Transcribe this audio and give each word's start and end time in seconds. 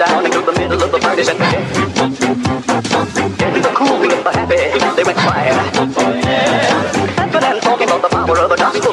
Down 0.00 0.24
into 0.24 0.40
the 0.40 0.52
middle 0.52 0.82
of 0.82 0.90
the 0.92 0.98
the 4.22 4.32
happy, 4.32 4.56
they 4.96 5.04
and 7.44 7.60
talking 7.60 7.86
about 7.86 8.00
the 8.00 8.08
power 8.08 8.38
of 8.38 8.48
the 8.48 8.56
gospel. 8.56 8.92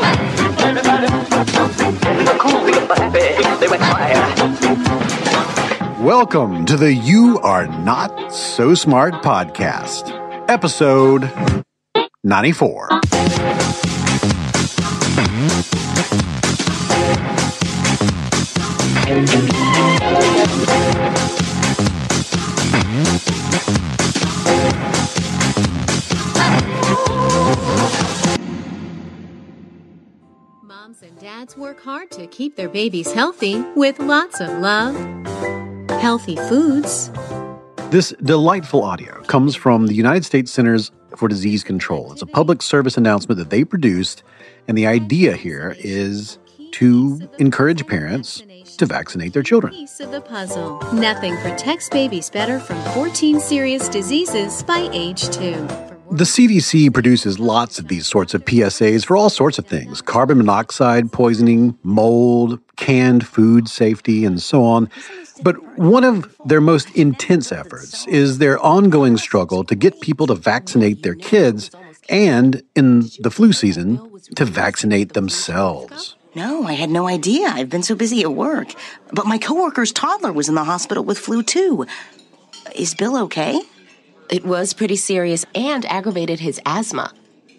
Happy, 2.97 3.23
they 3.61 3.69
went 3.69 3.83
quiet. 3.83 4.17
Welcome 6.01 6.65
to 6.65 6.75
the 6.75 6.93
You 6.93 7.39
Are 7.39 7.67
Not 7.67 8.33
So 8.33 8.73
Smart 8.73 9.23
podcast, 9.23 10.11
episode 10.49 11.31
94. 12.25 12.99
Dads 31.27 31.57
work 31.57 31.81
hard 31.81 32.09
to 32.09 32.25
keep 32.27 32.55
their 32.55 32.69
babies 32.69 33.11
healthy 33.11 33.59
with 33.75 33.99
lots 33.99 34.39
of 34.39 34.47
love, 34.59 34.95
healthy 35.99 36.37
foods, 36.37 37.11
This 37.89 38.13
delightful 38.23 38.81
audio 38.81 39.21
comes 39.23 39.53
from 39.53 39.87
the 39.87 39.93
United 39.93 40.23
States 40.23 40.49
Centers 40.53 40.89
for 41.17 41.27
Disease 41.27 41.65
Control. 41.65 42.13
It's 42.13 42.21
a 42.21 42.25
public 42.25 42.61
service 42.61 42.95
announcement 42.95 43.39
that 43.39 43.49
they 43.49 43.65
produced, 43.65 44.23
and 44.69 44.77
the 44.77 44.87
idea 44.87 45.35
here 45.35 45.75
is 45.79 46.37
to 46.71 47.29
encourage 47.39 47.85
parents 47.87 48.41
to 48.77 48.85
vaccinate 48.85 49.33
their 49.33 49.43
children. 49.43 49.73
piece 49.73 49.99
of 49.99 50.11
the 50.11 50.21
puzzle. 50.21 50.79
Nothing 50.93 51.35
protects 51.39 51.89
babies 51.89 52.29
better 52.29 52.57
from 52.57 52.81
14 52.93 53.41
serious 53.41 53.89
diseases 53.89 54.63
by 54.63 54.87
age 54.93 55.29
2. 55.31 55.86
The 56.11 56.23
CDC 56.23 56.93
produces 56.93 57.37
lots 57.37 57.79
of 57.79 57.89
these 57.89 58.07
sorts 58.07 58.33
of 58.33 58.45
PSAs 58.45 59.05
for 59.05 59.17
all 59.17 59.29
sorts 59.29 59.59
of 59.59 59.65
things 59.65 60.01
carbon 60.01 60.37
monoxide 60.37 61.11
poisoning, 61.11 61.77
mold, 61.83 62.59
canned 62.77 63.27
food 63.27 63.67
safety, 63.67 64.23
and 64.23 64.41
so 64.41 64.63
on. 64.63 64.89
But 65.43 65.77
one 65.77 66.03
of 66.03 66.33
their 66.45 66.61
most 66.61 66.89
intense 66.95 67.51
efforts 67.51 68.07
is 68.07 68.37
their 68.37 68.57
ongoing 68.59 69.17
struggle 69.17 69.63
to 69.65 69.75
get 69.75 69.99
people 69.99 70.27
to 70.27 70.35
vaccinate 70.35 71.03
their 71.03 71.15
kids 71.15 71.71
and, 72.09 72.63
in 72.75 73.09
the 73.19 73.29
flu 73.29 73.51
season, 73.51 73.99
to 74.35 74.45
vaccinate 74.45 75.13
themselves. 75.13 76.15
No, 76.35 76.63
I 76.63 76.73
had 76.73 76.89
no 76.89 77.07
idea. 77.07 77.47
I've 77.47 77.69
been 77.69 77.83
so 77.83 77.95
busy 77.95 78.21
at 78.21 78.33
work. 78.33 78.73
But 79.11 79.25
my 79.25 79.37
coworker's 79.37 79.91
toddler 79.91 80.31
was 80.31 80.47
in 80.47 80.55
the 80.55 80.63
hospital 80.63 81.03
with 81.03 81.17
flu 81.17 81.43
too. 81.43 81.85
Is 82.75 82.95
Bill 82.95 83.17
okay? 83.23 83.59
It 84.29 84.45
was 84.45 84.73
pretty 84.73 84.97
serious 84.97 85.45
and 85.55 85.85
aggravated 85.85 86.41
his 86.41 86.59
asthma. 86.65 87.13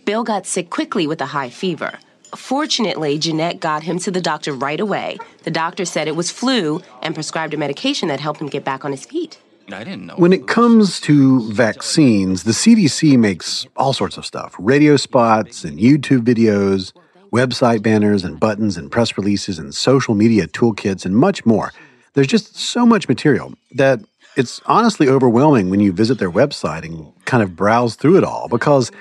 Bill 0.05 0.23
got 0.23 0.47
sick 0.47 0.69
quickly 0.69 1.07
with 1.07 1.21
a 1.23 1.27
high 1.27 1.49
fever. 1.49 1.99
Fortunately, 2.37 3.19
Jeanette 3.19 3.59
got 3.59 3.85
him 3.85 3.99
to 4.01 4.11
the 4.11 4.21
doctor 4.21 4.53
right 4.53 4.79
away. 4.79 5.17
The 5.45 5.51
doctor 5.51 5.87
said 5.87 6.09
it 6.09 6.17
was 6.17 6.31
flu 6.31 6.83
and 7.03 7.15
prescribed 7.15 7.55
a 7.55 7.57
medication 7.57 8.09
that 8.09 8.21
helped 8.21 8.41
him 8.41 8.49
get 8.49 8.65
back 8.65 8.85
on 8.85 8.91
his 8.91 9.07
feet. 9.07 9.41
I 9.73 9.83
didn't 9.83 10.07
know. 10.07 10.15
When 10.17 10.35
it 10.35 10.47
comes 10.47 11.01
to 11.01 11.51
vaccines, 11.53 12.45
the 12.45 12.53
CDC 12.53 13.19
makes 13.19 13.67
all 13.77 13.95
sorts 13.95 14.19
of 14.19 14.27
stuff 14.27 14.55
radio 14.59 14.99
spots 14.99 15.65
and 15.65 15.79
YouTube 15.79 16.21
videos, 16.21 16.93
website 17.33 17.83
banners 17.83 18.25
and 18.25 18.39
buttons 18.39 18.77
and 18.77 18.91
press 18.91 19.17
releases 19.17 19.59
and 19.59 19.75
social 19.75 20.15
media 20.15 20.47
toolkits 20.47 21.07
and 21.07 21.17
much 21.17 21.47
more. 21.47 21.73
There's 22.13 22.27
just 22.27 22.57
so 22.57 22.85
much 22.85 23.09
material 23.09 23.55
that 23.73 24.01
it's 24.39 24.61
honestly 24.67 25.09
overwhelming 25.09 25.69
when 25.69 25.81
you 25.81 25.93
visit 25.93 26.19
their 26.21 26.31
website 26.31 26.85
and 26.85 27.13
kind 27.25 27.43
of 27.43 27.57
browse 27.57 27.97
through 27.97 28.17
it 28.17 28.25
all 28.25 28.47
because 28.49 28.93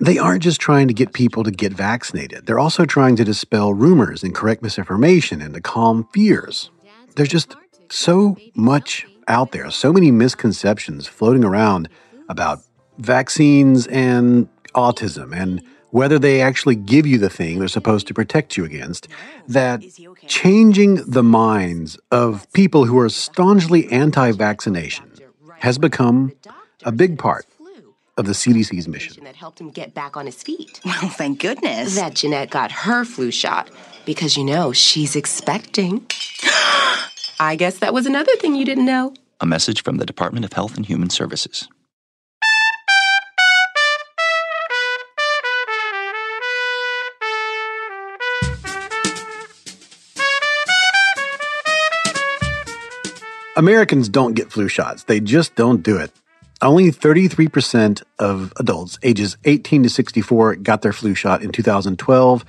they 0.00 0.18
aren't 0.18 0.42
just 0.42 0.60
trying 0.60 0.86
to 0.86 0.94
get 0.94 1.12
people 1.12 1.42
to 1.42 1.50
get 1.50 1.72
vaccinated. 1.72 2.46
They're 2.46 2.58
also 2.58 2.84
trying 2.84 3.16
to 3.16 3.24
dispel 3.24 3.74
rumors 3.74 4.22
and 4.22 4.32
correct 4.32 4.62
misinformation 4.62 5.42
and 5.42 5.52
to 5.54 5.60
calm 5.60 6.08
fears. 6.12 6.70
There's 7.16 7.28
just 7.28 7.56
so 7.90 8.36
much 8.54 9.06
out 9.26 9.50
there, 9.50 9.68
so 9.70 9.92
many 9.92 10.12
misconceptions 10.12 11.08
floating 11.08 11.44
around 11.44 11.88
about 12.28 12.60
vaccines 12.98 13.88
and 13.88 14.48
autism 14.74 15.34
and 15.34 15.60
whether 15.90 16.18
they 16.18 16.40
actually 16.40 16.76
give 16.76 17.06
you 17.06 17.18
the 17.18 17.30
thing 17.30 17.58
they're 17.58 17.68
supposed 17.68 18.06
to 18.06 18.14
protect 18.14 18.56
you 18.56 18.64
against, 18.64 19.08
that 19.48 19.82
changing 20.26 20.96
the 21.06 21.22
minds 21.22 21.98
of 22.10 22.50
people 22.52 22.84
who 22.84 22.98
are 22.98 23.08
staunchly 23.08 23.90
anti 23.90 24.32
vaccination 24.32 25.10
has 25.60 25.78
become 25.78 26.32
a 26.84 26.92
big 26.92 27.18
part 27.18 27.46
of 28.16 28.24
the 28.26 28.32
CDC's 28.32 28.88
mission. 28.88 29.24
That 29.24 29.36
helped 29.36 29.60
him 29.60 29.70
get 29.70 29.94
back 29.94 30.16
on 30.16 30.26
his 30.26 30.42
feet. 30.42 30.80
Well, 30.86 31.10
thank 31.10 31.40
goodness. 31.40 31.96
That 31.96 32.14
Jeanette 32.14 32.50
got 32.50 32.72
her 32.72 33.04
flu 33.04 33.30
shot 33.30 33.70
because 34.06 34.36
you 34.36 34.44
know 34.44 34.72
she's 34.72 35.14
expecting. 35.14 36.06
I 37.38 37.56
guess 37.56 37.78
that 37.80 37.92
was 37.92 38.06
another 38.06 38.34
thing 38.36 38.54
you 38.54 38.64
didn't 38.64 38.86
know. 38.86 39.12
A 39.40 39.46
message 39.46 39.82
from 39.82 39.98
the 39.98 40.06
Department 40.06 40.46
of 40.46 40.54
Health 40.54 40.76
and 40.76 40.86
Human 40.86 41.10
Services. 41.10 41.68
Americans 53.56 54.10
don't 54.10 54.34
get 54.34 54.52
flu 54.52 54.68
shots. 54.68 55.04
They 55.04 55.18
just 55.18 55.54
don't 55.56 55.82
do 55.82 55.96
it. 55.96 56.12
Only 56.62 56.90
33% 56.90 58.02
of 58.18 58.52
adults 58.56 58.98
ages 59.02 59.36
18 59.44 59.82
to 59.82 59.90
64 59.90 60.56
got 60.56 60.82
their 60.82 60.92
flu 60.92 61.14
shot 61.14 61.42
in 61.42 61.52
2012, 61.52 62.44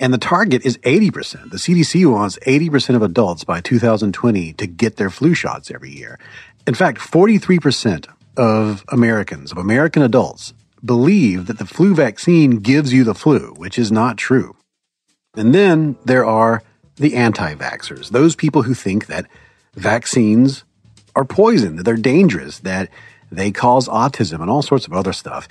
and 0.00 0.12
the 0.12 0.18
target 0.18 0.64
is 0.64 0.78
80%. 0.78 1.50
The 1.50 1.56
CDC 1.56 2.10
wants 2.10 2.38
80% 2.46 2.96
of 2.96 3.02
adults 3.02 3.44
by 3.44 3.60
2020 3.60 4.52
to 4.54 4.66
get 4.66 4.96
their 4.96 5.10
flu 5.10 5.34
shots 5.34 5.70
every 5.70 5.90
year. 5.90 6.18
In 6.66 6.74
fact, 6.74 6.98
43% 6.98 8.06
of 8.36 8.84
Americans, 8.88 9.52
of 9.52 9.58
American 9.58 10.02
adults, 10.02 10.52
believe 10.84 11.46
that 11.46 11.58
the 11.58 11.66
flu 11.66 11.94
vaccine 11.94 12.58
gives 12.58 12.92
you 12.92 13.04
the 13.04 13.14
flu, 13.14 13.54
which 13.56 13.78
is 13.78 13.90
not 13.90 14.16
true. 14.16 14.54
And 15.34 15.54
then 15.54 15.96
there 16.04 16.24
are 16.24 16.62
the 16.96 17.16
anti 17.16 17.54
vaxxers, 17.54 18.10
those 18.10 18.36
people 18.36 18.62
who 18.62 18.74
think 18.74 19.06
that 19.06 19.26
vaccines 19.78 20.64
are 21.14 21.24
poison, 21.24 21.76
that 21.76 21.84
they're 21.84 21.96
dangerous, 21.96 22.58
that 22.60 22.90
they 23.30 23.50
cause 23.50 23.88
autism 23.88 24.40
and 24.40 24.50
all 24.50 24.62
sorts 24.62 24.86
of 24.86 24.92
other 24.92 25.12
stuff. 25.12 25.48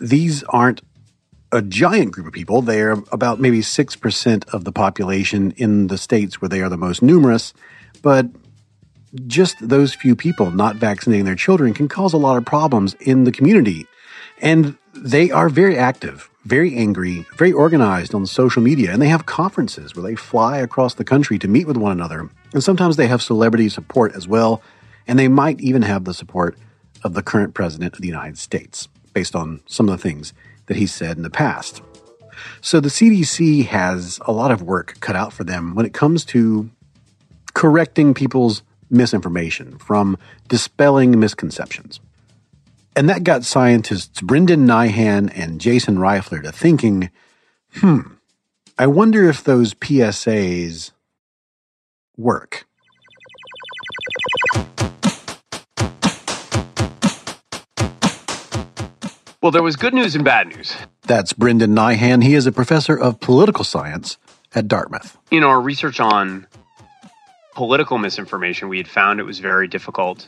These 0.00 0.42
aren't 0.44 0.82
a 1.52 1.62
giant 1.62 2.12
group 2.12 2.26
of 2.26 2.32
people. 2.32 2.60
They 2.62 2.82
are 2.82 3.02
about 3.12 3.40
maybe 3.40 3.60
6% 3.60 4.48
of 4.48 4.64
the 4.64 4.72
population 4.72 5.52
in 5.52 5.86
the 5.86 5.98
states 5.98 6.40
where 6.40 6.48
they 6.48 6.60
are 6.60 6.68
the 6.68 6.76
most 6.76 7.02
numerous. 7.02 7.54
But 8.02 8.26
just 9.26 9.56
those 9.66 9.94
few 9.94 10.16
people 10.16 10.50
not 10.50 10.76
vaccinating 10.76 11.24
their 11.24 11.34
children 11.34 11.72
can 11.72 11.88
cause 11.88 12.12
a 12.12 12.18
lot 12.18 12.36
of 12.36 12.44
problems 12.44 12.94
in 13.00 13.24
the 13.24 13.32
community. 13.32 13.86
And 14.40 14.76
they 14.94 15.30
are 15.30 15.48
very 15.48 15.78
active, 15.78 16.28
very 16.46 16.76
angry, 16.76 17.26
very 17.36 17.52
organized 17.52 18.14
on 18.14 18.24
social 18.24 18.62
media, 18.62 18.92
and 18.92 19.02
they 19.02 19.08
have 19.08 19.26
conferences 19.26 19.96
where 19.96 20.04
they 20.04 20.14
fly 20.14 20.58
across 20.58 20.94
the 20.94 21.04
country 21.04 21.40
to 21.40 21.48
meet 21.48 21.66
with 21.66 21.76
one 21.76 21.90
another. 21.90 22.30
And 22.52 22.62
sometimes 22.62 22.96
they 22.96 23.08
have 23.08 23.20
celebrity 23.20 23.68
support 23.68 24.14
as 24.14 24.28
well, 24.28 24.62
and 25.08 25.18
they 25.18 25.26
might 25.26 25.60
even 25.60 25.82
have 25.82 26.04
the 26.04 26.14
support 26.14 26.56
of 27.02 27.14
the 27.14 27.22
current 27.22 27.52
president 27.52 27.94
of 27.94 28.00
the 28.00 28.06
United 28.06 28.38
States, 28.38 28.88
based 29.12 29.34
on 29.34 29.60
some 29.66 29.88
of 29.88 29.96
the 29.96 30.02
things 30.02 30.32
that 30.66 30.76
he 30.76 30.86
said 30.86 31.16
in 31.16 31.24
the 31.24 31.30
past. 31.30 31.82
So 32.60 32.78
the 32.78 32.90
CDC 32.90 33.66
has 33.66 34.20
a 34.24 34.32
lot 34.32 34.52
of 34.52 34.62
work 34.62 34.98
cut 35.00 35.16
out 35.16 35.32
for 35.32 35.42
them 35.42 35.74
when 35.74 35.84
it 35.84 35.94
comes 35.94 36.24
to 36.26 36.70
correcting 37.54 38.14
people's 38.14 38.62
misinformation, 38.88 39.78
from 39.78 40.16
dispelling 40.48 41.18
misconceptions. 41.18 41.98
And 42.96 43.10
that 43.10 43.24
got 43.24 43.44
scientists 43.44 44.22
Brendan 44.22 44.66
Nyhan 44.66 45.30
and 45.34 45.60
Jason 45.60 45.98
Reifler 45.98 46.42
to 46.42 46.50
thinking 46.50 47.10
Hmm. 47.76 48.00
I 48.78 48.86
wonder 48.86 49.28
if 49.28 49.44
those 49.44 49.74
PSAs 49.74 50.92
work. 52.16 52.66
Well, 59.42 59.52
there 59.52 59.62
was 59.62 59.76
good 59.76 59.92
news 59.92 60.14
and 60.14 60.24
bad 60.24 60.48
news. 60.48 60.74
That's 61.02 61.34
Brendan 61.34 61.74
Nyhan. 61.74 62.24
He 62.24 62.34
is 62.34 62.46
a 62.46 62.52
professor 62.52 62.98
of 62.98 63.20
political 63.20 63.62
science 63.62 64.16
at 64.54 64.66
Dartmouth. 64.66 65.18
In 65.30 65.44
our 65.44 65.60
research 65.60 66.00
on 66.00 66.46
political 67.54 67.98
misinformation, 67.98 68.70
we 68.70 68.78
had 68.78 68.88
found 68.88 69.20
it 69.20 69.24
was 69.24 69.38
very 69.38 69.68
difficult 69.68 70.26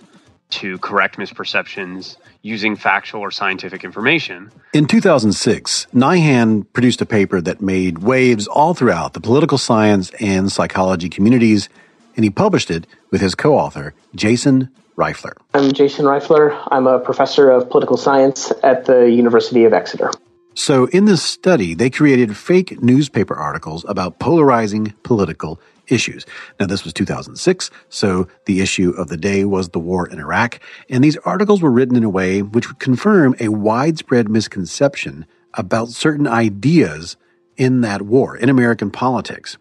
to 0.51 0.79
correct 0.79 1.17
misperceptions 1.17 2.17
using 2.43 2.77
factual 2.77 3.21
or 3.21 3.31
scientific 3.31 3.85
information. 3.85 4.51
In 4.73 4.87
2006, 4.87 5.87
Nyhan 5.95 6.67
produced 6.73 7.01
a 7.01 7.07
paper 7.07 7.41
that 7.41 7.61
made 7.61 7.99
waves 7.99 8.47
all 8.47 8.75
throughout 8.75 9.13
the 9.13 9.21
political 9.21 9.59
science 9.59 10.11
and 10.21 10.51
psychology 10.51 11.09
communities, 11.09 11.69
and 12.17 12.25
he 12.25 12.31
published 12.31 12.71
it 12.71 12.87
with 13.11 13.21
his 13.21 13.35
co 13.35 13.57
author, 13.57 13.95
Jason 14.15 14.71
Reifler. 14.97 15.35
I'm 15.55 15.73
Jason 15.73 16.07
Reifler. 16.07 16.61
I'm 16.71 16.87
a 16.87 16.99
professor 16.99 17.51
of 17.51 17.71
political 17.71 17.97
science 17.97 18.53
at 18.63 18.87
the 18.87 19.11
University 19.11 19.65
of 19.65 19.73
Exeter. 19.73 20.11
So, 20.55 20.87
in 20.87 21.05
this 21.05 21.23
study, 21.23 21.75
they 21.75 21.89
created 21.89 22.37
fake 22.37 22.83
newspaper 22.83 23.37
articles 23.37 23.85
about 23.87 24.19
polarizing 24.19 24.93
political 25.05 25.61
issues. 25.89 26.27
Now, 26.59 26.67
this 26.67 26.85
was 26.85 26.93
2006, 26.93 27.71
so 27.89 28.29
the 28.47 28.61
issue 28.61 28.91
of 28.91 29.09
the 29.09 29.17
day 29.17 29.45
was 29.45 29.71
the 29.71 29.79
war 29.79 30.09
in 30.09 30.19
Iraq, 30.19 30.61
and 30.89 31.03
these 31.03 31.17
articles 31.19 31.63
were 31.63 31.71
written 31.71 31.97
in 31.97 32.05
a 32.05 32.11
way 32.11 32.43
which 32.43 32.69
would 32.69 32.79
confirm 32.79 33.35
a 33.41 33.49
widespread 33.49 34.29
misconception 34.29 35.27
about 35.55 35.89
certain 35.89 36.27
ideas 36.27 37.17
in 37.57 37.81
that 37.81 38.03
war, 38.03 38.37
in 38.37 38.49
American 38.49 38.91
politics. 38.91 39.59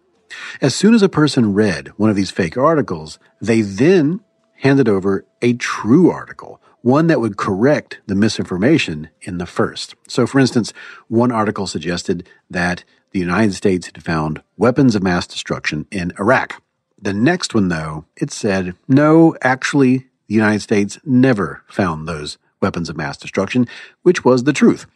As 0.62 0.76
soon 0.76 0.94
as 0.94 1.02
a 1.02 1.10
person 1.10 1.54
read 1.54 1.90
one 1.98 2.10
of 2.10 2.16
these 2.16 2.32
fake 2.32 2.58
articles, 2.58 3.18
they 3.42 3.62
then 3.62 4.22
handed 4.58 4.88
over 4.88 5.26
a 5.42 5.54
true 5.54 6.10
article, 6.10 6.62
one 6.82 7.08
that 7.08 7.20
would 7.20 7.38
correct 7.38 8.00
the 8.08 8.16
misinformation 8.16 9.10
in 9.22 9.38
the 9.38 9.46
first. 9.46 9.96
So, 10.08 10.28
for 10.28 10.40
instance, 10.40 10.74
one 11.08 11.32
article 11.32 11.68
suggested 11.68 12.28
that 12.50 12.84
the 13.12 13.20
United 13.20 13.54
States 13.54 13.88
had 13.88 14.04
found 14.04 14.42
weapons 14.58 14.96
of 14.96 15.04
mass 15.04 15.28
destruction 15.28 15.88
in 15.92 16.14
Iraq. 16.20 16.62
The 17.00 17.14
next 17.14 17.54
one, 17.54 17.68
though, 17.68 18.06
it 18.16 18.32
said, 18.32 18.76
no, 18.88 19.36
actually, 19.42 20.08
the 20.28 20.36
United 20.36 20.62
States 20.62 21.00
never 21.06 21.64
found 21.68 22.08
those 22.08 22.38
weapons 22.62 22.90
of 22.90 22.98
mass 22.98 23.18
destruction, 23.18 23.68
which 24.02 24.26
was 24.26 24.44
the 24.44 24.54
truth. 24.54 24.88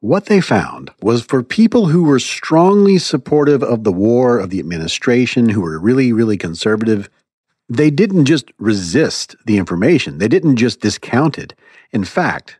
What 0.00 0.26
they 0.26 0.40
found 0.40 0.90
was 1.00 1.22
for 1.22 1.42
people 1.42 1.86
who 1.86 2.04
were 2.04 2.18
strongly 2.18 2.98
supportive 2.98 3.62
of 3.62 3.84
the 3.84 3.92
war, 3.92 4.38
of 4.38 4.50
the 4.50 4.60
administration, 4.60 5.48
who 5.48 5.62
were 5.62 5.78
really, 5.78 6.12
really 6.12 6.36
conservative, 6.36 7.08
they 7.68 7.90
didn't 7.90 8.26
just 8.26 8.52
resist 8.58 9.34
the 9.46 9.56
information, 9.56 10.18
they 10.18 10.28
didn't 10.28 10.56
just 10.56 10.80
discount 10.80 11.38
it. 11.38 11.54
In 11.90 12.04
fact, 12.04 12.58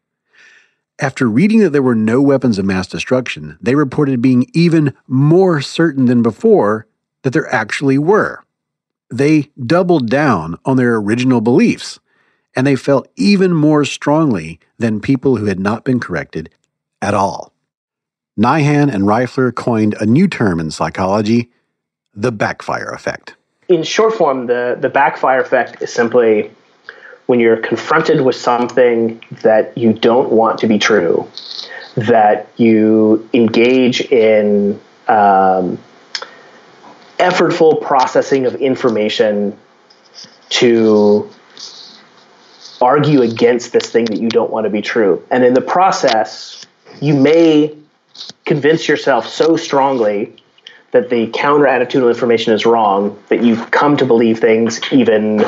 after 0.99 1.29
reading 1.29 1.61
that 1.61 1.70
there 1.70 1.82
were 1.82 1.94
no 1.94 2.20
weapons 2.20 2.58
of 2.58 2.64
mass 2.64 2.87
destruction, 2.87 3.58
they 3.61 3.75
reported 3.75 4.23
being 4.23 4.46
even 4.55 4.94
more 5.06 5.61
certain 5.61 6.06
than 6.06 6.23
before 6.23 6.87
that 7.23 7.32
there 7.32 7.52
actually 7.52 7.99
were. 7.99 8.44
They 9.12 9.50
doubled 9.64 10.08
down 10.08 10.56
on 10.64 10.76
their 10.76 10.96
original 10.96 11.41
beliefs, 11.41 11.99
and 12.56 12.67
they 12.67 12.76
felt 12.76 13.08
even 13.17 13.52
more 13.52 13.85
strongly 13.85 14.61
than 14.79 15.00
people 15.00 15.37
who 15.37 15.46
had 15.46 15.61
not 15.61 15.85
been 15.85 16.00
corrected 16.00 16.50
at 17.02 17.14
all. 17.14 17.52
Nyhan 18.38 18.93
and 18.93 19.05
Reifler 19.05 19.55
coined 19.55 19.94
a 20.00 20.06
new 20.06 20.29
term 20.29 20.58
in 20.61 20.70
psychology 20.70 21.50
the 22.17 22.32
backfire 22.32 22.91
effect 22.91 23.35
in 23.69 23.82
short 23.82 24.14
form, 24.14 24.46
the, 24.46 24.76
the 24.79 24.88
backfire 24.88 25.41
effect 25.41 25.82
is 25.82 25.93
simply 25.93 26.50
when 27.26 27.40
you're 27.40 27.56
confronted 27.56 28.20
with 28.20 28.36
something 28.36 29.22
that 29.42 29.76
you 29.78 29.92
don't 29.92 30.30
want 30.30 30.58
to 30.58 30.66
be 30.66 30.78
true, 30.78 31.28
that 31.96 32.48
you 32.56 33.28
engage 33.32 34.00
in 34.00 34.80
um, 35.08 35.78
effortful 37.18 37.80
processing 37.80 38.46
of 38.46 38.54
information 38.56 39.56
to 40.50 41.30
argue 42.80 43.22
against 43.22 43.72
this 43.72 43.90
thing 43.90 44.04
that 44.06 44.20
you 44.20 44.28
don't 44.28 44.50
want 44.50 44.64
to 44.64 44.70
be 44.70 44.82
true. 44.82 45.24
And 45.30 45.44
in 45.44 45.54
the 45.54 45.60
process, 45.60 46.66
you 47.00 47.14
may 47.14 47.76
convince 48.44 48.86
yourself 48.86 49.26
so 49.26 49.56
strongly 49.56 50.36
that 50.90 51.10
the 51.10 51.28
counter 51.28 51.66
attitudinal 51.66 52.08
information 52.08 52.52
is 52.52 52.66
wrong, 52.66 53.18
that 53.28 53.42
you've 53.42 53.70
come 53.70 53.96
to 53.96 54.04
believe 54.04 54.38
things 54.38 54.80
even 54.92 55.44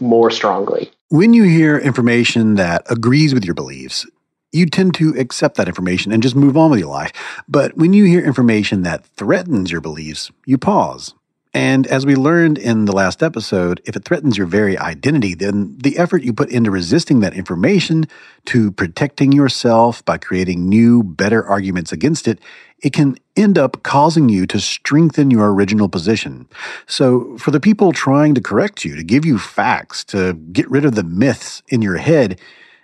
more 0.00 0.30
strongly. 0.30 0.90
When 1.10 1.32
you 1.32 1.44
hear 1.44 1.78
information 1.78 2.56
that 2.56 2.82
agrees 2.90 3.32
with 3.32 3.42
your 3.42 3.54
beliefs, 3.54 4.06
you 4.52 4.66
tend 4.66 4.92
to 4.96 5.14
accept 5.18 5.56
that 5.56 5.66
information 5.66 6.12
and 6.12 6.22
just 6.22 6.36
move 6.36 6.54
on 6.54 6.70
with 6.70 6.80
your 6.80 6.90
life. 6.90 7.12
But 7.48 7.78
when 7.78 7.94
you 7.94 8.04
hear 8.04 8.22
information 8.22 8.82
that 8.82 9.06
threatens 9.16 9.72
your 9.72 9.80
beliefs, 9.80 10.30
you 10.44 10.58
pause 10.58 11.14
and 11.54 11.86
as 11.86 12.04
we 12.04 12.14
learned 12.14 12.58
in 12.58 12.84
the 12.84 12.92
last 12.92 13.22
episode, 13.22 13.80
if 13.86 13.96
it 13.96 14.04
threatens 14.04 14.36
your 14.36 14.46
very 14.46 14.76
identity, 14.76 15.34
then 15.34 15.76
the 15.78 15.98
effort 15.98 16.22
you 16.22 16.32
put 16.32 16.50
into 16.50 16.70
resisting 16.70 17.20
that 17.20 17.34
information, 17.34 18.06
to 18.46 18.70
protecting 18.70 19.32
yourself 19.32 20.04
by 20.04 20.18
creating 20.18 20.68
new, 20.68 21.02
better 21.02 21.44
arguments 21.46 21.90
against 21.90 22.28
it, 22.28 22.38
it 22.80 22.92
can 22.92 23.16
end 23.34 23.58
up 23.58 23.82
causing 23.82 24.28
you 24.28 24.46
to 24.46 24.60
strengthen 24.60 25.30
your 25.30 25.52
original 25.52 25.88
position. 25.88 26.46
So, 26.86 27.36
for 27.38 27.50
the 27.50 27.60
people 27.60 27.92
trying 27.92 28.34
to 28.34 28.40
correct 28.40 28.84
you, 28.84 28.94
to 28.94 29.02
give 29.02 29.24
you 29.24 29.38
facts, 29.38 30.04
to 30.04 30.34
get 30.34 30.70
rid 30.70 30.84
of 30.84 30.94
the 30.94 31.02
myths 31.02 31.62
in 31.68 31.82
your 31.82 31.96
head, 31.96 32.38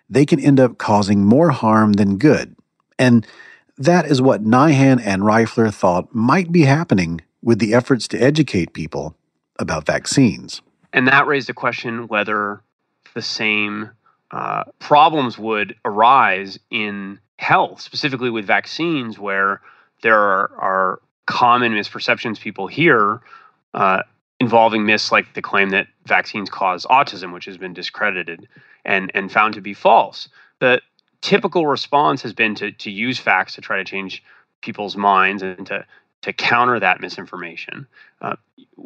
they 0.08 0.26
can 0.26 0.40
end 0.40 0.58
up 0.58 0.78
causing 0.78 1.25
more 1.25 1.50
harm 1.50 1.93
than 1.94 2.19
good. 2.19 2.56
And 2.99 3.26
that 3.76 4.06
is 4.06 4.22
what 4.22 4.44
Nyhan 4.44 5.00
and 5.05 5.22
Reifler 5.22 5.72
thought 5.72 6.14
might 6.14 6.50
be 6.50 6.62
happening 6.62 7.20
with 7.44 7.58
the 7.58 7.75
efforts 7.75 8.08
to 8.08 8.19
educate 8.19 8.73
people 8.73 9.14
about 9.58 9.87
vaccines. 9.87 10.62
And 10.93 11.06
that 11.06 11.26
raised 11.26 11.50
a 11.50 11.55
question 11.55 12.08
whether 12.08 12.62
the 13.14 13.23
same 13.23 13.91
uh, 14.31 14.64
problems 14.81 15.38
would 15.38 15.76
arise 15.85 16.58
in 16.70 17.20
health, 17.38 17.81
specifically 17.81 18.31
with 18.31 18.46
vaccines, 18.46 19.19
where 19.19 19.61
there 20.02 20.19
are, 20.19 20.51
are 20.58 21.01
common 21.27 21.72
misperceptions 21.72 22.41
people 22.41 22.67
hear 22.67 23.20
uh, 23.74 24.03
involving 24.41 24.86
myths 24.86 25.13
like 25.13 25.34
the 25.34 25.43
claim 25.43 25.70
that 25.70 25.86
vaccines 26.06 26.48
cause 26.48 26.86
autism, 26.86 27.32
which 27.32 27.44
has 27.44 27.58
been 27.58 27.74
discredited 27.74 28.48
and, 28.84 29.10
and 29.15 29.31
found 29.31 29.55
to 29.55 29.60
be 29.60 29.74
false. 29.74 30.29
The 30.60 30.81
typical 31.20 31.67
response 31.67 32.22
has 32.22 32.32
been 32.32 32.55
to, 32.56 32.72
to 32.72 32.91
use 32.91 33.19
facts 33.19 33.55
to 33.55 33.60
try 33.60 33.77
to 33.77 33.84
change 33.84 34.22
people's 34.63 34.96
minds 34.96 35.43
and 35.43 35.67
to 35.67 35.84
to 36.24 36.32
counter 36.32 36.81
that 36.81 37.02
misinformation. 37.02 37.86
Uh, 38.22 38.36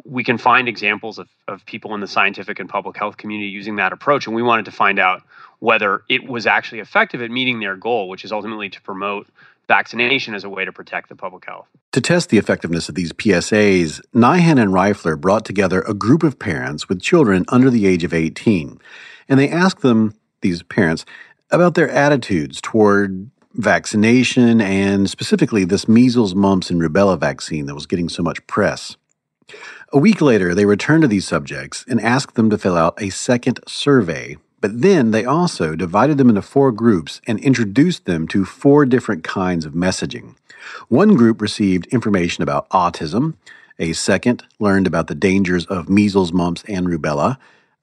we 0.03 0.25
can 0.25 0.37
find 0.37 0.67
examples 0.67 1.19
of, 1.19 1.29
of 1.47 1.65
people 1.65 1.95
in 1.95 2.01
the 2.01 2.07
scientific 2.07 2.59
and 2.59 2.67
public 2.67 2.97
health 2.97 3.15
community 3.15 3.49
using 3.49 3.77
that 3.77 3.93
approach, 3.93 4.27
and 4.27 4.35
we 4.35 4.41
wanted 4.41 4.65
to 4.65 4.71
find 4.71 4.99
out 4.99 5.23
whether 5.59 6.03
it 6.09 6.27
was 6.27 6.45
actually 6.45 6.79
effective 6.79 7.21
at 7.21 7.31
meeting 7.31 7.61
their 7.61 7.77
goal, 7.77 8.09
which 8.09 8.25
is 8.25 8.33
ultimately 8.33 8.69
to 8.69 8.81
promote 8.81 9.25
vaccination 9.69 10.33
as 10.33 10.43
a 10.43 10.49
way 10.49 10.65
to 10.65 10.73
protect 10.73 11.07
the 11.07 11.15
public 11.15 11.45
health. 11.45 11.67
To 11.93 12.01
test 12.01 12.27
the 12.27 12.37
effectiveness 12.37 12.89
of 12.89 12.95
these 12.95 13.13
PSAs, 13.13 14.01
Nyhan 14.13 14.61
and 14.61 14.73
Reifler 14.73 15.19
brought 15.19 15.45
together 15.45 15.81
a 15.81 15.93
group 15.93 16.23
of 16.23 16.39
parents 16.39 16.89
with 16.89 17.01
children 17.01 17.45
under 17.47 17.69
the 17.69 17.87
age 17.87 18.03
of 18.03 18.13
18, 18.13 18.81
and 19.29 19.39
they 19.39 19.49
asked 19.49 19.81
them, 19.81 20.13
these 20.41 20.61
parents, 20.63 21.05
about 21.51 21.75
their 21.75 21.89
attitudes 21.89 22.59
toward 22.59 23.29
vaccination 23.59 24.61
and 24.61 25.09
specifically 25.09 25.65
this 25.65 25.87
measles, 25.87 26.33
mumps, 26.33 26.69
and 26.69 26.81
rubella 26.81 27.19
vaccine 27.19 27.65
that 27.65 27.75
was 27.75 27.85
getting 27.85 28.09
so 28.09 28.23
much 28.23 28.45
press. 28.47 28.95
A 29.91 29.99
week 29.99 30.21
later, 30.21 30.55
they 30.55 30.65
returned 30.65 31.01
to 31.01 31.07
these 31.07 31.27
subjects 31.27 31.83
and 31.87 31.99
asked 31.99 32.35
them 32.35 32.49
to 32.49 32.57
fill 32.57 32.77
out 32.77 33.01
a 33.01 33.09
second 33.09 33.59
survey. 33.67 34.37
But 34.61 34.81
then 34.81 35.11
they 35.11 35.25
also 35.25 35.75
divided 35.75 36.17
them 36.17 36.29
into 36.29 36.41
four 36.41 36.71
groups 36.71 37.21
and 37.27 37.39
introduced 37.39 38.05
them 38.05 38.27
to 38.29 38.45
four 38.45 38.85
different 38.85 39.23
kinds 39.23 39.65
of 39.65 39.73
messaging. 39.73 40.35
One 40.87 41.15
group 41.15 41.41
received 41.41 41.87
information 41.87 42.43
about 42.43 42.69
autism. 42.69 43.35
A 43.79 43.93
second 43.93 44.43
learned 44.59 44.87
about 44.87 45.07
the 45.07 45.15
dangers 45.15 45.65
of 45.65 45.89
measles, 45.89 46.31
mumps, 46.31 46.63
and 46.67 46.87
rubella. 46.87 47.37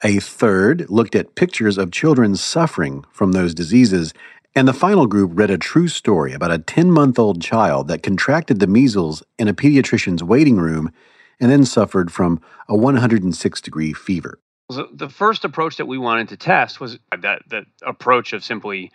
A 0.04 0.20
third 0.20 0.90
looked 0.90 1.14
at 1.14 1.34
pictures 1.34 1.78
of 1.78 1.90
children 1.90 2.36
suffering 2.36 3.04
from 3.10 3.32
those 3.32 3.54
diseases. 3.54 4.12
And 4.56 4.66
the 4.66 4.72
final 4.72 5.06
group 5.06 5.32
read 5.34 5.50
a 5.50 5.58
true 5.58 5.86
story 5.86 6.32
about 6.32 6.50
a 6.50 6.58
10 6.58 6.90
month 6.90 7.18
old 7.18 7.42
child 7.42 7.88
that 7.88 8.02
contracted 8.02 8.58
the 8.58 8.66
measles 8.66 9.22
in 9.38 9.48
a 9.48 9.54
pediatrician's 9.54 10.24
waiting 10.24 10.56
room 10.56 10.90
and 11.38 11.52
then 11.52 11.66
suffered 11.66 12.10
from 12.10 12.40
a 12.66 12.74
106 12.74 13.60
degree 13.60 13.92
fever. 13.92 14.38
So 14.70 14.88
the 14.90 15.10
first 15.10 15.44
approach 15.44 15.76
that 15.76 15.84
we 15.84 15.98
wanted 15.98 16.30
to 16.30 16.38
test 16.38 16.80
was 16.80 16.98
that, 17.20 17.42
approach 17.82 18.32
of 18.32 18.42
simply 18.42 18.90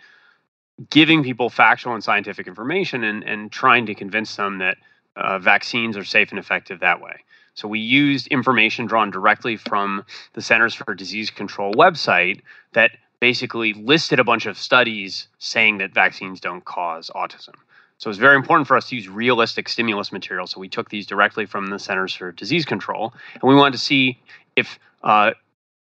giving 0.90 1.22
people 1.22 1.48
factual 1.48 1.94
and 1.94 2.02
scientific 2.02 2.48
information 2.48 3.04
and, 3.04 3.22
and 3.22 3.52
trying 3.52 3.86
to 3.86 3.94
convince 3.94 4.34
them 4.34 4.58
that 4.58 4.78
uh, 5.14 5.38
vaccines 5.38 5.96
are 5.96 6.04
safe 6.04 6.30
and 6.30 6.40
effective 6.40 6.80
that 6.80 7.00
way. 7.00 7.20
So 7.54 7.68
we 7.68 7.78
used 7.78 8.26
information 8.28 8.86
drawn 8.86 9.12
directly 9.12 9.56
from 9.56 10.04
the 10.32 10.42
Centers 10.42 10.74
for 10.74 10.92
Disease 10.94 11.30
Control 11.30 11.72
website 11.74 12.40
that 12.72 12.90
basically 13.22 13.72
listed 13.74 14.18
a 14.18 14.24
bunch 14.24 14.46
of 14.46 14.58
studies 14.58 15.28
saying 15.38 15.78
that 15.78 15.94
vaccines 15.94 16.40
don't 16.40 16.64
cause 16.64 17.08
autism. 17.14 17.54
So 17.98 18.10
it's 18.10 18.18
very 18.18 18.34
important 18.34 18.66
for 18.66 18.76
us 18.76 18.88
to 18.88 18.96
use 18.96 19.08
realistic 19.08 19.68
stimulus 19.68 20.10
material. 20.10 20.48
So 20.48 20.58
we 20.58 20.68
took 20.68 20.90
these 20.90 21.06
directly 21.06 21.46
from 21.46 21.68
the 21.68 21.78
Centers 21.78 22.12
for 22.12 22.32
Disease 22.32 22.64
Control, 22.64 23.14
and 23.34 23.42
we 23.44 23.54
wanted 23.54 23.74
to 23.74 23.78
see 23.78 24.18
if 24.56 24.76
uh, 25.04 25.34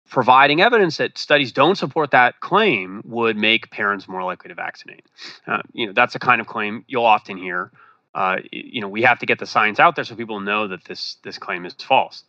providing 0.09 0.61
evidence 0.61 0.97
that 0.97 1.15
studies 1.15 1.51
don't 1.51 1.77
support 1.77 2.09
that 2.09 2.39
claim 2.39 3.03
would 3.05 3.37
make 3.37 3.69
parents 3.69 4.07
more 4.07 4.23
likely 4.23 4.47
to 4.47 4.55
vaccinate. 4.55 5.05
Uh, 5.45 5.61
you 5.73 5.85
know, 5.85 5.93
that's 5.93 6.15
a 6.15 6.19
kind 6.19 6.41
of 6.41 6.47
claim 6.47 6.85
you'll 6.87 7.05
often 7.05 7.37
hear. 7.37 7.69
Uh, 8.15 8.37
you 8.51 8.81
know, 8.81 8.89
we 8.89 9.03
have 9.03 9.19
to 9.19 9.27
get 9.27 9.37
the 9.37 9.45
science 9.45 9.79
out 9.79 9.95
there 9.95 10.05
so 10.05 10.15
people 10.15 10.39
know 10.39 10.69
that 10.69 10.83
this 10.85 11.17
this 11.23 11.37
claim 11.37 11.67
is 11.67 11.75
false. 11.75 12.23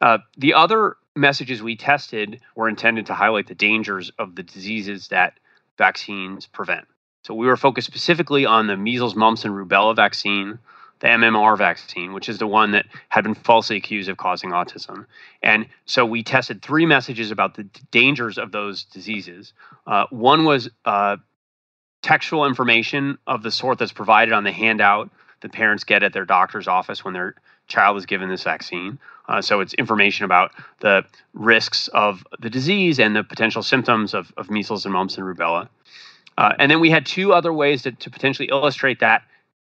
Uh, 0.00 0.18
the 0.36 0.54
other 0.54 0.96
messages 1.16 1.62
we 1.62 1.76
tested 1.76 2.40
were 2.54 2.68
intended 2.68 3.06
to 3.06 3.14
highlight 3.14 3.46
the 3.46 3.54
dangers 3.54 4.10
of 4.18 4.36
the 4.36 4.42
diseases 4.42 5.08
that 5.08 5.38
vaccines 5.76 6.46
prevent. 6.46 6.86
So 7.24 7.34
we 7.34 7.46
were 7.46 7.56
focused 7.56 7.86
specifically 7.86 8.46
on 8.46 8.66
the 8.66 8.76
measles, 8.76 9.14
mumps, 9.14 9.44
and 9.44 9.54
rubella 9.54 9.94
vaccine, 9.94 10.58
the 11.00 11.08
MMR 11.08 11.56
vaccine, 11.56 12.12
which 12.12 12.28
is 12.28 12.38
the 12.38 12.46
one 12.46 12.72
that 12.72 12.86
had 13.08 13.24
been 13.24 13.34
falsely 13.34 13.76
accused 13.76 14.08
of 14.08 14.16
causing 14.16 14.50
autism. 14.50 15.06
And 15.42 15.66
so 15.86 16.04
we 16.06 16.22
tested 16.22 16.62
three 16.62 16.86
messages 16.86 17.30
about 17.30 17.54
the 17.54 17.64
dangers 17.90 18.38
of 18.38 18.52
those 18.52 18.84
diseases. 18.84 19.52
Uh, 19.86 20.06
one 20.10 20.44
was 20.44 20.70
uh, 20.84 21.16
textual 22.02 22.46
information 22.46 23.18
of 23.26 23.42
the 23.42 23.50
sort 23.50 23.78
that's 23.78 23.92
provided 23.92 24.32
on 24.32 24.44
the 24.44 24.52
handout 24.52 25.10
that 25.40 25.52
parents 25.52 25.84
get 25.84 26.02
at 26.02 26.12
their 26.12 26.26
doctor's 26.26 26.68
office 26.68 27.04
when 27.04 27.14
their 27.14 27.34
child 27.66 27.96
is 27.96 28.06
given 28.06 28.28
this 28.28 28.42
vaccine. 28.42 28.98
Uh, 29.30 29.40
so 29.40 29.60
it's 29.60 29.74
information 29.74 30.24
about 30.24 30.50
the 30.80 31.04
risks 31.34 31.88
of 31.94 32.26
the 32.40 32.50
disease 32.50 32.98
and 32.98 33.14
the 33.14 33.22
potential 33.22 33.62
symptoms 33.62 34.12
of, 34.12 34.32
of 34.36 34.50
measles 34.50 34.84
and 34.84 34.92
mumps 34.92 35.16
and 35.16 35.24
rubella. 35.24 35.68
Uh, 36.36 36.52
and 36.58 36.70
then 36.70 36.80
we 36.80 36.90
had 36.90 37.06
two 37.06 37.32
other 37.32 37.52
ways 37.52 37.82
to, 37.82 37.92
to 37.92 38.10
potentially 38.10 38.48
illustrate 38.48 38.98
that 38.98 39.22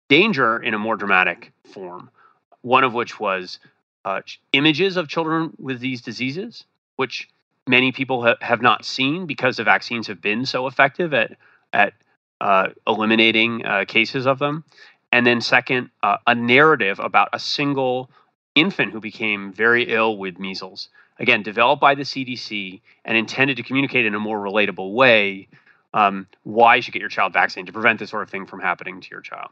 danger 0.08 0.58
in 0.58 0.72
a 0.72 0.78
more 0.78 0.96
dramatic 0.96 1.52
form. 1.74 2.08
One 2.62 2.84
of 2.84 2.94
which 2.94 3.20
was 3.20 3.58
uh, 4.04 4.22
images 4.52 4.96
of 4.96 5.08
children 5.08 5.52
with 5.58 5.78
these 5.80 6.00
diseases, 6.00 6.64
which 6.96 7.28
many 7.66 7.92
people 7.92 8.22
ha- 8.22 8.36
have 8.40 8.62
not 8.62 8.84
seen 8.84 9.26
because 9.26 9.58
the 9.58 9.64
vaccines 9.64 10.06
have 10.06 10.22
been 10.22 10.46
so 10.46 10.66
effective 10.66 11.12
at 11.12 11.36
at 11.72 11.92
uh, 12.40 12.68
eliminating 12.86 13.64
uh, 13.64 13.84
cases 13.86 14.26
of 14.26 14.38
them. 14.38 14.64
And 15.12 15.26
then, 15.26 15.40
second, 15.40 15.90
uh, 16.02 16.16
a 16.26 16.34
narrative 16.34 16.98
about 16.98 17.28
a 17.32 17.38
single 17.38 18.10
infant 18.54 18.92
who 18.92 19.00
became 19.00 19.52
very 19.52 19.84
ill 19.84 20.16
with 20.16 20.38
measles. 20.38 20.88
Again, 21.18 21.42
developed 21.42 21.80
by 21.80 21.94
the 21.94 22.02
CDC 22.02 22.80
and 23.04 23.16
intended 23.16 23.56
to 23.58 23.62
communicate 23.62 24.06
in 24.06 24.14
a 24.14 24.20
more 24.20 24.38
relatable 24.38 24.92
way 24.94 25.48
um, 25.92 26.26
why 26.44 26.76
you 26.76 26.82
should 26.82 26.94
get 26.94 27.00
your 27.00 27.08
child 27.08 27.32
vaccinated 27.32 27.66
to 27.66 27.72
prevent 27.72 27.98
this 27.98 28.10
sort 28.10 28.22
of 28.22 28.30
thing 28.30 28.46
from 28.46 28.60
happening 28.60 29.00
to 29.00 29.08
your 29.10 29.20
child. 29.20 29.50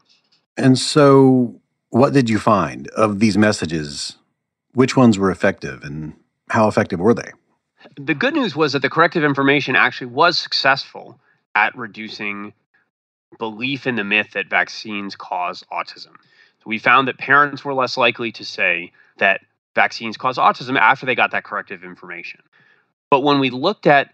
And 0.57 0.77
so, 0.77 1.59
what 1.89 2.13
did 2.13 2.29
you 2.29 2.39
find 2.39 2.87
of 2.89 3.19
these 3.19 3.37
messages? 3.37 4.17
Which 4.73 4.95
ones 4.95 5.17
were 5.17 5.31
effective 5.31 5.83
and 5.83 6.13
how 6.49 6.67
effective 6.67 6.99
were 6.99 7.13
they? 7.13 7.31
The 7.95 8.13
good 8.13 8.33
news 8.33 8.55
was 8.55 8.73
that 8.73 8.81
the 8.81 8.89
corrective 8.89 9.23
information 9.23 9.75
actually 9.75 10.07
was 10.07 10.37
successful 10.37 11.19
at 11.55 11.75
reducing 11.77 12.53
belief 13.37 13.87
in 13.87 13.95
the 13.95 14.03
myth 14.03 14.31
that 14.33 14.49
vaccines 14.49 15.15
cause 15.15 15.63
autism. 15.71 16.15
So 16.59 16.69
we 16.69 16.79
found 16.79 17.07
that 17.07 17.17
parents 17.17 17.63
were 17.63 17.73
less 17.73 17.97
likely 17.97 18.31
to 18.33 18.45
say 18.45 18.91
that 19.17 19.41
vaccines 19.75 20.17
cause 20.17 20.37
autism 20.37 20.77
after 20.77 21.05
they 21.05 21.15
got 21.15 21.31
that 21.31 21.43
corrective 21.43 21.83
information. 21.83 22.41
But 23.09 23.21
when 23.21 23.39
we 23.39 23.49
looked 23.49 23.87
at 23.87 24.13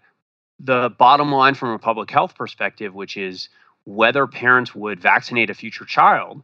the 0.58 0.90
bottom 0.90 1.32
line 1.32 1.54
from 1.54 1.70
a 1.70 1.78
public 1.78 2.10
health 2.10 2.34
perspective, 2.34 2.94
which 2.94 3.16
is 3.16 3.48
whether 3.84 4.26
parents 4.26 4.74
would 4.74 5.00
vaccinate 5.00 5.50
a 5.50 5.54
future 5.54 5.84
child, 5.84 6.42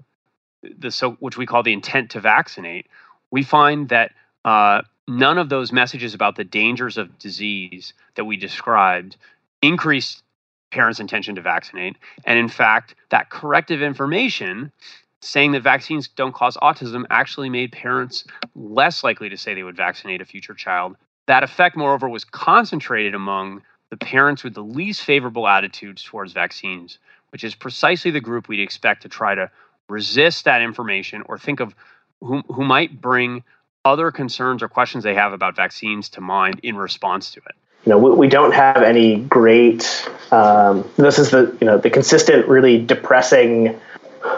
the 0.62 0.90
so 0.90 1.12
which 1.12 1.36
we 1.36 1.46
call 1.46 1.62
the 1.62 1.72
intent 1.72 2.10
to 2.10 2.20
vaccinate, 2.20 2.86
we 3.30 3.42
find 3.42 3.88
that 3.88 4.12
uh, 4.44 4.82
none 5.08 5.38
of 5.38 5.48
those 5.48 5.72
messages 5.72 6.14
about 6.14 6.36
the 6.36 6.44
dangers 6.44 6.98
of 6.98 7.18
disease 7.18 7.94
that 8.14 8.24
we 8.24 8.36
described 8.36 9.16
increased 9.60 10.22
parents' 10.70 11.00
intention 11.00 11.34
to 11.34 11.40
vaccinate. 11.40 11.96
And 12.24 12.38
in 12.38 12.48
fact, 12.48 12.94
that 13.10 13.30
corrective 13.30 13.82
information 13.82 14.72
saying 15.22 15.52
that 15.52 15.62
vaccines 15.62 16.08
don't 16.08 16.34
cause 16.34 16.56
autism 16.56 17.04
actually 17.08 17.48
made 17.48 17.72
parents 17.72 18.24
less 18.54 19.04
likely 19.04 19.28
to 19.28 19.36
say 19.36 19.54
they 19.54 19.62
would 19.62 19.76
vaccinate 19.76 20.20
a 20.20 20.24
future 20.24 20.54
child. 20.54 20.96
That 21.26 21.44
effect, 21.44 21.76
moreover, 21.76 22.08
was 22.08 22.24
concentrated 22.24 23.14
among 23.14 23.62
the 23.90 23.96
parents 23.96 24.42
with 24.42 24.54
the 24.54 24.62
least 24.62 25.02
favorable 25.02 25.46
attitudes 25.46 26.02
towards 26.02 26.32
vaccines, 26.32 26.98
which 27.30 27.44
is 27.44 27.54
precisely 27.54 28.10
the 28.10 28.20
group 28.20 28.48
we'd 28.48 28.60
expect 28.60 29.02
to 29.02 29.08
try 29.08 29.34
to 29.34 29.50
resist 29.88 30.44
that 30.44 30.60
information 30.60 31.22
or 31.26 31.38
think 31.38 31.60
of 31.60 31.74
who, 32.20 32.42
who 32.48 32.64
might 32.64 33.00
bring 33.00 33.44
other 33.84 34.10
concerns 34.10 34.62
or 34.62 34.68
questions 34.68 35.04
they 35.04 35.14
have 35.14 35.32
about 35.32 35.54
vaccines 35.54 36.08
to 36.10 36.20
mind 36.20 36.60
in 36.62 36.76
response 36.76 37.32
to 37.32 37.40
it 37.40 37.54
you 37.84 37.90
know, 37.90 37.98
we, 37.98 38.10
we 38.10 38.28
don't 38.28 38.54
have 38.54 38.82
any 38.82 39.16
great. 39.16 40.08
Um, 40.30 40.88
this 40.96 41.18
is 41.18 41.30
the 41.30 41.56
you 41.60 41.66
know 41.66 41.78
the 41.78 41.90
consistent, 41.90 42.46
really 42.46 42.80
depressing 42.84 43.78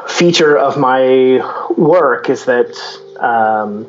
feature 0.08 0.56
of 0.56 0.78
my 0.78 1.40
work 1.76 2.30
is 2.30 2.44
that 2.46 2.76
um, 3.18 3.86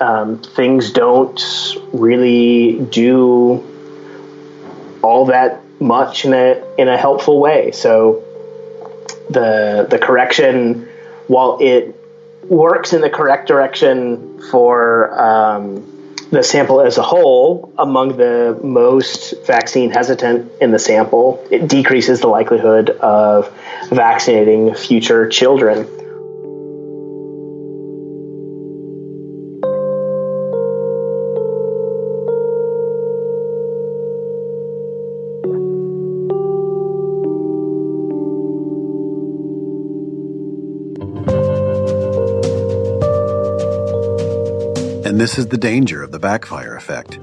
um, 0.00 0.38
things 0.38 0.90
don't 0.92 1.40
really 1.92 2.84
do 2.86 3.62
all 5.02 5.26
that 5.26 5.60
much 5.80 6.24
in 6.24 6.32
a 6.32 6.62
in 6.78 6.88
a 6.88 6.96
helpful 6.96 7.40
way. 7.40 7.70
So 7.72 8.24
the 9.30 9.86
the 9.88 9.98
correction, 9.98 10.88
while 11.26 11.58
it 11.60 11.94
works 12.44 12.92
in 12.92 13.00
the 13.00 13.10
correct 13.10 13.48
direction 13.48 14.40
for 14.50 15.18
um, 15.20 15.93
the 16.34 16.42
sample 16.42 16.80
as 16.80 16.98
a 16.98 17.02
whole, 17.02 17.72
among 17.78 18.16
the 18.16 18.58
most 18.62 19.34
vaccine 19.46 19.90
hesitant 19.90 20.50
in 20.60 20.70
the 20.70 20.78
sample, 20.78 21.46
it 21.50 21.68
decreases 21.68 22.20
the 22.20 22.28
likelihood 22.28 22.90
of 22.90 23.52
vaccinating 23.90 24.74
future 24.74 25.28
children. 25.28 25.88
This 45.24 45.38
is 45.38 45.46
the 45.46 45.56
danger 45.56 46.02
of 46.02 46.12
the 46.12 46.18
backfire 46.18 46.76
effect. 46.76 47.18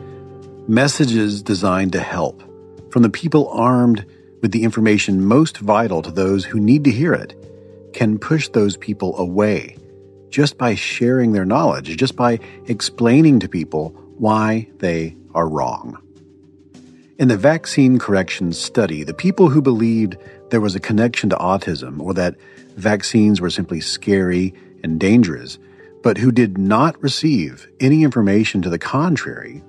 Messages 0.67 1.43
designed 1.43 1.93
to 1.93 1.99
help 1.99 2.41
from 2.91 3.03
the 3.03 3.11
people 3.11 3.47
armed 3.49 4.03
with 4.41 4.51
the 4.51 4.63
information 4.63 5.23
most 5.23 5.59
vital 5.59 6.01
to 6.01 6.09
those 6.09 6.43
who 6.43 6.59
need 6.59 6.83
to 6.83 6.89
hear 6.89 7.13
it 7.13 7.35
can 7.93 8.17
push 8.17 8.47
those 8.47 8.75
people 8.75 9.15
away 9.19 9.77
just 10.31 10.57
by 10.57 10.73
sharing 10.73 11.33
their 11.33 11.45
knowledge, 11.45 11.95
just 11.95 12.15
by 12.15 12.39
explaining 12.65 13.39
to 13.39 13.47
people 13.47 13.89
why 14.17 14.67
they 14.79 15.15
are 15.35 15.47
wrong. 15.47 15.95
In 17.19 17.27
the 17.27 17.37
vaccine 17.37 17.99
corrections 17.99 18.57
study, 18.57 19.03
the 19.03 19.13
people 19.13 19.47
who 19.47 19.61
believed 19.61 20.17
there 20.49 20.59
was 20.59 20.73
a 20.73 20.79
connection 20.79 21.29
to 21.29 21.35
autism 21.35 22.01
or 22.01 22.15
that 22.15 22.35
vaccines 22.77 23.39
were 23.39 23.51
simply 23.51 23.79
scary 23.79 24.55
and 24.81 24.99
dangerous 24.99 25.59
but 26.03 26.17
who 26.17 26.31
did 26.31 26.57
not 26.57 27.01
receive 27.01 27.67
any 27.79 28.03
information 28.03 28.61
to 28.61 28.69
the 28.69 28.79
contrary 28.79 29.63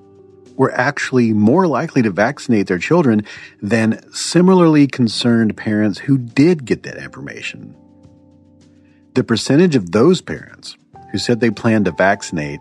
were 0.56 0.72
actually 0.72 1.32
more 1.32 1.66
likely 1.66 2.02
to 2.02 2.10
vaccinate 2.10 2.66
their 2.66 2.78
children 2.78 3.24
than 3.60 4.00
similarly 4.12 4.86
concerned 4.86 5.56
parents 5.56 5.98
who 5.98 6.18
did 6.18 6.64
get 6.64 6.82
that 6.82 6.98
information. 6.98 7.74
The 9.14 9.24
percentage 9.24 9.76
of 9.76 9.92
those 9.92 10.20
parents 10.20 10.76
who 11.10 11.18
said 11.18 11.40
they 11.40 11.50
planned 11.50 11.86
to 11.86 11.92
vaccinate 11.92 12.60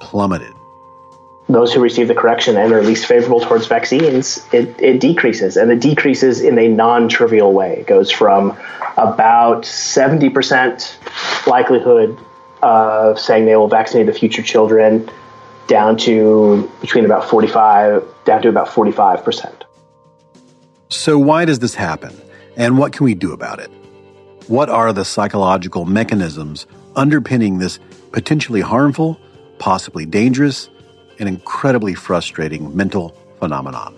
plummeted. 0.00 0.52
Those 1.48 1.72
who 1.72 1.80
receive 1.80 2.06
the 2.06 2.14
correction 2.14 2.56
and 2.56 2.72
are 2.72 2.82
least 2.82 3.06
favorable 3.06 3.40
towards 3.40 3.66
vaccines, 3.66 4.46
it, 4.52 4.80
it 4.80 5.00
decreases, 5.00 5.56
and 5.56 5.70
it 5.72 5.80
decreases 5.80 6.40
in 6.42 6.58
a 6.58 6.68
non 6.68 7.08
trivial 7.08 7.52
way. 7.52 7.78
It 7.80 7.86
goes 7.86 8.10
from 8.10 8.56
about 8.96 9.62
70% 9.62 11.46
likelihood 11.46 12.18
of 12.62 13.18
saying 13.18 13.46
they 13.46 13.56
will 13.56 13.68
vaccinate 13.68 14.06
the 14.06 14.12
future 14.12 14.42
children 14.42 15.10
down 15.66 15.96
to 15.96 16.70
between 16.80 17.04
about 17.04 17.24
45 17.24 18.04
down 18.24 18.42
to 18.42 18.48
about 18.48 18.68
45%. 18.68 19.62
So 20.88 21.18
why 21.18 21.44
does 21.44 21.60
this 21.60 21.74
happen 21.74 22.14
and 22.56 22.76
what 22.76 22.92
can 22.92 23.04
we 23.04 23.14
do 23.14 23.32
about 23.32 23.60
it? 23.60 23.70
What 24.48 24.68
are 24.68 24.92
the 24.92 25.04
psychological 25.04 25.84
mechanisms 25.84 26.66
underpinning 26.96 27.58
this 27.58 27.78
potentially 28.10 28.60
harmful, 28.60 29.20
possibly 29.58 30.04
dangerous, 30.04 30.68
and 31.20 31.28
incredibly 31.28 31.94
frustrating 31.94 32.76
mental 32.76 33.16
phenomenon? 33.38 33.96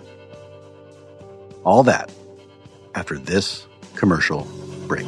All 1.63 1.81
that 1.83 2.11
after 2.93 3.17
this 3.17 3.65
commercial 3.95 4.47
break. 4.87 5.07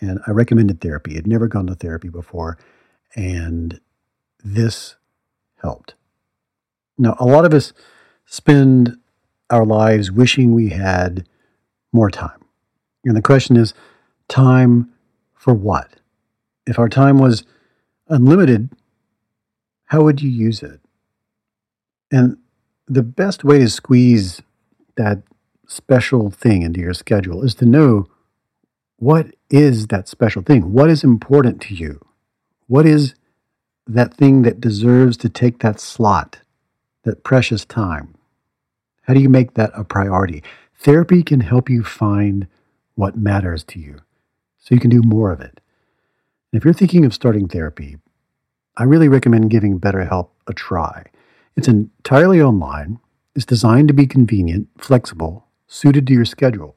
And 0.00 0.20
I 0.26 0.32
recommended 0.32 0.80
therapy. 0.80 1.16
I'd 1.16 1.26
never 1.26 1.48
gone 1.48 1.66
to 1.68 1.74
therapy 1.74 2.08
before. 2.08 2.58
And 3.14 3.80
this 4.42 4.96
helped. 5.62 5.94
Now, 6.98 7.16
a 7.18 7.26
lot 7.26 7.44
of 7.44 7.54
us 7.54 7.72
spend 8.26 8.96
our 9.50 9.64
lives 9.64 10.10
wishing 10.10 10.52
we 10.54 10.70
had 10.70 11.28
more 11.92 12.10
time. 12.10 12.40
And 13.04 13.16
the 13.16 13.22
question 13.22 13.56
is 13.56 13.74
time 14.28 14.90
for 15.34 15.54
what? 15.54 15.96
If 16.66 16.78
our 16.78 16.88
time 16.88 17.18
was 17.18 17.44
unlimited, 18.08 18.70
how 19.86 20.02
would 20.02 20.22
you 20.22 20.30
use 20.30 20.62
it? 20.62 20.80
And 22.10 22.38
the 22.86 23.02
best 23.02 23.44
way 23.44 23.58
to 23.58 23.68
squeeze 23.68 24.40
that 24.96 25.22
special 25.66 26.30
thing 26.30 26.62
into 26.62 26.80
your 26.80 26.94
schedule 26.94 27.42
is 27.42 27.54
to 27.56 27.66
know 27.66 28.06
what 28.96 29.34
is 29.50 29.88
that 29.88 30.08
special 30.08 30.42
thing? 30.42 30.72
What 30.72 30.90
is 30.90 31.04
important 31.04 31.60
to 31.62 31.74
you? 31.74 32.04
What 32.66 32.86
is 32.86 33.14
that 33.86 34.14
thing 34.14 34.42
that 34.42 34.60
deserves 34.60 35.16
to 35.18 35.28
take 35.28 35.60
that 35.60 35.80
slot, 35.80 36.38
that 37.02 37.24
precious 37.24 37.64
time? 37.64 38.14
How 39.02 39.14
do 39.14 39.20
you 39.20 39.28
make 39.28 39.54
that 39.54 39.70
a 39.74 39.84
priority? 39.84 40.42
Therapy 40.78 41.22
can 41.22 41.40
help 41.40 41.68
you 41.68 41.82
find 41.82 42.46
what 42.94 43.16
matters 43.16 43.64
to 43.64 43.78
you 43.78 43.98
so 44.58 44.74
you 44.74 44.80
can 44.80 44.90
do 44.90 45.02
more 45.02 45.30
of 45.30 45.40
it. 45.40 45.60
If 46.52 46.64
you're 46.64 46.72
thinking 46.72 47.04
of 47.04 47.12
starting 47.12 47.48
therapy, 47.48 47.98
I 48.76 48.84
really 48.84 49.08
recommend 49.08 49.50
giving 49.50 49.78
BetterHelp 49.78 50.28
a 50.46 50.54
try. 50.54 51.06
It's 51.56 51.68
entirely 51.68 52.40
online, 52.40 52.98
it's 53.34 53.44
designed 53.44 53.88
to 53.88 53.94
be 53.94 54.06
convenient, 54.06 54.68
flexible, 54.78 55.46
suited 55.66 56.06
to 56.06 56.12
your 56.12 56.24
schedule. 56.24 56.76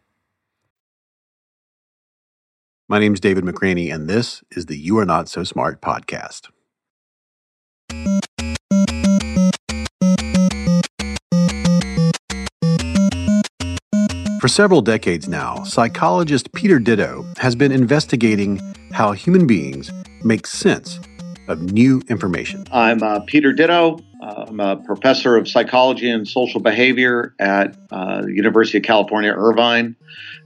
My 2.91 2.99
name 2.99 3.13
is 3.13 3.21
David 3.21 3.45
McRaney, 3.45 3.89
and 3.89 4.09
this 4.09 4.43
is 4.51 4.65
the 4.65 4.77
You 4.77 4.97
Are 4.97 5.05
Not 5.05 5.29
So 5.29 5.45
Smart 5.45 5.79
podcast. 5.79 6.49
For 14.41 14.49
several 14.49 14.81
decades 14.81 15.29
now, 15.29 15.63
psychologist 15.63 16.51
Peter 16.51 16.79
Ditto 16.79 17.25
has 17.37 17.55
been 17.55 17.71
investigating 17.71 18.59
how 18.91 19.13
human 19.13 19.47
beings 19.47 19.89
make 20.25 20.45
sense 20.45 20.99
of 21.47 21.71
new 21.71 22.01
information. 22.09 22.65
I'm 22.73 23.01
uh, 23.01 23.21
Peter 23.21 23.53
Ditto. 23.53 23.99
Uh, 24.21 24.45
I'm 24.47 24.59
a 24.59 24.75
professor 24.75 25.35
of 25.35 25.47
psychology 25.47 26.09
and 26.09 26.27
social 26.27 26.61
behavior 26.61 27.33
at 27.39 27.75
uh, 27.89 28.21
the 28.21 28.33
University 28.33 28.77
of 28.77 28.83
California, 28.83 29.31
Irvine. 29.31 29.95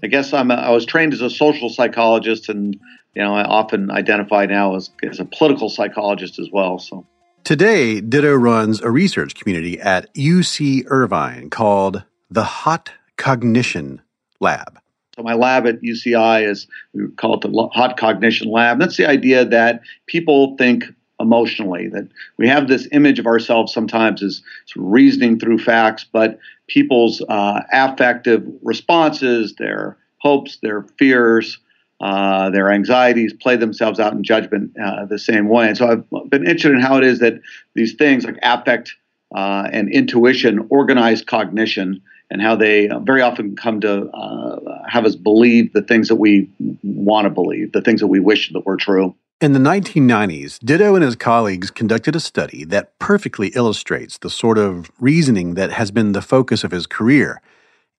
I 0.01 0.07
guess 0.07 0.33
I'm 0.33 0.49
a, 0.49 0.53
I 0.53 0.69
was 0.69 0.85
trained 0.85 1.13
as 1.13 1.21
a 1.21 1.29
social 1.29 1.69
psychologist, 1.69 2.47
and 2.47 2.73
you 3.15 3.21
know 3.21 3.35
I 3.35 3.43
often 3.43 3.91
identify 3.91 4.45
now 4.45 4.75
as, 4.75 4.91
as 5.03 5.19
a 5.19 5.25
political 5.25 5.67
psychologist 5.67 6.39
as 6.39 6.47
well. 6.53 6.79
So 6.79 7.05
today, 7.43 7.99
Ditto 7.99 8.33
runs 8.33 8.81
a 8.81 8.89
research 8.89 9.35
community 9.35 9.79
at 9.81 10.13
UC 10.15 10.85
Irvine 10.87 11.49
called 11.49 12.03
the 12.29 12.43
Hot 12.43 12.91
Cognition 13.17 14.01
Lab. 14.39 14.79
So 15.17 15.23
my 15.23 15.33
lab 15.33 15.67
at 15.67 15.81
UCI 15.81 16.47
is 16.47 16.67
we 16.93 17.09
call 17.17 17.35
it 17.35 17.41
the 17.41 17.69
Hot 17.73 17.97
Cognition 17.97 18.49
Lab. 18.49 18.79
That's 18.79 18.95
the 18.95 19.05
idea 19.05 19.43
that 19.43 19.81
people 20.07 20.55
think 20.57 20.85
emotionally. 21.25 21.87
That 21.87 22.07
we 22.37 22.47
have 22.47 22.67
this 22.67 22.87
image 22.91 23.19
of 23.19 23.25
ourselves 23.25 23.73
sometimes 23.73 24.21
as 24.21 24.41
reasoning 24.75 25.39
through 25.39 25.59
facts, 25.59 26.05
but 26.11 26.39
people's 26.67 27.21
uh, 27.29 27.61
affective 27.71 28.43
responses, 28.61 29.55
their 29.55 29.97
hopes, 30.19 30.57
their 30.61 30.83
fears, 30.97 31.59
uh, 32.01 32.49
their 32.49 32.71
anxieties 32.71 33.33
play 33.33 33.55
themselves 33.55 33.99
out 33.99 34.13
in 34.13 34.23
judgment 34.23 34.71
uh, 34.83 35.05
the 35.05 35.19
same 35.19 35.47
way. 35.49 35.67
And 35.67 35.77
so 35.77 35.89
I've 35.89 36.29
been 36.29 36.43
interested 36.43 36.73
in 36.73 36.81
how 36.81 36.97
it 36.97 37.03
is 37.03 37.19
that 37.19 37.35
these 37.73 37.93
things 37.93 38.25
like 38.25 38.37
affect 38.43 38.95
uh, 39.35 39.67
and 39.71 39.91
intuition 39.91 40.67
organize 40.69 41.21
cognition 41.21 42.01
and 42.29 42.41
how 42.41 42.55
they 42.55 42.89
uh, 42.89 42.99
very 42.99 43.21
often 43.21 43.55
come 43.55 43.79
to 43.81 44.09
uh, 44.09 44.59
have 44.89 45.05
us 45.05 45.15
believe 45.15 45.71
the 45.73 45.81
things 45.81 46.07
that 46.07 46.15
we 46.15 46.49
want 46.83 47.25
to 47.25 47.29
believe, 47.29 47.71
the 47.71 47.81
things 47.81 48.01
that 48.01 48.07
we 48.07 48.19
wish 48.19 48.51
that 48.51 48.65
were 48.65 48.77
true. 48.77 49.15
In 49.41 49.51
the 49.51 49.59
1990s, 49.59 50.59
Ditto 50.59 50.95
and 50.95 51.03
his 51.03 51.17
colleagues 51.17 51.69
conducted 51.69 52.15
a 52.15 52.21
study 52.21 52.63
that 52.63 52.97
perfectly 52.99 53.49
illustrates 53.49 54.17
the 54.17 54.29
sort 54.29 54.57
of 54.57 54.89
reasoning 54.97 55.55
that 55.55 55.71
has 55.71 55.91
been 55.91 56.13
the 56.13 56.21
focus 56.21 56.63
of 56.63 56.71
his 56.71 56.87
career. 56.87 57.41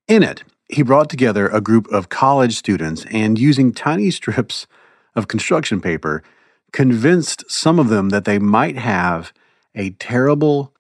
In 0.09 0.23
it, 0.23 0.45
he 0.71 0.81
brought 0.81 1.11
together 1.11 1.49
a 1.49 1.61
group 1.61 1.89
of 1.89 2.09
college 2.09 2.57
students 2.57 3.05
and, 3.11 3.39
using 3.39 3.75
tiny 3.75 4.11
strips 4.11 4.67
of 5.15 5.29
construction 5.29 5.79
paper, 5.79 6.23
convinced 6.73 7.45
some 7.49 7.79
of 7.79 7.91
them 7.91 8.09
that 8.09 8.25
they 8.25 8.39
might 8.39 8.79
have 8.79 9.35
a 9.75 9.91
terrible 9.91 10.73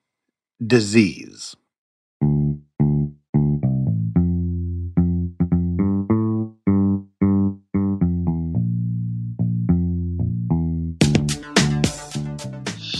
disease. 0.66 1.54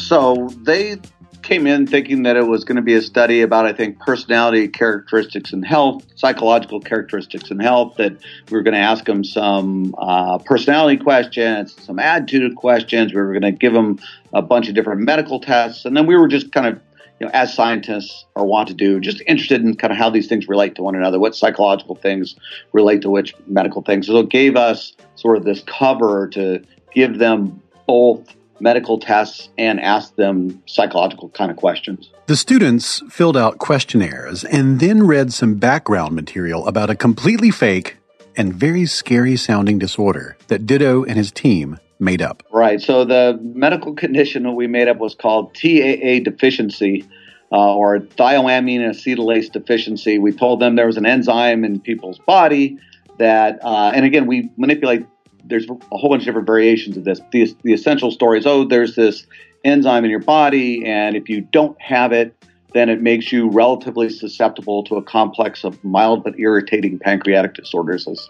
So 0.07 0.49
they 0.63 0.99
came 1.43 1.67
in 1.67 1.89
thinking 1.89 2.23
that 2.23 2.37
it 2.37 2.47
was 2.47 2.63
going 2.63 2.77
to 2.77 2.83
be 2.83 2.95
a 2.95 3.03
study 3.03 3.41
about, 3.41 3.67
I 3.67 3.73
think, 3.73 3.99
personality 3.99 4.69
characteristics 4.69 5.53
and 5.53 5.67
health, 5.67 6.07
psychological 6.15 6.81
characteristics 6.81 7.51
and 7.51 7.61
health, 7.61 7.97
that 7.97 8.13
we 8.49 8.57
were 8.57 8.63
going 8.63 8.75
to 8.75 8.81
ask 8.81 9.05
them 9.05 9.25
some 9.25 9.97
uh, 9.99 10.39
personality 10.39 11.03
questions, 11.03 11.75
some 11.85 11.99
attitude 11.99 12.55
questions. 12.55 13.13
We 13.13 13.21
were 13.21 13.33
going 13.33 13.43
to 13.43 13.51
give 13.51 13.73
them 13.73 13.99
a 14.33 14.43
bunch 14.43 14.69
of 14.69 14.77
different 14.77 15.01
medical 15.01 15.41
tests. 15.41 15.85
And 15.85 15.97
then 15.97 16.07
we 16.07 16.15
were 16.15 16.29
just 16.29 16.53
kind 16.53 16.69
of, 16.69 16.81
you 17.19 17.27
know, 17.27 17.33
as 17.35 17.53
scientists 17.53 18.27
are 18.37 18.47
want 18.47 18.69
to 18.69 18.75
do, 18.75 19.01
just 19.01 19.21
interested 19.27 19.61
in 19.61 19.75
kind 19.75 19.93
of 19.93 19.99
how 19.99 20.09
these 20.09 20.29
things 20.29 20.47
relate 20.47 20.77
to 20.77 20.85
one 20.85 20.95
another, 20.95 21.19
what 21.19 21.35
psychological 21.35 21.97
things 21.97 22.37
relate 22.73 23.03
to 23.03 23.11
which 23.11 23.35
medical 23.49 23.83
things. 23.83 24.07
So 24.07 24.19
it 24.19 24.29
gave 24.29 24.55
us 24.55 24.93
sort 25.17 25.37
of 25.37 25.43
this 25.43 25.65
cover 25.67 26.29
to 26.29 26.63
give 26.95 27.19
them 27.19 27.61
both 27.89 28.37
medical 28.61 28.99
tests 28.99 29.49
and 29.59 29.81
ask 29.81 30.15
them 30.17 30.63
psychological 30.67 31.29
kind 31.31 31.51
of 31.51 31.57
questions. 31.57 32.11
The 32.27 32.37
students 32.37 33.03
filled 33.09 33.37
out 33.37 33.59
questionnaires 33.59 34.45
and 34.45 34.81
then 34.81 35.07
read 35.07 35.33
some 35.33 35.55
background 35.55 36.15
material 36.15 36.67
about 36.67 36.91
a 36.91 36.97
completely 36.97 37.51
fake 37.51 37.97
and 38.37 38.53
very 38.53 38.87
scary 38.87 39.37
sounding 39.37 39.79
disorder 39.79 40.37
that 40.49 40.67
Ditto 40.67 41.05
and 41.05 41.17
his 41.17 41.31
team 41.31 41.79
made 41.99 42.21
up. 42.21 42.43
Right. 42.53 42.81
So 42.81 43.05
the 43.05 43.39
medical 43.43 43.95
condition 43.95 44.43
that 44.43 44.53
we 44.53 44.67
made 44.67 44.89
up 44.89 44.99
was 44.99 45.15
called 45.15 45.55
TAA 45.55 46.21
deficiency. 46.25 47.07
Uh, 47.53 47.77
or 47.77 48.01
thiamine 48.01 48.81
acetylase 48.81 49.49
deficiency. 49.49 50.19
We 50.19 50.33
told 50.33 50.59
them 50.59 50.75
there 50.75 50.89
was 50.89 50.97
an 50.97 51.07
enzyme 51.07 51.65
in 51.65 51.79
people's 51.79 52.19
body 52.19 52.77
that, 53.19 53.61
uh, 53.65 53.93
and 53.95 54.05
again, 54.05 54.27
we 54.27 54.51
manipulate 54.57 55.07
there's 55.49 55.69
a 55.69 55.97
whole 55.97 56.11
bunch 56.11 56.23
of 56.23 56.27
different 56.27 56.47
variations 56.47 56.97
of 56.97 57.05
this. 57.05 57.21
The, 57.33 57.55
the 57.63 57.73
essential 57.73 58.11
story 58.11 58.39
is 58.39 58.47
oh, 58.47 58.65
there's 58.65 58.95
this 58.95 59.27
enzyme 59.65 60.05
in 60.05 60.11
your 60.11 60.21
body, 60.21 60.85
and 60.85 61.17
if 61.17 61.29
you 61.29 61.41
don't 61.41 61.81
have 61.81 62.13
it, 62.13 62.35
then 62.73 62.89
it 62.89 63.01
makes 63.01 63.33
you 63.33 63.49
relatively 63.49 64.09
susceptible 64.09 64.85
to 64.85 64.97
a 64.97 65.03
complex 65.03 65.65
of 65.65 65.83
mild 65.83 66.23
but 66.25 66.39
irritating 66.39 66.99
pancreatic 66.99 67.55
disorders, 67.55 68.07
as 68.07 68.29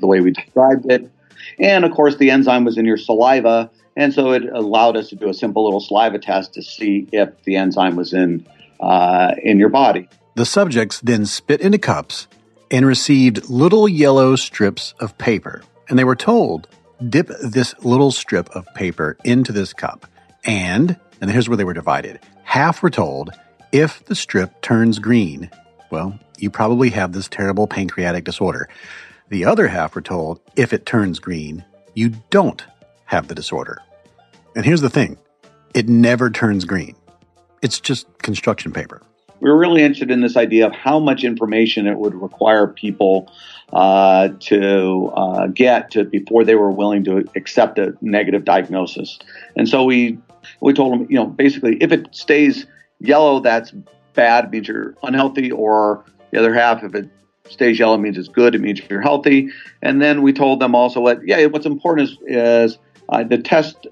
the 0.00 0.06
way 0.06 0.20
we 0.20 0.32
described 0.32 0.90
it. 0.90 1.10
And 1.58 1.84
of 1.84 1.92
course, 1.92 2.16
the 2.16 2.30
enzyme 2.30 2.64
was 2.64 2.76
in 2.76 2.86
your 2.86 2.96
saliva, 2.96 3.70
and 3.96 4.12
so 4.12 4.32
it 4.32 4.44
allowed 4.52 4.96
us 4.96 5.08
to 5.10 5.16
do 5.16 5.28
a 5.28 5.34
simple 5.34 5.64
little 5.64 5.80
saliva 5.80 6.18
test 6.18 6.54
to 6.54 6.62
see 6.62 7.08
if 7.12 7.30
the 7.44 7.56
enzyme 7.56 7.96
was 7.96 8.12
in 8.12 8.46
uh, 8.80 9.34
in 9.42 9.58
your 9.58 9.68
body. 9.68 10.08
The 10.34 10.46
subjects 10.46 11.00
then 11.00 11.26
spit 11.26 11.60
into 11.60 11.78
cups 11.78 12.26
and 12.70 12.84
received 12.84 13.48
little 13.48 13.88
yellow 13.88 14.34
strips 14.34 14.94
of 14.98 15.16
paper 15.16 15.62
and 15.88 15.98
they 15.98 16.04
were 16.04 16.16
told, 16.16 16.68
dip 17.08 17.28
this 17.42 17.74
little 17.84 18.10
strip 18.10 18.48
of 18.50 18.66
paper 18.74 19.16
into 19.24 19.52
this 19.52 19.72
cup. 19.72 20.06
And, 20.44 20.98
and 21.20 21.30
here's 21.30 21.48
where 21.48 21.56
they 21.56 21.64
were 21.64 21.74
divided 21.74 22.20
half 22.44 22.82
were 22.82 22.90
told, 22.90 23.30
if 23.72 24.04
the 24.04 24.14
strip 24.14 24.60
turns 24.62 25.00
green, 25.00 25.50
well, 25.90 26.18
you 26.38 26.50
probably 26.50 26.90
have 26.90 27.12
this 27.12 27.26
terrible 27.26 27.66
pancreatic 27.66 28.24
disorder. 28.24 28.68
The 29.28 29.44
other 29.44 29.66
half 29.66 29.94
were 29.94 30.02
told, 30.02 30.40
if 30.54 30.72
it 30.72 30.86
turns 30.86 31.18
green, 31.18 31.64
you 31.94 32.10
don't 32.30 32.64
have 33.06 33.26
the 33.26 33.34
disorder. 33.34 33.78
And 34.54 34.64
here's 34.64 34.82
the 34.82 34.90
thing 34.90 35.18
it 35.74 35.88
never 35.88 36.30
turns 36.30 36.64
green, 36.64 36.94
it's 37.62 37.80
just 37.80 38.06
construction 38.18 38.72
paper. 38.72 39.02
we 39.40 39.50
were 39.50 39.58
really 39.58 39.82
interested 39.82 40.10
in 40.10 40.20
this 40.20 40.36
idea 40.36 40.66
of 40.66 40.72
how 40.72 40.98
much 40.98 41.24
information 41.24 41.86
it 41.86 41.98
would 41.98 42.14
require 42.14 42.66
people 42.66 43.30
uh, 43.72 44.28
to 44.40 45.12
uh, 45.16 45.46
get 45.48 45.90
to 45.92 46.04
before 46.04 46.44
they 46.44 46.54
were 46.54 46.70
willing 46.70 47.04
to 47.04 47.24
accept 47.34 47.78
a 47.78 47.94
negative 48.00 48.44
diagnosis. 48.44 49.18
And 49.56 49.68
so 49.68 49.84
we 49.84 50.18
we 50.60 50.72
told 50.72 50.92
them, 50.92 51.06
you 51.10 51.16
know, 51.16 51.26
basically, 51.26 51.76
if 51.82 51.90
it 51.92 52.14
stays 52.14 52.66
yellow, 53.00 53.40
that's 53.40 53.72
bad, 54.14 54.50
means 54.50 54.68
you're 54.68 54.94
unhealthy, 55.02 55.50
or 55.50 56.04
the 56.30 56.38
other 56.38 56.54
half, 56.54 56.82
if 56.82 56.94
it 56.94 57.08
stays 57.48 57.78
yellow, 57.78 57.96
means 57.96 58.18
it's 58.18 58.28
good, 58.28 58.54
it 58.54 58.60
means 58.60 58.80
you're 58.88 59.00
healthy. 59.00 59.50
And 59.82 60.00
then 60.00 60.22
we 60.22 60.32
told 60.32 60.60
them 60.60 60.74
also 60.74 61.00
what, 61.00 61.26
yeah, 61.26 61.46
what's 61.46 61.66
important 61.66 62.10
is, 62.10 62.18
is 62.26 62.78
uh, 63.08 63.24
the 63.24 63.38
test 63.38 63.86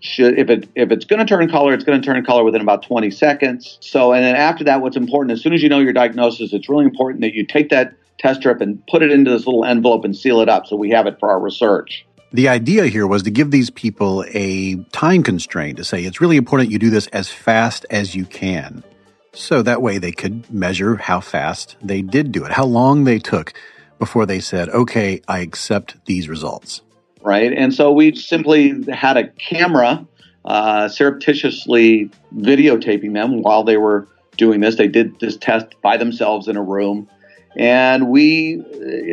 should 0.00 0.38
if 0.38 0.48
it 0.48 0.66
if 0.74 0.90
it's 0.90 1.04
going 1.04 1.18
to 1.18 1.26
turn 1.26 1.48
color, 1.50 1.74
it's 1.74 1.84
going 1.84 2.00
to 2.00 2.04
turn 2.04 2.24
color 2.24 2.42
within 2.42 2.62
about 2.62 2.82
20 2.82 3.10
seconds. 3.10 3.78
So, 3.80 4.12
and 4.12 4.24
then 4.24 4.34
after 4.34 4.64
that, 4.64 4.80
what's 4.80 4.96
important 4.96 5.32
as 5.32 5.42
soon 5.42 5.52
as 5.52 5.62
you 5.62 5.68
know 5.68 5.78
your 5.78 5.92
diagnosis, 5.92 6.52
it's 6.52 6.68
really 6.68 6.86
important 6.86 7.20
that 7.20 7.34
you 7.34 7.44
take 7.44 7.68
that 7.68 7.94
test 8.20 8.40
strip 8.40 8.60
and 8.60 8.84
put 8.86 9.02
it 9.02 9.10
into 9.10 9.30
this 9.30 9.46
little 9.46 9.64
envelope 9.64 10.04
and 10.04 10.16
seal 10.16 10.40
it 10.40 10.48
up 10.48 10.66
so 10.66 10.76
we 10.76 10.90
have 10.90 11.06
it 11.06 11.18
for 11.18 11.30
our 11.30 11.40
research. 11.40 12.06
The 12.32 12.48
idea 12.48 12.86
here 12.86 13.06
was 13.06 13.24
to 13.24 13.30
give 13.30 13.50
these 13.50 13.70
people 13.70 14.24
a 14.28 14.76
time 14.92 15.24
constraint 15.24 15.78
to 15.78 15.84
say 15.84 16.04
it's 16.04 16.20
really 16.20 16.36
important 16.36 16.70
you 16.70 16.78
do 16.78 16.90
this 16.90 17.08
as 17.08 17.28
fast 17.28 17.86
as 17.90 18.14
you 18.14 18.24
can. 18.24 18.84
So 19.32 19.62
that 19.62 19.82
way 19.82 19.98
they 19.98 20.12
could 20.12 20.52
measure 20.52 20.96
how 20.96 21.20
fast 21.20 21.76
they 21.82 22.02
did 22.02 22.30
do 22.30 22.44
it, 22.44 22.52
how 22.52 22.64
long 22.64 23.04
they 23.04 23.18
took 23.18 23.52
before 23.98 24.26
they 24.26 24.40
said, 24.40 24.68
okay, 24.68 25.22
I 25.26 25.40
accept 25.40 26.04
these 26.06 26.28
results 26.28 26.82
right? 27.22 27.52
And 27.52 27.72
so 27.74 27.92
we 27.92 28.14
simply 28.14 28.84
had 28.90 29.16
a 29.16 29.28
camera 29.28 30.06
uh, 30.44 30.88
surreptitiously 30.88 32.10
videotaping 32.34 33.14
them 33.14 33.42
while 33.42 33.64
they 33.64 33.76
were 33.76 34.08
doing 34.36 34.60
this. 34.60 34.76
They 34.76 34.88
did 34.88 35.18
this 35.20 35.36
test 35.36 35.66
by 35.82 35.96
themselves 35.96 36.48
in 36.48 36.56
a 36.56 36.62
room. 36.62 37.08
And 37.56 38.08
we 38.08 38.62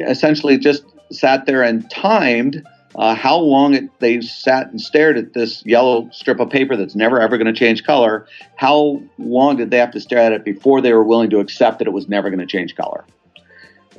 essentially 0.08 0.58
just 0.58 0.84
sat 1.12 1.46
there 1.46 1.64
and 1.64 1.90
timed 1.90 2.64
uh, 2.96 3.14
how 3.14 3.38
long 3.38 3.76
it, 3.76 4.00
they 4.00 4.22
sat 4.22 4.68
and 4.68 4.82
stared 4.82 5.18
at 5.18 5.34
this 5.34 5.64
yellow 5.66 6.10
strip 6.12 6.40
of 6.40 6.50
paper 6.50 6.76
that's 6.76 6.96
never 6.96 7.20
ever 7.20 7.38
going 7.38 7.48
to 7.48 7.58
change 7.58 7.84
color. 7.84 8.28
How 8.56 9.02
long 9.20 9.58
did 9.58 9.72
they 9.72 9.78
have 9.78 9.92
to 9.92 10.00
stare 10.00 10.20
at 10.20 10.32
it 10.32 10.44
before 10.44 10.82
they 10.82 10.94
were 10.94 11.04
willing 11.04 11.30
to 11.30 11.40
accept 11.40 11.80
that 11.80 11.88
it 11.88 11.94
was 11.94 12.10
never 12.10 12.30
going 12.30 12.40
to 12.40 12.48
change 12.48 12.76
color? 12.76 13.06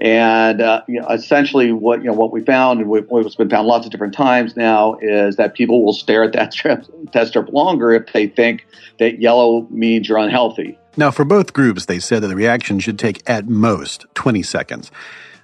And 0.00 0.60
uh, 0.60 0.82
you 0.88 1.00
know, 1.00 1.08
essentially, 1.08 1.72
what 1.72 2.00
you 2.00 2.06
know, 2.06 2.12
what 2.12 2.32
we 2.32 2.42
found, 2.42 2.80
and 2.80 2.88
what's 2.88 3.34
been 3.34 3.50
found 3.50 3.66
lots 3.66 3.84
of 3.84 3.92
different 3.92 4.14
times 4.14 4.56
now, 4.56 4.96
is 5.00 5.36
that 5.36 5.54
people 5.54 5.84
will 5.84 5.92
stare 5.92 6.22
at 6.22 6.32
that 6.32 6.52
strip, 6.54 6.84
test 7.12 7.30
strip 7.30 7.52
longer 7.52 7.92
if 7.92 8.12
they 8.12 8.28
think 8.28 8.66
that 8.98 9.20
yellow 9.20 9.66
means 9.70 10.08
you're 10.08 10.18
unhealthy. 10.18 10.78
Now, 10.98 11.12
for 11.12 11.24
both 11.24 11.52
groups, 11.52 11.84
they 11.84 12.00
said 12.00 12.24
that 12.24 12.26
the 12.26 12.34
reaction 12.34 12.80
should 12.80 12.98
take 12.98 13.22
at 13.30 13.46
most 13.46 14.04
20 14.14 14.42
seconds. 14.42 14.90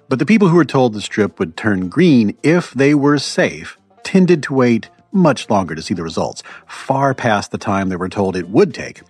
But 0.09 0.19
the 0.19 0.27
people 0.27 0.49
who 0.49 0.57
were 0.57 0.64
told 0.64 0.93
the 0.93 1.01
strip 1.01 1.38
would 1.38 1.57
turn 1.57 1.88
green 1.88 2.37
if 2.43 2.73
they 2.73 2.93
were 2.93 3.19
safe 3.19 3.79
tended 4.03 4.43
to 4.43 4.55
wait 4.55 4.90
much 5.12 5.49
longer 5.49 5.77
to 5.77 5.81
see 5.81 5.95
the 5.95 6.03
results, 6.03 6.43
far 6.67 7.14
past 7.14 7.53
the 7.53 7.57
time 7.57 7.88
they 7.88 7.95
were 7.95 8.09
told 8.09 8.35
it 8.35 8.49
would 8.49 8.75
take. 8.75 9.03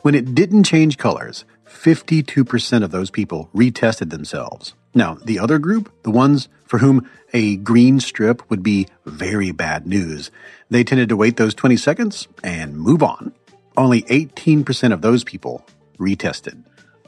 When 0.00 0.14
it 0.14 0.34
didn't 0.34 0.64
change 0.64 0.96
colors, 0.96 1.44
52% 1.68 2.82
of 2.82 2.90
those 2.92 3.10
people 3.10 3.50
retested 3.54 4.08
themselves. 4.08 4.72
Now, 4.94 5.18
the 5.22 5.38
other 5.38 5.58
group, 5.58 5.92
the 6.02 6.10
ones 6.10 6.48
for 6.64 6.78
whom 6.78 7.06
a 7.34 7.56
green 7.56 8.00
strip 8.00 8.48
would 8.48 8.62
be 8.62 8.86
very 9.04 9.52
bad 9.52 9.86
news, 9.86 10.30
they 10.70 10.82
tended 10.82 11.10
to 11.10 11.16
wait 11.16 11.36
those 11.36 11.52
20 11.54 11.76
seconds 11.76 12.26
and 12.42 12.78
move 12.78 13.02
on. 13.02 13.34
Only 13.76 14.00
18% 14.04 14.94
of 14.94 15.02
those 15.02 15.24
people 15.24 15.62
retested. 16.00 16.62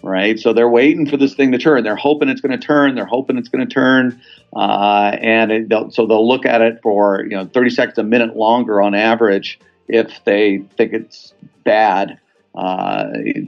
Right. 0.05 0.39
So 0.39 0.53
they're 0.53 0.69
waiting 0.69 1.09
for 1.09 1.17
this 1.17 1.35
thing 1.35 1.53
to 1.53 1.59
turn. 1.59 1.85
They're 1.85 1.95
hoping 1.95 2.29
it's 2.29 2.41
going 2.41 2.59
to 2.59 2.65
turn. 2.65 2.97
They're 2.97 3.07
hoping 3.07 3.39
it's 3.39 3.49
going 3.49 3.67
to 3.67 3.73
turn. 3.73 4.21
Uh, 4.55 5.17
and 5.21 5.53
it, 5.53 5.69
they'll, 5.69 5.91
so 5.93 6.07
they'll 6.07 6.27
look 6.27 6.45
at 6.45 6.61
it 6.61 6.81
for, 6.83 7.23
you 7.23 7.37
know, 7.37 7.47
30 7.47 7.71
seconds, 7.71 7.99
a 7.99 8.03
minute 8.03 8.37
longer 8.37 8.83
on 8.83 8.95
average 8.97 9.61
if 9.87 10.25
they 10.25 10.59
think 10.77 10.93
it's 10.93 11.33
bad 11.65 12.19
uh, 12.55 13.05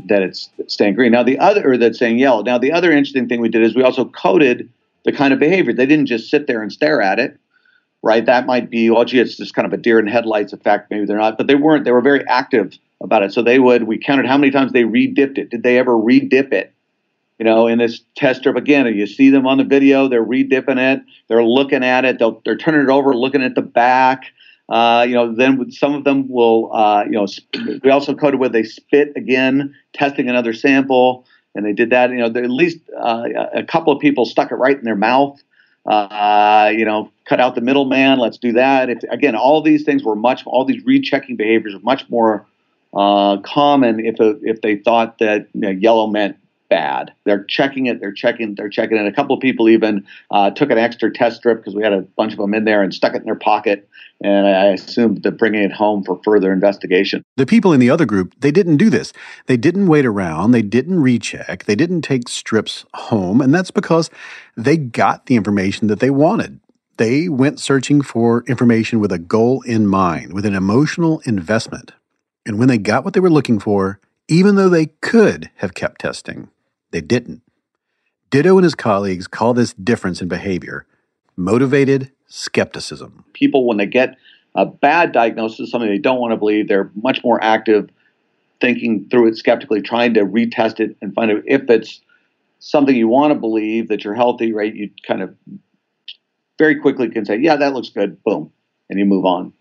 that 0.06 0.22
it's 0.22 0.48
staying 0.68 0.94
green. 0.94 1.12
Now 1.12 1.24
the 1.24 1.38
other 1.38 1.76
that's 1.76 1.98
saying 1.98 2.18
yellow. 2.18 2.42
Now 2.42 2.58
the 2.58 2.72
other 2.72 2.90
interesting 2.90 3.28
thing 3.28 3.40
we 3.40 3.48
did 3.48 3.62
is 3.62 3.74
we 3.74 3.82
also 3.82 4.04
coded 4.04 4.70
the 5.04 5.12
kind 5.12 5.34
of 5.34 5.40
behavior. 5.40 5.72
They 5.72 5.86
didn't 5.86 6.06
just 6.06 6.30
sit 6.30 6.46
there 6.46 6.62
and 6.62 6.72
stare 6.72 7.02
at 7.02 7.18
it, 7.18 7.38
right? 8.04 8.26
That 8.26 8.46
might 8.46 8.68
be 8.70 8.90
well, 8.90 9.04
gee, 9.04 9.18
it's 9.18 9.36
just 9.36 9.54
kind 9.54 9.66
of 9.66 9.72
a 9.72 9.78
deer 9.78 9.98
in 9.98 10.06
headlights 10.06 10.52
effect. 10.52 10.90
Maybe 10.90 11.06
they're 11.06 11.16
not, 11.16 11.38
but 11.38 11.46
they 11.46 11.54
weren't. 11.54 11.84
They 11.84 11.90
were 11.90 12.02
very 12.02 12.22
active 12.28 12.78
about 13.02 13.22
it. 13.22 13.32
So 13.32 13.42
they 13.42 13.58
would. 13.58 13.84
We 13.84 13.98
counted 13.98 14.26
how 14.26 14.36
many 14.36 14.52
times 14.52 14.72
they 14.72 14.84
re-dipped 14.84 15.38
it. 15.38 15.50
Did 15.50 15.62
they 15.62 15.78
ever 15.78 15.96
re-dip 15.96 16.52
it? 16.52 16.72
You 17.38 17.46
know, 17.46 17.66
in 17.66 17.78
this 17.78 18.02
test 18.14 18.40
strip 18.40 18.56
again, 18.56 18.86
you 18.94 19.06
see 19.06 19.30
them 19.30 19.46
on 19.46 19.58
the 19.58 19.64
video. 19.64 20.06
They're 20.06 20.22
re-dipping 20.22 20.78
it. 20.78 21.00
They're 21.28 21.42
looking 21.42 21.82
at 21.82 22.04
it. 22.04 22.18
They'll, 22.18 22.40
they're 22.44 22.58
turning 22.58 22.82
it 22.82 22.90
over, 22.90 23.14
looking 23.14 23.42
at 23.42 23.54
the 23.54 23.62
back. 23.62 24.26
Uh, 24.68 25.04
you 25.08 25.14
know, 25.14 25.34
then 25.34 25.70
some 25.70 25.94
of 25.94 26.04
them 26.04 26.28
will, 26.28 26.72
uh, 26.74 27.04
you 27.04 27.12
know, 27.12 27.26
we 27.82 27.90
also 27.90 28.14
coded 28.14 28.38
where 28.38 28.48
they 28.48 28.62
spit 28.62 29.12
again, 29.16 29.74
testing 29.94 30.28
another 30.28 30.52
sample, 30.52 31.26
and 31.54 31.66
they 31.66 31.72
did 31.72 31.90
that. 31.90 32.10
You 32.10 32.18
know, 32.18 32.26
at 32.26 32.50
least 32.50 32.78
uh, 32.98 33.24
a 33.54 33.62
couple 33.64 33.92
of 33.92 34.00
people 34.00 34.24
stuck 34.24 34.52
it 34.52 34.56
right 34.56 34.78
in 34.78 34.84
their 34.84 34.96
mouth. 34.96 35.42
Uh, 35.86 36.72
you 36.74 36.84
know, 36.84 37.10
cut 37.26 37.40
out 37.40 37.54
the 37.54 37.60
middleman. 37.60 38.18
Let's 38.18 38.38
do 38.38 38.52
that. 38.52 38.88
Again, 39.10 39.36
all 39.36 39.60
these 39.60 39.84
things 39.84 40.02
were 40.02 40.16
much, 40.16 40.44
all 40.46 40.64
these 40.64 40.82
rechecking 40.84 41.36
behaviors 41.36 41.74
were 41.74 41.80
much 41.80 42.08
more 42.08 42.46
uh, 42.94 43.38
common 43.38 44.00
if 44.00 44.18
a, 44.20 44.38
if 44.42 44.62
they 44.62 44.76
thought 44.76 45.18
that 45.18 45.48
you 45.52 45.60
know, 45.60 45.70
yellow 45.70 46.06
meant 46.06 46.36
bad. 46.74 47.12
They're 47.22 47.44
checking 47.44 47.86
it. 47.86 48.00
They're 48.00 48.12
checking. 48.12 48.56
They're 48.56 48.68
checking 48.68 48.96
it. 48.96 49.06
A 49.06 49.12
couple 49.12 49.36
of 49.36 49.40
people 49.40 49.68
even 49.68 50.04
uh, 50.32 50.50
took 50.50 50.70
an 50.70 50.78
extra 50.78 51.12
test 51.12 51.36
strip 51.36 51.58
because 51.58 51.76
we 51.76 51.84
had 51.84 51.92
a 51.92 52.00
bunch 52.00 52.32
of 52.32 52.38
them 52.38 52.52
in 52.52 52.64
there 52.64 52.82
and 52.82 52.92
stuck 52.92 53.14
it 53.14 53.18
in 53.18 53.26
their 53.26 53.36
pocket. 53.36 53.88
And 54.20 54.44
I 54.44 54.64
assumed 54.72 55.22
they're 55.22 55.30
bringing 55.30 55.62
it 55.62 55.70
home 55.70 56.02
for 56.02 56.20
further 56.24 56.52
investigation. 56.52 57.22
The 57.36 57.46
people 57.46 57.72
in 57.72 57.78
the 57.78 57.90
other 57.90 58.06
group, 58.06 58.34
they 58.40 58.50
didn't 58.50 58.78
do 58.78 58.90
this. 58.90 59.12
They 59.46 59.56
didn't 59.56 59.86
wait 59.86 60.04
around. 60.04 60.50
They 60.50 60.62
didn't 60.62 61.00
recheck. 61.00 61.64
They 61.64 61.76
didn't 61.76 62.02
take 62.02 62.28
strips 62.28 62.84
home. 62.94 63.40
And 63.40 63.54
that's 63.54 63.70
because 63.70 64.10
they 64.56 64.76
got 64.76 65.26
the 65.26 65.36
information 65.36 65.86
that 65.86 66.00
they 66.00 66.10
wanted. 66.10 66.58
They 66.96 67.28
went 67.28 67.60
searching 67.60 68.02
for 68.02 68.42
information 68.48 68.98
with 68.98 69.12
a 69.12 69.18
goal 69.20 69.62
in 69.62 69.86
mind, 69.86 70.32
with 70.32 70.44
an 70.44 70.56
emotional 70.56 71.20
investment. 71.24 71.92
And 72.44 72.58
when 72.58 72.66
they 72.66 72.78
got 72.78 73.04
what 73.04 73.14
they 73.14 73.20
were 73.20 73.30
looking 73.30 73.60
for, 73.60 74.00
even 74.28 74.56
though 74.56 74.68
they 74.68 74.86
could 74.86 75.50
have 75.56 75.74
kept 75.74 76.00
testing, 76.00 76.48
they 76.94 77.00
didn't. 77.00 77.42
Ditto 78.30 78.56
and 78.56 78.64
his 78.64 78.76
colleagues 78.76 79.26
call 79.26 79.52
this 79.52 79.74
difference 79.74 80.22
in 80.22 80.28
behavior 80.28 80.86
motivated 81.36 82.12
skepticism. 82.28 83.24
People, 83.32 83.66
when 83.66 83.76
they 83.76 83.86
get 83.86 84.16
a 84.54 84.64
bad 84.64 85.10
diagnosis, 85.10 85.70
something 85.70 85.90
they 85.90 85.98
don't 85.98 86.20
want 86.20 86.30
to 86.30 86.36
believe, 86.36 86.68
they're 86.68 86.92
much 86.94 87.24
more 87.24 87.42
active 87.42 87.90
thinking 88.60 89.08
through 89.10 89.26
it 89.26 89.36
skeptically, 89.36 89.82
trying 89.82 90.14
to 90.14 90.20
retest 90.20 90.78
it 90.78 90.96
and 91.02 91.12
find 91.12 91.32
out 91.32 91.42
if 91.46 91.68
it's 91.68 92.00
something 92.60 92.94
you 92.94 93.08
want 93.08 93.32
to 93.32 93.38
believe 93.38 93.88
that 93.88 94.04
you're 94.04 94.14
healthy, 94.14 94.52
right? 94.52 94.72
You 94.72 94.90
kind 95.04 95.22
of 95.22 95.34
very 96.56 96.76
quickly 96.76 97.10
can 97.10 97.24
say, 97.24 97.38
yeah, 97.38 97.56
that 97.56 97.74
looks 97.74 97.88
good, 97.88 98.22
boom, 98.22 98.52
and 98.88 99.00
you 99.00 99.04
move 99.04 99.24
on. 99.24 99.52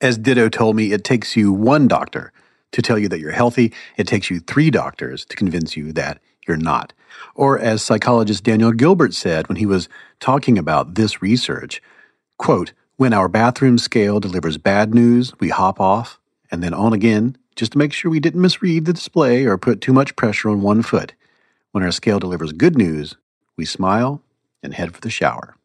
As 0.00 0.16
Ditto 0.16 0.48
told 0.48 0.76
me, 0.76 0.92
it 0.92 1.04
takes 1.04 1.36
you 1.36 1.52
one 1.52 1.86
doctor 1.86 2.32
to 2.72 2.82
tell 2.82 2.98
you 2.98 3.08
that 3.08 3.20
you're 3.20 3.32
healthy. 3.32 3.72
It 3.96 4.06
takes 4.06 4.30
you 4.30 4.40
three 4.40 4.70
doctors 4.70 5.24
to 5.26 5.36
convince 5.36 5.76
you 5.76 5.92
that 5.92 6.20
you're 6.48 6.56
not. 6.56 6.92
Or 7.34 7.58
as 7.58 7.82
psychologist 7.82 8.42
Daniel 8.42 8.72
Gilbert 8.72 9.14
said 9.14 9.48
when 9.48 9.56
he 9.56 9.66
was 9.66 9.88
talking 10.18 10.58
about 10.58 10.94
this 10.94 11.22
research, 11.22 11.80
quote, 12.38 12.72
when 12.96 13.12
our 13.12 13.28
bathroom 13.28 13.78
scale 13.78 14.18
delivers 14.18 14.58
bad 14.58 14.92
news, 14.92 15.32
we 15.38 15.50
hop 15.50 15.80
off 15.80 16.18
and 16.50 16.62
then 16.62 16.74
on 16.74 16.92
again 16.92 17.36
just 17.54 17.72
to 17.72 17.78
make 17.78 17.92
sure 17.92 18.10
we 18.10 18.20
didn't 18.20 18.40
misread 18.40 18.86
the 18.86 18.92
display 18.92 19.44
or 19.44 19.58
put 19.58 19.80
too 19.80 19.92
much 19.92 20.16
pressure 20.16 20.48
on 20.48 20.62
one 20.62 20.82
foot. 20.82 21.12
When 21.72 21.84
our 21.84 21.92
scale 21.92 22.18
delivers 22.18 22.52
good 22.52 22.76
news, 22.76 23.16
we 23.56 23.64
smile 23.64 24.22
and 24.62 24.74
head 24.74 24.94
for 24.94 25.00
the 25.00 25.10
shower. 25.10 25.56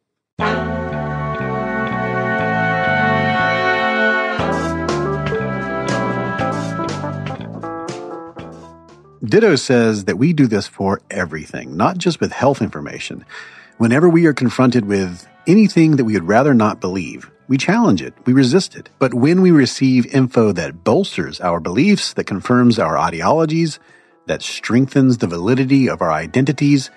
Ditto 9.26 9.56
says 9.56 10.04
that 10.06 10.18
we 10.18 10.34
do 10.34 10.48
this 10.48 10.68
for 10.68 11.00
everything, 11.10 11.78
not 11.78 11.98
just 11.98 12.20
with 12.20 12.34
health 12.34 12.62
information. 12.62 13.24
Whenever 13.78 14.10
we 14.10 14.26
are 14.26 14.34
confronted 14.34 14.84
with 14.84 15.26
anything 15.48 15.96
that 15.96 16.04
we 16.04 16.14
would 16.14 16.28
rather 16.28 16.54
not 16.54 16.82
believe, 16.82 17.32
we 17.48 17.58
challenge 17.58 18.02
it, 18.02 18.14
we 18.26 18.34
resist 18.34 18.76
it. 18.76 18.90
But 19.00 19.14
when 19.14 19.42
we 19.42 19.52
receive 19.52 20.14
info 20.14 20.52
that 20.52 20.84
bolsters 20.84 21.40
our 21.40 21.62
beliefs, 21.62 22.14
that 22.16 22.26
confirms 22.26 22.78
our 22.78 22.98
ideologies, 22.98 23.80
that 24.26 24.42
strengthens 24.42 25.20
the 25.20 25.28
validity 25.28 25.90
of 25.90 26.02
our 26.02 26.12
identities, 26.12 26.92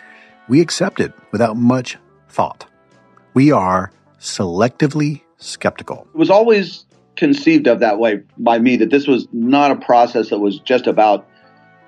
we 0.49 0.61
accept 0.61 0.99
it 0.99 1.13
without 1.31 1.57
much 1.57 1.97
thought. 2.29 2.67
We 3.35 3.53
are 3.53 3.93
selectively 4.19 5.23
skeptical. 5.37 6.09
It 6.13 6.19
was 6.19 6.31
always 6.31 6.87
conceived 7.15 7.69
of 7.69 7.79
that 7.81 8.01
way 8.01 8.23
by 8.37 8.59
me 8.59 8.77
that 8.79 8.91
this 8.91 9.07
was 9.07 9.29
not 9.33 9.71
a 9.71 9.77
process 9.77 10.31
that 10.31 10.41
was 10.41 10.59
just 10.59 10.89
about 10.89 11.29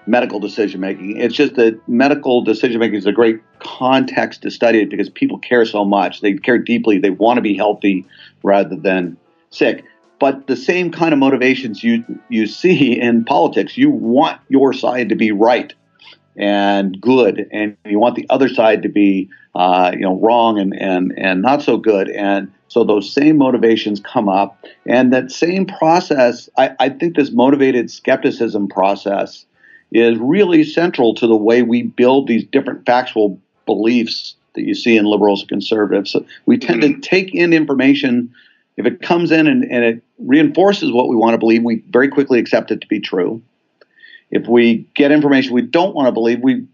medical 0.08 0.40
decision 0.40 0.80
making. 0.80 1.18
It's 1.18 1.34
just 1.34 1.54
that 1.56 1.80
medical 1.86 2.42
decision 2.42 2.80
making 2.80 2.96
is 2.96 3.06
a 3.06 3.12
great 3.12 3.40
context 3.60 4.42
to 4.42 4.50
study 4.50 4.80
it 4.80 4.90
because 4.90 5.10
people 5.10 5.38
care 5.38 5.64
so 5.64 5.84
much. 5.84 6.22
They 6.22 6.34
care 6.34 6.58
deeply. 6.58 6.98
They 6.98 7.10
want 7.10 7.36
to 7.36 7.42
be 7.42 7.56
healthy 7.56 8.06
rather 8.42 8.74
than 8.74 9.16
sick. 9.50 9.84
But 10.18 10.46
the 10.46 10.56
same 10.56 10.90
kind 10.90 11.12
of 11.12 11.18
motivations 11.18 11.84
you 11.84 12.04
you 12.28 12.46
see 12.46 12.98
in 13.00 13.24
politics, 13.24 13.76
you 13.76 13.90
want 13.90 14.40
your 14.48 14.72
side 14.72 15.10
to 15.10 15.14
be 15.14 15.30
right 15.30 15.72
and 16.36 17.00
good, 17.00 17.46
and 17.52 17.76
you 17.84 17.98
want 17.98 18.16
the 18.16 18.26
other 18.30 18.48
side 18.48 18.82
to 18.82 18.88
be 18.88 19.28
uh, 19.54 19.92
you 19.92 20.00
know 20.00 20.18
wrong 20.18 20.58
and 20.58 20.74
and 20.74 21.12
and 21.16 21.42
not 21.42 21.62
so 21.62 21.76
good. 21.76 22.08
And 22.08 22.52
so 22.68 22.82
those 22.82 23.12
same 23.12 23.38
motivations 23.38 24.00
come 24.00 24.28
up, 24.28 24.64
and 24.86 25.12
that 25.12 25.30
same 25.30 25.66
process. 25.66 26.48
I, 26.56 26.74
I 26.80 26.88
think 26.88 27.14
this 27.14 27.30
motivated 27.30 27.90
skepticism 27.90 28.68
process 28.68 29.46
is 29.90 30.18
really 30.18 30.64
central 30.64 31.14
to 31.14 31.26
the 31.26 31.36
way 31.36 31.62
we 31.62 31.82
build 31.82 32.28
these 32.28 32.44
different 32.44 32.84
factual 32.84 33.40
beliefs 33.66 34.34
that 34.54 34.62
you 34.62 34.74
see 34.74 34.96
in 34.96 35.04
liberals 35.04 35.40
and 35.40 35.48
conservatives. 35.48 36.10
So 36.10 36.24
we 36.46 36.58
tend 36.58 36.82
to 36.82 36.88
mm-hmm. 36.88 37.00
take 37.00 37.34
in 37.34 37.52
information. 37.52 38.34
If 38.76 38.86
it 38.86 39.02
comes 39.02 39.30
in 39.30 39.46
and, 39.46 39.64
and 39.64 39.84
it 39.84 40.02
reinforces 40.18 40.92
what 40.92 41.08
we 41.08 41.16
want 41.16 41.34
to 41.34 41.38
believe, 41.38 41.62
we 41.62 41.82
very 41.90 42.08
quickly 42.08 42.38
accept 42.38 42.70
it 42.70 42.80
to 42.80 42.86
be 42.86 43.00
true. 43.00 43.42
If 44.30 44.46
we 44.46 44.86
get 44.94 45.10
information 45.10 45.54
we 45.54 45.62
don't 45.62 45.94
want 45.94 46.06
to 46.06 46.12
believe, 46.12 46.40
we 46.42 46.66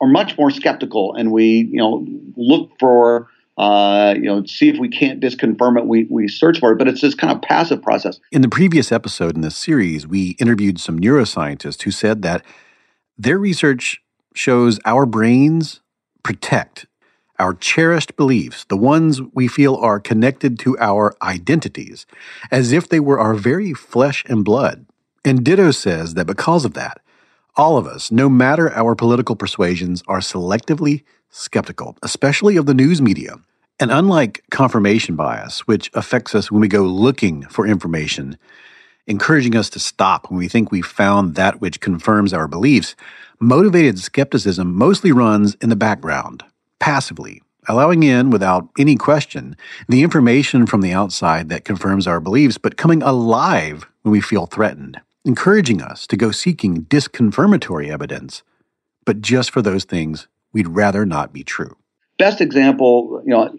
are 0.00 0.08
much 0.08 0.36
more 0.36 0.50
skeptical 0.50 1.14
and 1.14 1.32
we, 1.32 1.68
you 1.70 1.78
know, 1.78 2.06
look 2.36 2.72
for 2.78 3.28
uh, 3.56 4.14
you 4.16 4.22
know, 4.22 4.44
see 4.44 4.68
if 4.68 4.78
we 4.78 4.88
can't 4.88 5.20
disconfirm 5.20 5.78
it. 5.78 5.86
We, 5.86 6.06
we 6.10 6.28
search 6.28 6.58
for 6.58 6.72
it, 6.72 6.78
but 6.78 6.88
it's 6.88 7.00
this 7.00 7.14
kind 7.14 7.32
of 7.32 7.42
passive 7.42 7.82
process. 7.82 8.18
In 8.32 8.42
the 8.42 8.48
previous 8.48 8.90
episode 8.90 9.36
in 9.36 9.42
this 9.42 9.56
series, 9.56 10.06
we 10.06 10.30
interviewed 10.40 10.80
some 10.80 10.98
neuroscientists 10.98 11.82
who 11.82 11.90
said 11.90 12.22
that 12.22 12.44
their 13.16 13.38
research 13.38 14.02
shows 14.34 14.80
our 14.84 15.06
brains 15.06 15.80
protect 16.22 16.86
our 17.38 17.54
cherished 17.54 18.16
beliefs, 18.16 18.64
the 18.64 18.76
ones 18.76 19.20
we 19.32 19.48
feel 19.48 19.76
are 19.76 19.98
connected 19.98 20.58
to 20.60 20.78
our 20.78 21.14
identities, 21.22 22.06
as 22.50 22.72
if 22.72 22.88
they 22.88 23.00
were 23.00 23.18
our 23.18 23.34
very 23.34 23.72
flesh 23.72 24.24
and 24.28 24.44
blood. 24.44 24.86
And 25.24 25.44
Ditto 25.44 25.70
says 25.70 26.14
that 26.14 26.26
because 26.26 26.64
of 26.64 26.74
that, 26.74 27.00
all 27.56 27.76
of 27.76 27.86
us, 27.86 28.10
no 28.10 28.28
matter 28.28 28.72
our 28.72 28.94
political 28.94 29.36
persuasions, 29.36 30.02
are 30.06 30.18
selectively 30.18 31.02
skeptical, 31.34 31.96
especially 32.02 32.56
of 32.56 32.66
the 32.66 32.74
news 32.74 33.02
media. 33.02 33.36
And 33.80 33.90
unlike 33.90 34.44
confirmation 34.50 35.16
bias, 35.16 35.66
which 35.66 35.90
affects 35.94 36.34
us 36.34 36.50
when 36.50 36.60
we 36.60 36.68
go 36.68 36.82
looking 36.82 37.42
for 37.42 37.66
information, 37.66 38.38
encouraging 39.08 39.56
us 39.56 39.68
to 39.70 39.80
stop 39.80 40.30
when 40.30 40.38
we 40.38 40.46
think 40.46 40.70
we've 40.70 40.86
found 40.86 41.34
that 41.34 41.60
which 41.60 41.80
confirms 41.80 42.32
our 42.32 42.46
beliefs, 42.46 42.94
motivated 43.40 43.98
skepticism 43.98 44.74
mostly 44.74 45.10
runs 45.10 45.56
in 45.56 45.70
the 45.70 45.76
background, 45.76 46.44
passively, 46.78 47.42
allowing 47.68 48.04
in, 48.04 48.30
without 48.30 48.68
any 48.78 48.94
question, 48.94 49.56
the 49.88 50.04
information 50.04 50.66
from 50.66 50.82
the 50.82 50.92
outside 50.92 51.48
that 51.48 51.64
confirms 51.64 52.06
our 52.06 52.20
beliefs, 52.20 52.58
but 52.58 52.76
coming 52.76 53.02
alive 53.02 53.86
when 54.02 54.12
we 54.12 54.20
feel 54.20 54.46
threatened, 54.46 55.00
encouraging 55.24 55.82
us 55.82 56.06
to 56.06 56.16
go 56.16 56.30
seeking 56.30 56.84
disconfirmatory 56.84 57.90
evidence, 57.90 58.44
but 59.04 59.20
just 59.20 59.50
for 59.50 59.60
those 59.60 59.84
things 59.84 60.28
we'd 60.54 60.68
rather 60.68 61.04
not 61.04 61.34
be 61.34 61.44
true. 61.44 61.76
Best 62.18 62.40
example, 62.40 63.20
you 63.26 63.30
know, 63.30 63.54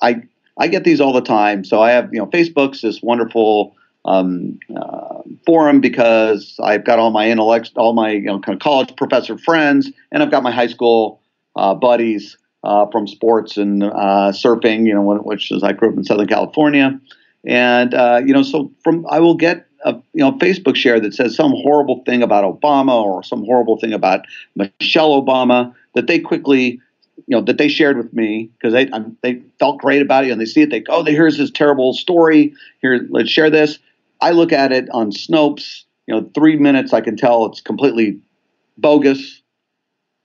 I 0.00 0.22
I 0.56 0.68
get 0.68 0.84
these 0.84 1.00
all 1.00 1.12
the 1.12 1.20
time. 1.20 1.64
So 1.64 1.82
I 1.82 1.90
have, 1.90 2.12
you 2.12 2.18
know, 2.18 2.26
Facebook's 2.26 2.80
this 2.80 3.02
wonderful 3.02 3.76
um, 4.04 4.58
uh, 4.74 5.22
forum 5.44 5.80
because 5.80 6.58
I've 6.62 6.84
got 6.84 6.98
all 6.98 7.10
my 7.10 7.28
intellect, 7.28 7.72
all 7.76 7.92
my 7.92 8.12
you 8.12 8.22
know 8.22 8.40
kind 8.40 8.56
of 8.56 8.62
college 8.62 8.96
professor 8.96 9.36
friends, 9.36 9.90
and 10.10 10.22
I've 10.22 10.30
got 10.30 10.42
my 10.42 10.52
high 10.52 10.68
school 10.68 11.20
uh, 11.56 11.74
buddies 11.74 12.38
uh, 12.64 12.86
from 12.86 13.06
sports 13.06 13.56
and 13.56 13.82
uh, 13.84 14.32
surfing. 14.32 14.86
You 14.86 14.94
know, 14.94 15.02
which 15.02 15.50
is 15.50 15.62
I 15.62 15.72
grew 15.72 15.90
up 15.90 15.96
in 15.96 16.04
Southern 16.04 16.28
California, 16.28 16.98
and 17.44 17.92
uh, 17.92 18.20
you 18.24 18.32
know, 18.32 18.42
so 18.42 18.70
from 18.82 19.04
I 19.10 19.20
will 19.20 19.36
get 19.36 19.66
a 19.84 19.92
you 20.12 20.24
know 20.24 20.32
Facebook 20.32 20.76
share 20.76 21.00
that 21.00 21.14
says 21.14 21.36
some 21.36 21.52
horrible 21.52 22.02
thing 22.04 22.22
about 22.22 22.44
Obama 22.44 23.02
or 23.02 23.22
some 23.22 23.44
horrible 23.44 23.78
thing 23.78 23.92
about 23.92 24.26
Michelle 24.54 25.22
Obama, 25.22 25.74
that 25.98 26.06
they 26.06 26.20
quickly 26.20 26.80
you 27.26 27.36
know 27.36 27.42
that 27.42 27.58
they 27.58 27.68
shared 27.68 27.96
with 27.96 28.12
me 28.12 28.50
because 28.56 28.72
they 28.72 28.88
um, 28.90 29.16
they 29.22 29.42
felt 29.58 29.78
great 29.78 30.00
about 30.00 30.24
it 30.24 30.30
and 30.30 30.40
they 30.40 30.44
see 30.44 30.62
it 30.62 30.70
they 30.70 30.80
go 30.80 30.98
oh 30.98 31.04
here's 31.04 31.36
this 31.36 31.50
terrible 31.50 31.92
story. 31.92 32.54
Here 32.80 33.06
let's 33.10 33.28
share 33.28 33.50
this. 33.50 33.78
I 34.20 34.30
look 34.30 34.52
at 34.52 34.72
it 34.72 34.88
on 34.90 35.10
snopes 35.10 35.82
you 36.06 36.14
know 36.14 36.30
three 36.34 36.56
minutes 36.56 36.92
i 36.92 37.00
can 37.00 37.16
tell 37.16 37.46
it's 37.46 37.60
completely 37.60 38.18
bogus 38.76 39.42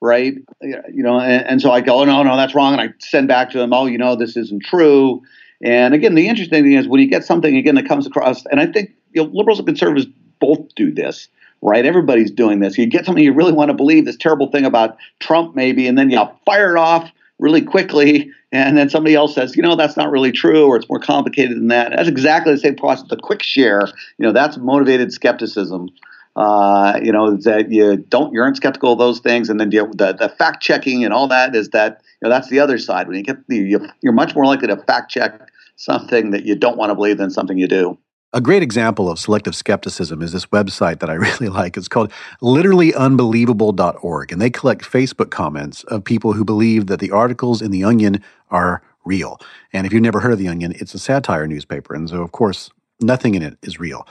right? 0.01 0.33
You 0.61 1.01
know 1.01 1.17
and, 1.19 1.45
and 1.47 1.61
so 1.61 1.71
i 1.71 1.81
go 1.81 2.01
oh 2.01 2.05
no 2.05 2.23
no 2.23 2.35
that's 2.37 2.53
wrong 2.53 2.73
and 2.73 2.81
i 2.81 2.93
send 2.99 3.27
back 3.27 3.51
to 3.51 3.57
them 3.57 3.73
oh 3.73 3.85
you 3.85 3.97
know 3.97 4.15
this 4.15 4.35
isn't 4.37 4.63
true. 4.63 5.21
And 5.63 5.93
again 5.93 6.15
the 6.15 6.27
interesting 6.27 6.63
thing 6.63 6.73
is 6.73 6.87
when 6.87 6.99
you 7.01 7.07
get 7.07 7.23
something 7.23 7.55
again 7.55 7.75
that 7.75 7.87
comes 7.87 8.05
across 8.05 8.45
and 8.47 8.59
i 8.59 8.65
think 8.65 8.91
you 9.13 9.23
know 9.23 9.29
liberals 9.33 9.59
and 9.59 9.67
conservatives 9.67 10.07
both 10.39 10.75
do 10.75 10.91
this 10.91 11.27
right? 11.63 11.85
Everybody's 11.85 12.29
doing 12.29 12.59
this. 12.59 12.77
You 12.77 12.85
get 12.85 13.05
something 13.05 13.23
you 13.23 13.33
really 13.33 13.53
want 13.53 13.69
to 13.69 13.73
believe, 13.73 14.05
this 14.05 14.17
terrible 14.17 14.51
thing 14.51 14.65
about 14.65 14.97
Trump, 15.19 15.55
maybe, 15.55 15.87
and 15.87 15.97
then 15.97 16.09
you 16.09 16.21
fire 16.45 16.75
it 16.75 16.79
off 16.79 17.09
really 17.39 17.61
quickly, 17.61 18.29
and 18.51 18.77
then 18.77 18.89
somebody 18.89 19.15
else 19.15 19.33
says, 19.33 19.55
you 19.55 19.63
know, 19.63 19.75
that's 19.75 19.97
not 19.97 20.11
really 20.11 20.31
true, 20.31 20.67
or 20.67 20.75
it's 20.75 20.87
more 20.89 20.99
complicated 20.99 21.57
than 21.57 21.69
that. 21.69 21.93
That's 21.95 22.09
exactly 22.09 22.53
the 22.53 22.59
same 22.59 22.75
process. 22.75 23.07
The 23.09 23.17
quick 23.17 23.41
share, 23.41 23.87
you 24.17 24.25
know, 24.25 24.33
that's 24.33 24.57
motivated 24.57 25.11
skepticism. 25.11 25.89
Uh, 26.35 26.99
you 27.03 27.11
know, 27.11 27.37
that 27.37 27.71
you 27.71 27.95
don't, 27.95 28.33
you 28.33 28.41
aren't 28.41 28.57
skeptical 28.57 28.93
of 28.93 28.99
those 28.99 29.19
things, 29.19 29.49
and 29.49 29.59
then 29.59 29.71
you, 29.71 29.85
the 29.93 30.13
the 30.13 30.29
fact 30.29 30.63
checking 30.63 31.05
and 31.05 31.13
all 31.13 31.27
that 31.27 31.55
is 31.55 31.69
that 31.69 32.01
you 32.21 32.27
know 32.27 32.33
that's 32.33 32.49
the 32.49 32.59
other 32.59 32.79
side. 32.79 33.07
When 33.07 33.15
you 33.15 33.23
get 33.23 33.37
you, 33.49 33.87
you're 34.01 34.13
much 34.13 34.33
more 34.33 34.45
likely 34.45 34.67
to 34.67 34.77
fact 34.77 35.11
check 35.11 35.47
something 35.75 36.31
that 36.31 36.43
you 36.43 36.55
don't 36.55 36.75
want 36.75 36.89
to 36.89 36.95
believe 36.95 37.19
than 37.19 37.29
something 37.29 37.57
you 37.57 37.67
do. 37.67 37.99
A 38.35 38.41
great 38.41 38.63
example 38.63 39.11
of 39.11 39.19
selective 39.19 39.55
skepticism 39.55 40.23
is 40.23 40.31
this 40.31 40.47
website 40.47 40.99
that 40.99 41.09
I 41.09 41.13
really 41.27 41.49
like. 41.49 41.77
It's 41.77 41.87
called 41.87 42.11
literallyunbelievable.org, 42.41 44.31
and 44.31 44.41
they 44.41 44.49
collect 44.49 44.83
Facebook 44.83 45.29
comments 45.29 45.83
of 45.83 46.03
people 46.03 46.33
who 46.33 46.43
believe 46.43 46.87
that 46.87 46.99
the 46.99 47.11
articles 47.11 47.61
in 47.61 47.69
The 47.69 47.83
Onion 47.83 48.23
are 48.49 48.81
real. 49.05 49.39
And 49.71 49.85
if 49.85 49.93
you've 49.93 50.01
never 50.01 50.19
heard 50.19 50.31
of 50.31 50.39
The 50.39 50.47
Onion, 50.47 50.73
it's 50.77 50.95
a 50.95 50.99
satire 50.99 51.45
newspaper, 51.45 51.93
and 51.93 52.09
so, 52.09 52.23
of 52.23 52.31
course, 52.31 52.71
nothing 52.99 53.35
in 53.35 53.43
it 53.43 53.59
is 53.61 53.79
real. 53.79 54.07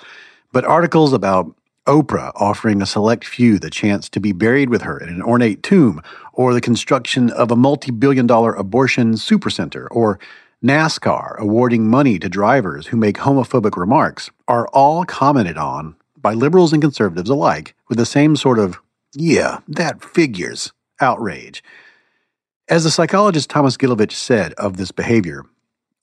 But 0.52 0.64
articles 0.64 1.12
about 1.12 1.52
Oprah 1.88 2.30
offering 2.36 2.80
a 2.80 2.86
select 2.86 3.24
few 3.24 3.58
the 3.58 3.70
chance 3.70 4.08
to 4.10 4.20
be 4.20 4.30
buried 4.30 4.70
with 4.70 4.82
her 4.82 4.98
in 4.98 5.08
an 5.08 5.20
ornate 5.20 5.64
tomb, 5.64 6.00
or 6.32 6.54
the 6.54 6.60
construction 6.60 7.30
of 7.30 7.50
a 7.50 7.56
multi 7.56 7.90
billion 7.90 8.28
dollar 8.28 8.54
abortion 8.54 9.14
supercenter, 9.14 9.88
or 9.90 10.20
NASCAR 10.62 11.36
awarding 11.38 11.90
money 11.90 12.20
to 12.20 12.28
drivers 12.28 12.86
who 12.86 12.96
make 12.96 13.16
homophobic 13.16 13.76
remarks 13.76 14.30
are 14.46 14.68
all 14.68 15.04
commented 15.04 15.56
on 15.56 15.96
by 16.16 16.34
liberals 16.34 16.72
and 16.72 16.80
conservatives 16.80 17.28
alike 17.28 17.74
with 17.88 17.98
the 17.98 18.06
same 18.06 18.36
sort 18.36 18.60
of, 18.60 18.78
yeah, 19.12 19.58
that 19.66 20.04
figures 20.04 20.72
outrage. 21.00 21.64
As 22.68 22.84
the 22.84 22.92
psychologist 22.92 23.50
Thomas 23.50 23.76
Gilovich 23.76 24.12
said 24.12 24.52
of 24.52 24.76
this 24.76 24.92
behavior, 24.92 25.44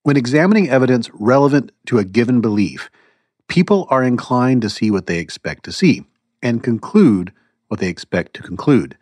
when 0.03 0.17
examining 0.17 0.69
evidence 0.69 1.09
relevant 1.13 1.71
to 1.85 1.97
a 1.97 2.03
given 2.03 2.41
belief, 2.41 2.89
people 3.47 3.87
are 3.89 4.03
inclined 4.03 4.61
to 4.63 4.69
see 4.69 4.91
what 4.91 5.05
they 5.05 5.19
expect 5.19 5.63
to 5.63 5.71
see 5.71 6.03
and 6.43 6.61
conclude 6.61 7.31
what 7.69 7.79
they 7.79 7.87
expect 7.87 8.33
to 8.33 8.43
conclude. 8.43 8.97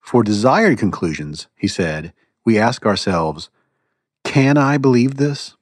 For 0.00 0.22
desired 0.22 0.78
conclusions, 0.78 1.48
he 1.56 1.66
said, 1.66 2.12
we 2.44 2.60
ask 2.60 2.86
ourselves, 2.86 3.50
can 4.24 4.58
I 4.58 4.78
believe 4.78 5.16
this? 5.16 5.56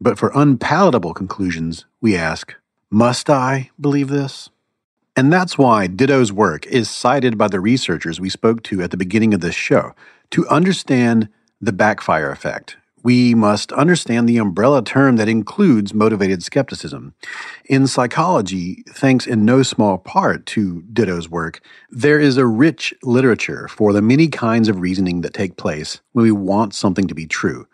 But 0.00 0.18
for 0.18 0.32
unpalatable 0.34 1.14
conclusions, 1.14 1.86
we 2.00 2.16
ask, 2.16 2.54
must 2.90 3.30
I 3.30 3.70
believe 3.80 4.08
this? 4.08 4.50
And 5.16 5.32
that's 5.32 5.56
why 5.56 5.86
Ditto's 5.86 6.32
work 6.32 6.66
is 6.66 6.90
cited 6.90 7.38
by 7.38 7.48
the 7.48 7.60
researchers 7.60 8.20
we 8.20 8.28
spoke 8.28 8.62
to 8.64 8.82
at 8.82 8.90
the 8.90 8.96
beginning 8.96 9.32
of 9.32 9.40
this 9.40 9.54
show. 9.54 9.92
To 10.30 10.46
understand 10.48 11.28
the 11.60 11.72
backfire 11.72 12.30
effect, 12.30 12.76
we 13.02 13.34
must 13.34 13.72
understand 13.72 14.28
the 14.28 14.38
umbrella 14.38 14.82
term 14.82 15.16
that 15.16 15.28
includes 15.28 15.92
motivated 15.92 16.42
skepticism. 16.42 17.14
In 17.66 17.86
psychology, 17.86 18.84
thanks 18.88 19.26
in 19.26 19.44
no 19.44 19.62
small 19.62 19.98
part 19.98 20.46
to 20.46 20.82
Ditto's 20.92 21.28
work, 21.28 21.60
there 21.90 22.20
is 22.20 22.36
a 22.36 22.46
rich 22.46 22.94
literature 23.02 23.68
for 23.68 23.92
the 23.92 24.02
many 24.02 24.28
kinds 24.28 24.68
of 24.68 24.80
reasoning 24.80 25.20
that 25.22 25.34
take 25.34 25.56
place 25.56 26.00
when 26.12 26.24
we 26.24 26.32
want 26.32 26.74
something 26.74 27.08
to 27.08 27.14
be 27.14 27.26
true. 27.26 27.66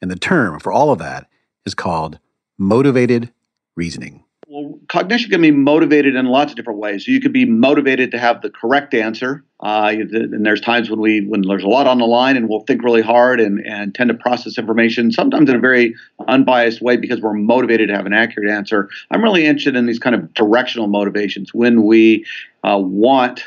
And 0.00 0.10
the 0.10 0.16
term 0.16 0.60
for 0.60 0.72
all 0.72 0.90
of 0.90 0.98
that 0.98 1.28
is 1.66 1.74
called 1.74 2.18
motivated 2.58 3.32
reasoning. 3.76 4.24
Well, 4.50 4.80
cognition 4.88 5.30
can 5.30 5.42
be 5.42 5.50
motivated 5.50 6.16
in 6.16 6.24
lots 6.24 6.52
of 6.52 6.56
different 6.56 6.78
ways. 6.78 7.06
You 7.06 7.20
could 7.20 7.34
be 7.34 7.44
motivated 7.44 8.10
to 8.12 8.18
have 8.18 8.40
the 8.40 8.48
correct 8.48 8.94
answer, 8.94 9.44
uh, 9.60 9.92
and 9.94 10.46
there's 10.46 10.62
times 10.62 10.88
when 10.88 11.00
we 11.00 11.20
when 11.26 11.42
there's 11.42 11.64
a 11.64 11.68
lot 11.68 11.86
on 11.86 11.98
the 11.98 12.06
line, 12.06 12.34
and 12.34 12.48
we'll 12.48 12.60
think 12.60 12.82
really 12.82 13.02
hard 13.02 13.40
and 13.40 13.60
and 13.66 13.94
tend 13.94 14.08
to 14.08 14.14
process 14.14 14.56
information 14.56 15.12
sometimes 15.12 15.50
in 15.50 15.56
a 15.56 15.58
very 15.58 15.94
unbiased 16.28 16.80
way 16.80 16.96
because 16.96 17.20
we're 17.20 17.34
motivated 17.34 17.88
to 17.88 17.94
have 17.94 18.06
an 18.06 18.14
accurate 18.14 18.48
answer. 18.48 18.88
I'm 19.10 19.22
really 19.22 19.44
interested 19.44 19.76
in 19.76 19.84
these 19.84 19.98
kind 19.98 20.16
of 20.16 20.32
directional 20.32 20.88
motivations 20.88 21.52
when 21.52 21.82
we 21.82 22.24
uh, 22.64 22.78
want 22.82 23.44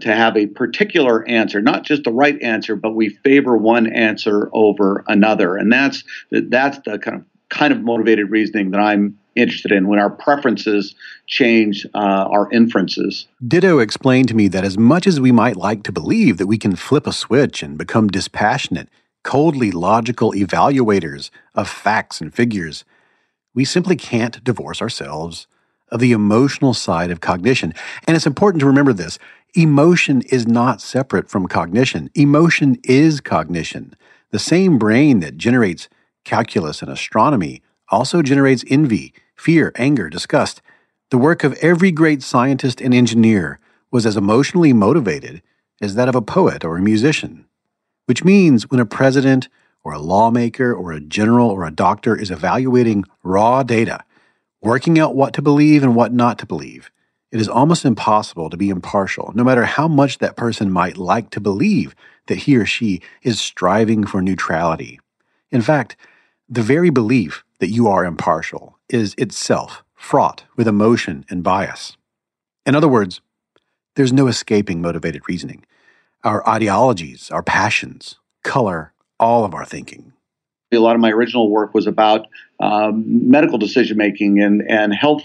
to 0.00 0.14
have 0.14 0.36
a 0.36 0.46
particular 0.46 1.26
answer, 1.28 1.60
not 1.60 1.84
just 1.84 2.04
the 2.04 2.12
right 2.12 2.40
answer, 2.42 2.76
but 2.76 2.94
we 2.94 3.08
favor 3.08 3.56
one 3.56 3.92
answer 3.92 4.48
over 4.52 5.04
another, 5.08 5.56
and 5.56 5.72
that's 5.72 6.04
that's 6.30 6.78
the 6.84 6.98
kind 6.98 7.18
of 7.18 7.24
kind 7.48 7.72
of 7.72 7.82
motivated 7.82 8.30
reasoning 8.30 8.70
that 8.70 8.80
I'm 8.80 9.18
interested 9.34 9.72
in 9.72 9.88
when 9.88 9.98
our 9.98 10.10
preferences 10.10 10.94
change 11.26 11.86
uh, 11.94 11.98
our 11.98 12.50
inferences. 12.50 13.26
Ditto 13.46 13.78
explained 13.78 14.28
to 14.28 14.34
me 14.34 14.48
that 14.48 14.64
as 14.64 14.78
much 14.78 15.06
as 15.06 15.20
we 15.20 15.32
might 15.32 15.56
like 15.56 15.82
to 15.84 15.92
believe 15.92 16.38
that 16.38 16.46
we 16.46 16.58
can 16.58 16.76
flip 16.76 17.06
a 17.06 17.12
switch 17.12 17.62
and 17.62 17.78
become 17.78 18.08
dispassionate, 18.08 18.88
coldly 19.22 19.70
logical 19.70 20.32
evaluators 20.32 21.30
of 21.54 21.68
facts 21.68 22.20
and 22.20 22.34
figures, 22.34 22.84
we 23.54 23.64
simply 23.64 23.96
can't 23.96 24.42
divorce 24.42 24.80
ourselves 24.82 25.46
of 25.92 26.00
the 26.00 26.10
emotional 26.10 26.74
side 26.74 27.12
of 27.12 27.20
cognition. 27.20 27.72
And 28.08 28.16
it's 28.16 28.26
important 28.26 28.60
to 28.60 28.66
remember 28.66 28.92
this 28.92 29.18
emotion 29.54 30.22
is 30.22 30.48
not 30.48 30.80
separate 30.80 31.28
from 31.28 31.46
cognition, 31.46 32.10
emotion 32.14 32.78
is 32.82 33.20
cognition. 33.20 33.94
The 34.30 34.38
same 34.38 34.78
brain 34.78 35.20
that 35.20 35.36
generates 35.36 35.88
calculus 36.24 36.80
and 36.80 36.90
astronomy 36.90 37.62
also 37.90 38.22
generates 38.22 38.64
envy, 38.68 39.12
fear, 39.36 39.70
anger, 39.76 40.08
disgust. 40.08 40.62
The 41.10 41.18
work 41.18 41.44
of 41.44 41.52
every 41.60 41.92
great 41.92 42.22
scientist 42.22 42.80
and 42.80 42.94
engineer 42.94 43.60
was 43.90 44.06
as 44.06 44.16
emotionally 44.16 44.72
motivated 44.72 45.42
as 45.82 45.94
that 45.96 46.08
of 46.08 46.14
a 46.14 46.22
poet 46.22 46.64
or 46.64 46.78
a 46.78 46.82
musician. 46.82 47.44
Which 48.06 48.24
means 48.24 48.70
when 48.70 48.80
a 48.80 48.86
president 48.86 49.50
or 49.84 49.92
a 49.92 49.98
lawmaker 49.98 50.72
or 50.72 50.92
a 50.92 51.00
general 51.00 51.50
or 51.50 51.66
a 51.66 51.70
doctor 51.70 52.16
is 52.16 52.30
evaluating 52.30 53.04
raw 53.22 53.62
data, 53.62 54.02
working 54.62 54.98
out 54.98 55.14
what 55.14 55.34
to 55.34 55.42
believe 55.42 55.82
and 55.82 55.94
what 55.94 56.12
not 56.12 56.38
to 56.38 56.46
believe, 56.46 56.90
it 57.30 57.40
is 57.40 57.48
almost 57.48 57.84
impossible 57.84 58.50
to 58.50 58.56
be 58.56 58.70
impartial, 58.70 59.32
no 59.34 59.42
matter 59.42 59.64
how 59.64 59.88
much 59.88 60.18
that 60.18 60.36
person 60.36 60.70
might 60.70 60.96
like 60.96 61.30
to 61.30 61.40
believe 61.40 61.94
that 62.26 62.38
he 62.38 62.56
or 62.56 62.64
she 62.64 63.00
is 63.22 63.40
striving 63.40 64.06
for 64.06 64.22
neutrality. 64.22 65.00
In 65.50 65.62
fact, 65.62 65.96
the 66.48 66.62
very 66.62 66.90
belief 66.90 67.44
that 67.58 67.70
you 67.70 67.88
are 67.88 68.04
impartial 68.04 68.78
is 68.88 69.14
itself 69.18 69.82
fraught 69.94 70.44
with 70.56 70.68
emotion 70.68 71.24
and 71.28 71.42
bias. 71.42 71.96
In 72.66 72.74
other 72.74 72.88
words, 72.88 73.20
there's 73.96 74.12
no 74.12 74.26
escaping 74.26 74.80
motivated 74.80 75.22
reasoning. 75.28 75.64
Our 76.24 76.48
ideologies, 76.48 77.30
our 77.30 77.42
passions, 77.42 78.18
color 78.44 78.92
all 79.18 79.44
of 79.44 79.54
our 79.54 79.64
thinking. 79.64 80.12
A 80.72 80.78
lot 80.78 80.94
of 80.94 81.00
my 81.00 81.10
original 81.10 81.50
work 81.50 81.74
was 81.74 81.86
about 81.86 82.26
um, 82.62 83.04
medical 83.36 83.58
decision 83.58 83.96
making 83.96 84.40
and, 84.40 84.62
and 84.68 84.94
health 84.94 85.22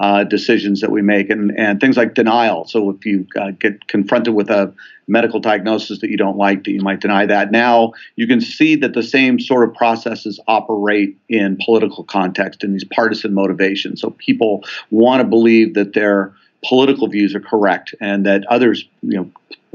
uh, 0.00 0.24
decisions 0.24 0.80
that 0.82 0.90
we 0.90 1.02
make 1.02 1.30
and, 1.30 1.58
and 1.58 1.80
things 1.80 1.96
like 1.96 2.14
denial. 2.14 2.66
So 2.66 2.90
if 2.90 3.04
you 3.04 3.26
uh, 3.40 3.52
get 3.64 3.88
confronted 3.88 4.34
with 4.34 4.50
a 4.50 4.72
medical 5.08 5.40
diagnosis 5.40 6.00
that 6.00 6.10
you 6.10 6.16
don't 6.16 6.36
like, 6.36 6.64
that 6.64 6.70
you 6.70 6.82
might 6.82 7.00
deny 7.00 7.26
that. 7.26 7.50
Now 7.50 7.92
you 8.16 8.26
can 8.26 8.40
see 8.40 8.76
that 8.76 8.92
the 8.92 9.02
same 9.02 9.40
sort 9.40 9.68
of 9.68 9.74
processes 9.74 10.38
operate 10.46 11.16
in 11.28 11.56
political 11.64 12.04
context 12.04 12.62
in 12.64 12.72
these 12.72 12.84
partisan 12.84 13.32
motivations. 13.32 14.00
So 14.00 14.10
people 14.10 14.64
want 14.90 15.22
to 15.22 15.28
believe 15.28 15.74
that 15.74 15.94
their 15.94 16.34
political 16.64 17.08
views 17.08 17.34
are 17.34 17.40
correct 17.40 17.94
and 18.00 18.26
that 18.26 18.44
others, 18.48 18.84
you 19.02 19.16
know, 19.18 19.30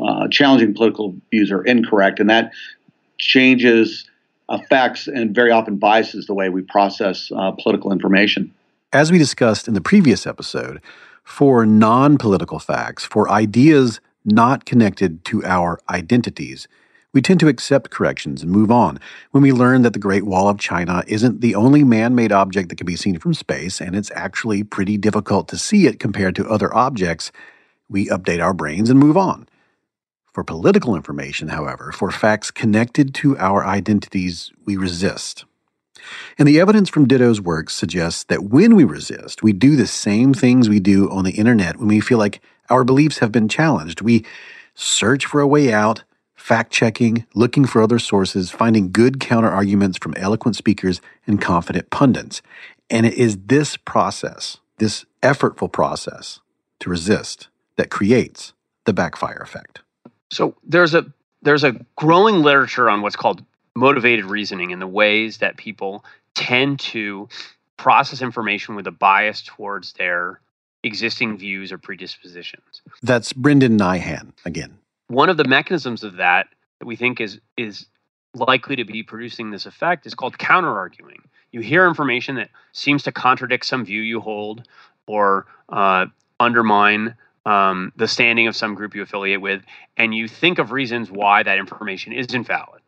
uh, 0.05 0.28
challenging 0.30 0.74
political 0.74 1.16
views 1.32 1.51
are 1.51 1.64
incorrect, 1.64 2.20
and 2.20 2.30
that 2.30 2.51
changes, 3.18 4.09
affects, 4.51 5.07
and 5.07 5.33
very 5.33 5.49
often 5.49 5.77
biases 5.77 6.27
the 6.27 6.33
way 6.33 6.49
we 6.49 6.61
process 6.61 7.31
uh, 7.35 7.51
political 7.51 7.91
information. 7.91 8.53
As 8.93 9.11
we 9.11 9.17
discussed 9.17 9.67
in 9.67 9.73
the 9.73 9.81
previous 9.81 10.27
episode, 10.27 10.81
for 11.23 11.65
non 11.65 12.17
political 12.17 12.59
facts, 12.59 13.05
for 13.05 13.29
ideas 13.29 14.01
not 14.25 14.65
connected 14.65 15.23
to 15.25 15.43
our 15.45 15.79
identities, 15.89 16.67
we 17.13 17.21
tend 17.21 17.39
to 17.39 17.47
accept 17.47 17.89
corrections 17.89 18.41
and 18.41 18.51
move 18.51 18.71
on. 18.71 18.99
When 19.31 19.41
we 19.41 19.51
learn 19.51 19.81
that 19.81 19.93
the 19.93 19.99
Great 19.99 20.25
Wall 20.25 20.47
of 20.47 20.59
China 20.59 21.03
isn't 21.07 21.41
the 21.41 21.55
only 21.55 21.83
man 21.83 22.15
made 22.15 22.31
object 22.31 22.69
that 22.69 22.77
can 22.77 22.85
be 22.85 22.95
seen 22.95 23.17
from 23.19 23.33
space, 23.33 23.81
and 23.81 23.95
it's 23.95 24.11
actually 24.15 24.63
pretty 24.63 24.97
difficult 24.97 25.47
to 25.49 25.57
see 25.57 25.87
it 25.87 25.99
compared 25.99 26.35
to 26.35 26.49
other 26.49 26.73
objects, 26.73 27.31
we 27.89 28.07
update 28.07 28.41
our 28.41 28.53
brains 28.53 28.89
and 28.89 28.99
move 28.99 29.17
on. 29.17 29.47
For 30.34 30.45
political 30.45 30.95
information, 30.95 31.49
however, 31.49 31.91
for 31.91 32.09
facts 32.09 32.51
connected 32.51 33.13
to 33.15 33.38
our 33.38 33.65
identities, 33.65 34.51
we 34.63 34.77
resist. 34.77 35.43
And 36.39 36.47
the 36.47 36.59
evidence 36.59 36.89
from 36.89 37.05
Ditto's 37.05 37.41
work 37.41 37.69
suggests 37.69 38.23
that 38.25 38.45
when 38.45 38.75
we 38.75 38.86
resist, 38.86 39.43
we 39.43 39.51
do 39.51 39.75
the 39.75 39.88
same 39.88 40.34
things 40.34 40.69
we 40.69 40.79
do 40.79 41.09
on 41.09 41.25
the 41.25 41.32
internet 41.32 41.77
when 41.77 41.89
we 41.89 41.99
feel 41.99 42.17
like 42.17 42.41
our 42.69 42.86
beliefs 42.86 43.19
have 43.19 43.32
been 43.32 43.49
challenged. 43.49 43.99
We 43.99 44.25
search 44.73 45.25
for 45.25 45.41
a 45.41 45.47
way 45.47 45.73
out, 45.73 46.05
fact 46.34 46.71
checking, 46.71 47.25
looking 47.36 47.65
for 47.65 47.82
other 47.82 47.99
sources, 47.99 48.51
finding 48.51 48.91
good 48.91 49.19
counter 49.19 49.49
arguments 49.49 49.97
from 49.97 50.13
eloquent 50.15 50.55
speakers 50.55 51.01
and 51.27 51.41
confident 51.41 51.89
pundits. 51.89 52.41
And 52.89 53.05
it 53.05 53.15
is 53.15 53.38
this 53.47 53.75
process, 53.75 54.57
this 54.77 55.05
effortful 55.21 55.71
process 55.71 56.39
to 56.79 56.89
resist, 56.89 57.49
that 57.75 57.89
creates 57.89 58.53
the 58.86 58.93
backfire 58.93 59.41
effect. 59.43 59.82
So 60.32 60.55
there's 60.63 60.95
a 60.95 61.05
there's 61.41 61.63
a 61.63 61.73
growing 61.95 62.41
literature 62.41 62.89
on 62.89 63.01
what's 63.01 63.15
called 63.15 63.43
motivated 63.75 64.25
reasoning 64.25 64.71
and 64.71 64.82
the 64.82 64.88
ways 64.88 65.38
that 65.38 65.57
people 65.57 66.03
tend 66.36 66.79
to 66.79 67.27
process 67.77 68.21
information 68.21 68.75
with 68.75 68.88
a 68.88 68.91
bias 68.91 69.41
towards 69.41 69.93
their 69.93 70.39
existing 70.84 71.38
views 71.38 71.71
or 71.71 71.77
predispositions. 71.77 72.82
That's 73.03 73.34
Brendan 73.34 73.77
Nyhan 73.77 74.34
again. 74.45 74.77
One 75.07 75.29
of 75.29 75.38
the 75.38 75.47
mechanisms 75.47 76.03
of 76.03 76.17
that 76.17 76.47
that 76.79 76.86
we 76.86 76.95
think 76.95 77.19
is 77.19 77.39
is 77.57 77.86
likely 78.34 78.77
to 78.77 78.86
be 78.86 79.03
producing 79.03 79.51
this 79.51 79.65
effect 79.65 80.05
is 80.05 80.15
called 80.15 80.38
counter 80.38 80.77
arguing. 80.77 81.21
You 81.51 81.59
hear 81.59 81.86
information 81.86 82.36
that 82.36 82.49
seems 82.71 83.03
to 83.03 83.11
contradict 83.11 83.65
some 83.65 83.84
view 83.84 84.01
you 84.01 84.21
hold 84.21 84.65
or 85.05 85.47
uh, 85.67 86.05
undermine 86.39 87.15
um, 87.45 87.91
the 87.95 88.07
standing 88.07 88.47
of 88.47 88.55
some 88.55 88.75
group 88.75 88.95
you 88.95 89.01
affiliate 89.01 89.41
with, 89.41 89.63
and 89.97 90.13
you 90.13 90.27
think 90.27 90.59
of 90.59 90.71
reasons 90.71 91.09
why 91.09 91.43
that 91.43 91.57
information 91.57 92.13
is 92.13 92.33
invalid. 92.33 92.81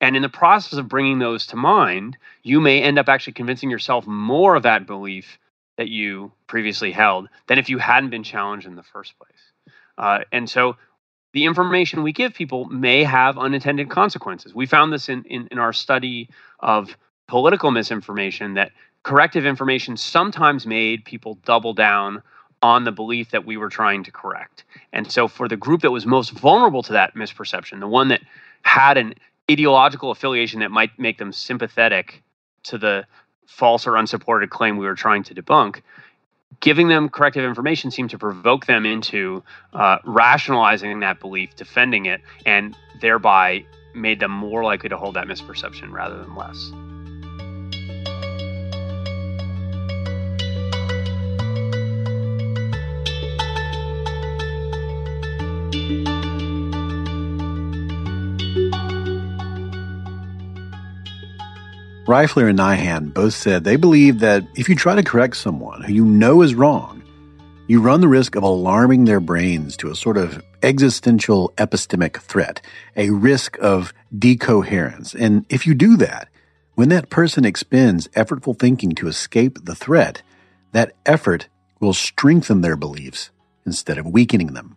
And 0.00 0.14
in 0.14 0.22
the 0.22 0.28
process 0.28 0.78
of 0.78 0.88
bringing 0.88 1.18
those 1.18 1.46
to 1.48 1.56
mind, 1.56 2.18
you 2.42 2.60
may 2.60 2.82
end 2.82 2.98
up 2.98 3.08
actually 3.08 3.32
convincing 3.32 3.70
yourself 3.70 4.06
more 4.06 4.54
of 4.54 4.64
that 4.64 4.86
belief 4.86 5.38
that 5.78 5.88
you 5.88 6.32
previously 6.46 6.92
held 6.92 7.28
than 7.48 7.58
if 7.58 7.68
you 7.68 7.78
hadn't 7.78 8.10
been 8.10 8.22
challenged 8.22 8.66
in 8.66 8.76
the 8.76 8.82
first 8.82 9.14
place. 9.18 9.74
Uh, 9.96 10.20
and 10.32 10.48
so 10.48 10.76
the 11.32 11.44
information 11.44 12.02
we 12.02 12.12
give 12.12 12.34
people 12.34 12.66
may 12.66 13.04
have 13.04 13.38
unintended 13.38 13.90
consequences. 13.90 14.54
We 14.54 14.66
found 14.66 14.92
this 14.92 15.08
in, 15.08 15.24
in, 15.24 15.48
in 15.50 15.58
our 15.58 15.72
study 15.72 16.28
of 16.60 16.96
political 17.28 17.70
misinformation 17.70 18.54
that 18.54 18.72
corrective 19.02 19.46
information 19.46 19.96
sometimes 19.96 20.66
made 20.66 21.04
people 21.04 21.38
double 21.44 21.74
down 21.74 22.22
on 22.62 22.84
the 22.84 22.92
belief 22.92 23.30
that 23.30 23.44
we 23.44 23.56
were 23.56 23.68
trying 23.68 24.04
to 24.04 24.10
correct. 24.10 24.64
And 24.92 25.10
so, 25.10 25.28
for 25.28 25.48
the 25.48 25.56
group 25.56 25.82
that 25.82 25.90
was 25.90 26.06
most 26.06 26.30
vulnerable 26.30 26.82
to 26.84 26.92
that 26.92 27.14
misperception, 27.14 27.80
the 27.80 27.88
one 27.88 28.08
that 28.08 28.22
had 28.62 28.98
an 28.98 29.14
ideological 29.50 30.10
affiliation 30.10 30.60
that 30.60 30.70
might 30.70 30.98
make 30.98 31.18
them 31.18 31.32
sympathetic 31.32 32.22
to 32.64 32.78
the 32.78 33.06
false 33.46 33.86
or 33.86 33.96
unsupported 33.96 34.50
claim 34.50 34.76
we 34.76 34.86
were 34.86 34.94
trying 34.94 35.22
to 35.22 35.34
debunk, 35.34 35.82
giving 36.60 36.88
them 36.88 37.08
corrective 37.08 37.44
information 37.44 37.90
seemed 37.90 38.10
to 38.10 38.18
provoke 38.18 38.66
them 38.66 38.84
into 38.84 39.42
uh, 39.72 39.98
rationalizing 40.04 41.00
that 41.00 41.20
belief, 41.20 41.54
defending 41.56 42.06
it, 42.06 42.20
and 42.44 42.76
thereby 43.00 43.64
made 43.94 44.20
them 44.20 44.30
more 44.30 44.64
likely 44.64 44.88
to 44.88 44.96
hold 44.96 45.14
that 45.14 45.26
misperception 45.26 45.90
rather 45.90 46.18
than 46.18 46.34
less. 46.34 46.72
Reifler 62.06 62.48
and 62.48 62.60
Nyhan 62.60 63.12
both 63.12 63.34
said 63.34 63.64
they 63.64 63.74
believe 63.74 64.20
that 64.20 64.44
if 64.54 64.68
you 64.68 64.76
try 64.76 64.94
to 64.94 65.02
correct 65.02 65.36
someone 65.36 65.82
who 65.82 65.92
you 65.92 66.04
know 66.04 66.42
is 66.42 66.54
wrong, 66.54 67.02
you 67.66 67.80
run 67.80 68.00
the 68.00 68.06
risk 68.06 68.36
of 68.36 68.44
alarming 68.44 69.06
their 69.06 69.18
brains 69.18 69.76
to 69.78 69.90
a 69.90 69.96
sort 69.96 70.16
of 70.16 70.40
existential 70.62 71.52
epistemic 71.56 72.18
threat, 72.18 72.60
a 72.94 73.10
risk 73.10 73.58
of 73.58 73.92
decoherence. 74.16 75.16
And 75.16 75.46
if 75.48 75.66
you 75.66 75.74
do 75.74 75.96
that, 75.96 76.28
when 76.76 76.90
that 76.90 77.10
person 77.10 77.44
expends 77.44 78.06
effortful 78.08 78.56
thinking 78.56 78.92
to 78.92 79.08
escape 79.08 79.64
the 79.64 79.74
threat, 79.74 80.22
that 80.70 80.92
effort 81.06 81.48
will 81.80 81.92
strengthen 81.92 82.60
their 82.60 82.76
beliefs 82.76 83.30
instead 83.64 83.98
of 83.98 84.06
weakening 84.06 84.54
them. 84.54 84.76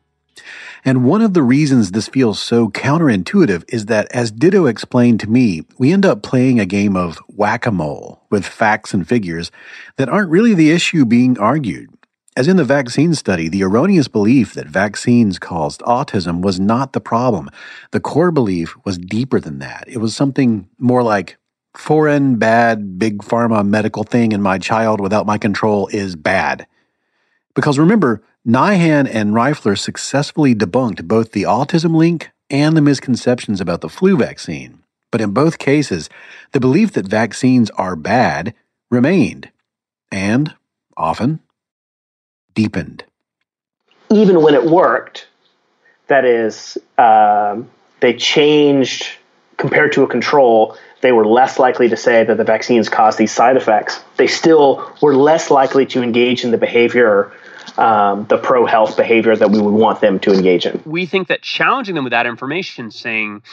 And 0.85 1.05
one 1.05 1.21
of 1.21 1.33
the 1.33 1.43
reasons 1.43 1.91
this 1.91 2.07
feels 2.07 2.39
so 2.39 2.69
counterintuitive 2.69 3.63
is 3.67 3.85
that, 3.87 4.07
as 4.11 4.31
Ditto 4.31 4.65
explained 4.65 5.19
to 5.21 5.29
me, 5.29 5.63
we 5.77 5.91
end 5.91 6.05
up 6.05 6.23
playing 6.23 6.59
a 6.59 6.65
game 6.65 6.95
of 6.95 7.17
whack 7.27 7.65
a 7.65 7.71
mole 7.71 8.21
with 8.29 8.45
facts 8.45 8.93
and 8.93 9.07
figures 9.07 9.51
that 9.97 10.09
aren't 10.09 10.29
really 10.29 10.53
the 10.53 10.71
issue 10.71 11.05
being 11.05 11.37
argued. 11.37 11.89
As 12.37 12.47
in 12.47 12.57
the 12.57 12.63
vaccine 12.63 13.13
study, 13.15 13.49
the 13.49 13.63
erroneous 13.63 14.07
belief 14.07 14.53
that 14.53 14.67
vaccines 14.67 15.39
caused 15.39 15.81
autism 15.81 16.41
was 16.41 16.59
not 16.59 16.93
the 16.93 17.01
problem. 17.01 17.49
The 17.91 17.99
core 17.99 18.31
belief 18.31 18.77
was 18.85 18.97
deeper 18.97 19.41
than 19.41 19.59
that. 19.59 19.83
It 19.87 19.97
was 19.97 20.15
something 20.15 20.69
more 20.77 21.03
like 21.03 21.37
foreign, 21.75 22.37
bad, 22.37 22.97
big 22.97 23.19
pharma 23.19 23.67
medical 23.67 24.03
thing 24.03 24.31
in 24.31 24.41
my 24.41 24.57
child 24.57 25.01
without 25.01 25.25
my 25.25 25.37
control 25.37 25.87
is 25.87 26.15
bad. 26.15 26.65
Because 27.55 27.77
remember, 27.77 28.23
Nyhan 28.47 29.09
and 29.11 29.33
Reifler 29.33 29.77
successfully 29.77 30.55
debunked 30.55 31.07
both 31.07 31.33
the 31.33 31.43
autism 31.43 31.95
link 31.95 32.31
and 32.49 32.75
the 32.75 32.81
misconceptions 32.81 33.59
about 33.59 33.81
the 33.81 33.89
flu 33.89 34.17
vaccine. 34.17 34.81
But 35.11 35.21
in 35.21 35.31
both 35.31 35.59
cases, 35.59 36.09
the 36.51 36.59
belief 36.59 36.93
that 36.93 37.05
vaccines 37.05 37.69
are 37.71 37.95
bad 37.95 38.53
remained, 38.89 39.51
and 40.11 40.53
often 40.95 41.39
deepened. 42.55 43.03
Even 44.11 44.41
when 44.41 44.55
it 44.55 44.65
worked, 44.65 45.27
that 46.07 46.25
is, 46.25 46.77
um, 46.97 47.69
they 47.99 48.13
changed 48.13 49.07
compared 49.57 49.91
to 49.93 50.03
a 50.03 50.07
control, 50.07 50.77
they 51.01 51.11
were 51.11 51.25
less 51.25 51.59
likely 51.59 51.89
to 51.89 51.97
say 51.97 52.23
that 52.23 52.37
the 52.37 52.43
vaccines 52.43 52.89
caused 52.89 53.17
these 53.17 53.31
side 53.31 53.57
effects. 53.57 54.01
They 54.17 54.27
still 54.27 54.95
were 55.01 55.15
less 55.15 55.51
likely 55.51 55.85
to 55.87 56.01
engage 56.01 56.43
in 56.43 56.51
the 56.51 56.57
behavior, 56.57 57.31
um, 57.77 58.25
the 58.27 58.37
pro 58.37 58.65
health 58.65 58.97
behavior 58.97 59.35
that 59.35 59.51
we 59.51 59.61
would 59.61 59.73
want 59.73 60.01
them 60.01 60.19
to 60.19 60.33
engage 60.33 60.65
in. 60.65 60.81
We 60.85 61.05
think 61.05 61.27
that 61.27 61.41
challenging 61.41 61.95
them 61.95 62.03
with 62.03 62.11
that 62.11 62.25
information, 62.25 62.91
saying 62.91 63.43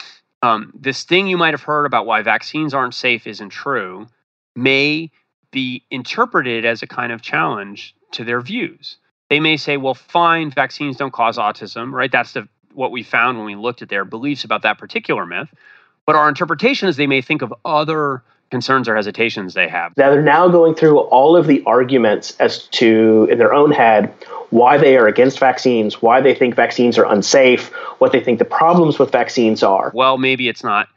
um, 0.41 0.71
this 0.73 1.03
thing 1.03 1.27
you 1.27 1.37
might 1.37 1.53
have 1.53 1.61
heard 1.61 1.85
about 1.85 2.05
why 2.05 2.21
vaccines 2.21 2.73
aren't 2.73 2.93
safe 2.93 3.27
isn't 3.27 3.49
true, 3.49 4.07
may 4.55 5.11
be 5.51 5.83
interpreted 5.91 6.65
as 6.65 6.81
a 6.81 6.87
kind 6.87 7.11
of 7.11 7.21
challenge 7.21 7.95
to 8.11 8.23
their 8.23 8.41
views. 8.41 8.97
They 9.29 9.39
may 9.39 9.57
say, 9.57 9.77
well, 9.77 9.93
fine, 9.93 10.51
vaccines 10.51 10.97
don't 10.97 11.11
cause 11.11 11.37
autism, 11.37 11.91
right? 11.91 12.11
That's 12.11 12.33
the, 12.33 12.47
what 12.73 12.91
we 12.91 13.03
found 13.03 13.37
when 13.37 13.45
we 13.45 13.55
looked 13.55 13.81
at 13.81 13.89
their 13.89 14.05
beliefs 14.05 14.43
about 14.43 14.61
that 14.61 14.77
particular 14.77 15.25
myth. 15.25 15.49
But 16.05 16.15
our 16.15 16.29
interpretation 16.29 16.87
is 16.87 16.95
they 16.95 17.07
may 17.07 17.21
think 17.21 17.41
of 17.41 17.53
other 17.65 18.23
concerns 18.49 18.87
or 18.87 18.95
hesitations 18.95 19.53
they 19.53 19.67
have. 19.67 19.95
Now 19.97 20.09
they're 20.09 20.21
now 20.21 20.47
going 20.47 20.75
through 20.75 20.99
all 20.99 21.35
of 21.35 21.47
the 21.47 21.63
arguments 21.65 22.35
as 22.39 22.67
to, 22.67 23.27
in 23.29 23.37
their 23.37 23.53
own 23.53 23.71
head, 23.71 24.13
why 24.49 24.77
they 24.77 24.97
are 24.97 25.07
against 25.07 25.39
vaccines, 25.39 26.01
why 26.01 26.21
they 26.21 26.33
think 26.33 26.55
vaccines 26.55 26.97
are 26.97 27.05
unsafe, 27.05 27.67
what 27.99 28.11
they 28.11 28.21
think 28.21 28.39
the 28.39 28.45
problems 28.45 28.97
with 28.97 29.11
vaccines 29.11 29.63
are. 29.63 29.91
Well, 29.93 30.17
maybe 30.17 30.47
it's 30.47 30.63
not 30.63 30.87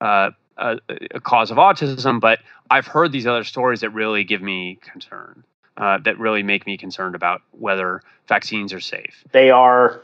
uh, 0.00 0.30
a, 0.56 0.78
a, 1.12 1.20
cause 1.20 1.50
of 1.50 1.58
autism, 1.58 2.20
but 2.20 2.40
I've 2.70 2.86
heard 2.86 3.12
these 3.12 3.26
other 3.26 3.44
stories 3.44 3.80
that 3.80 3.90
really 3.90 4.24
give 4.24 4.42
me 4.42 4.78
concern, 4.82 5.44
uh, 5.76 5.98
that 5.98 6.18
really 6.18 6.42
make 6.42 6.66
me 6.66 6.76
concerned 6.76 7.14
about 7.14 7.42
whether 7.52 8.02
vaccines 8.26 8.72
are 8.72 8.80
safe. 8.80 9.24
They 9.30 9.50
are, 9.50 10.00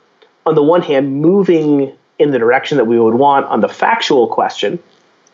on 0.46 0.54
the 0.54 0.62
one 0.62 0.82
hand, 0.82 1.20
moving 1.20 1.96
in 2.20 2.30
the 2.30 2.38
direction 2.38 2.78
that 2.78 2.84
we 2.84 2.98
would 2.98 3.14
want 3.14 3.46
on 3.46 3.60
the 3.60 3.68
factual 3.68 4.28
question 4.28 4.78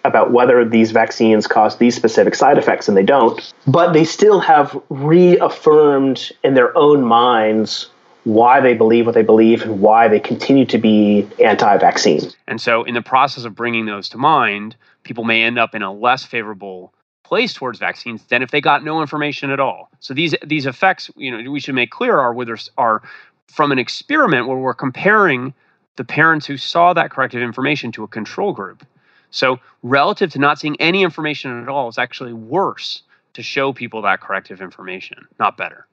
about 0.04 0.32
whether 0.32 0.64
these 0.64 0.92
vaccines 0.92 1.46
cause 1.46 1.76
these 1.76 1.94
specific 1.94 2.34
side 2.34 2.58
effects, 2.58 2.88
and 2.88 2.96
they 2.96 3.02
don't. 3.02 3.52
But 3.66 3.92
they 3.92 4.04
still 4.04 4.40
have 4.40 4.80
reaffirmed 4.88 6.32
in 6.42 6.54
their 6.54 6.76
own 6.76 7.02
minds 7.02 7.90
why 8.24 8.60
they 8.60 8.74
believe 8.74 9.06
what 9.06 9.14
they 9.14 9.22
believe 9.22 9.62
and 9.62 9.80
why 9.80 10.08
they 10.08 10.20
continue 10.20 10.66
to 10.66 10.78
be 10.78 11.28
anti 11.42 11.76
vaccine. 11.78 12.30
And 12.46 12.60
so, 12.60 12.84
in 12.84 12.94
the 12.94 13.02
process 13.02 13.44
of 13.44 13.54
bringing 13.54 13.86
those 13.86 14.08
to 14.10 14.18
mind, 14.18 14.76
people 15.02 15.24
may 15.24 15.42
end 15.42 15.58
up 15.58 15.74
in 15.74 15.82
a 15.82 15.92
less 15.92 16.24
favorable 16.24 16.92
place 17.30 17.54
towards 17.54 17.78
vaccines 17.78 18.24
than 18.24 18.42
if 18.42 18.50
they 18.50 18.60
got 18.60 18.82
no 18.82 19.00
information 19.00 19.50
at 19.50 19.60
all. 19.60 19.88
So 20.00 20.14
these 20.14 20.34
these 20.44 20.66
effects, 20.66 21.10
you 21.16 21.30
know, 21.30 21.50
we 21.50 21.60
should 21.60 21.76
make 21.76 21.90
clear 21.90 22.18
are 22.18 22.34
whether 22.34 22.58
are 22.76 23.02
from 23.46 23.72
an 23.72 23.78
experiment 23.78 24.48
where 24.48 24.56
we're 24.56 24.74
comparing 24.74 25.54
the 25.96 26.04
parents 26.04 26.46
who 26.46 26.56
saw 26.56 26.92
that 26.92 27.10
corrective 27.10 27.42
information 27.42 27.92
to 27.92 28.04
a 28.04 28.08
control 28.08 28.52
group. 28.52 28.84
So, 29.30 29.60
relative 29.82 30.30
to 30.32 30.38
not 30.38 30.58
seeing 30.58 30.80
any 30.80 31.02
information 31.02 31.62
at 31.62 31.68
all, 31.68 31.88
it's 31.88 31.98
actually 31.98 32.32
worse 32.32 33.02
to 33.34 33.42
show 33.42 33.72
people 33.72 34.02
that 34.02 34.20
corrective 34.20 34.60
information, 34.60 35.26
not 35.38 35.56
better. 35.56 35.86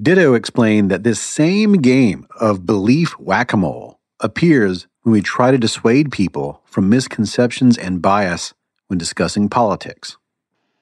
Ditto 0.00 0.34
explained 0.34 0.90
that 0.90 1.02
this 1.02 1.20
same 1.20 1.74
game 1.74 2.26
of 2.38 2.64
belief 2.64 3.18
whack 3.18 3.52
a 3.52 3.56
mole 3.56 3.98
appears 4.20 4.86
when 5.02 5.12
we 5.12 5.20
try 5.20 5.50
to 5.50 5.58
dissuade 5.58 6.12
people 6.12 6.62
from 6.64 6.88
misconceptions 6.88 7.76
and 7.76 8.00
bias 8.00 8.54
when 8.86 8.98
discussing 8.98 9.48
politics. 9.48 10.16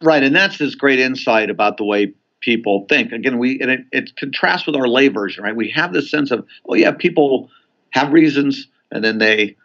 Right, 0.03 0.23
and 0.23 0.37
that's 0.37 0.59
this 0.59 0.75
great 0.75 1.01
insight 1.01 1.51
about 1.51 1.79
the 1.79 1.85
way 1.85 2.13
people 2.41 2.87
think. 2.89 3.11
Again, 3.11 3.39
we 3.39 3.61
and 3.61 3.71
it, 3.71 3.81
it 3.91 4.17
contrasts 4.17 4.67
with 4.67 4.77
our 4.77 4.87
lay 4.87 5.09
version, 5.09 5.43
right? 5.43 5.57
We 5.57 5.71
have 5.71 5.93
this 5.93 6.11
sense 6.11 6.31
of, 6.31 6.47
oh 6.69 6.75
yeah, 6.75 6.93
people 6.93 7.51
have 7.91 8.13
reasons, 8.13 8.69
and 8.93 9.03
then 9.03 9.19
they 9.19 9.57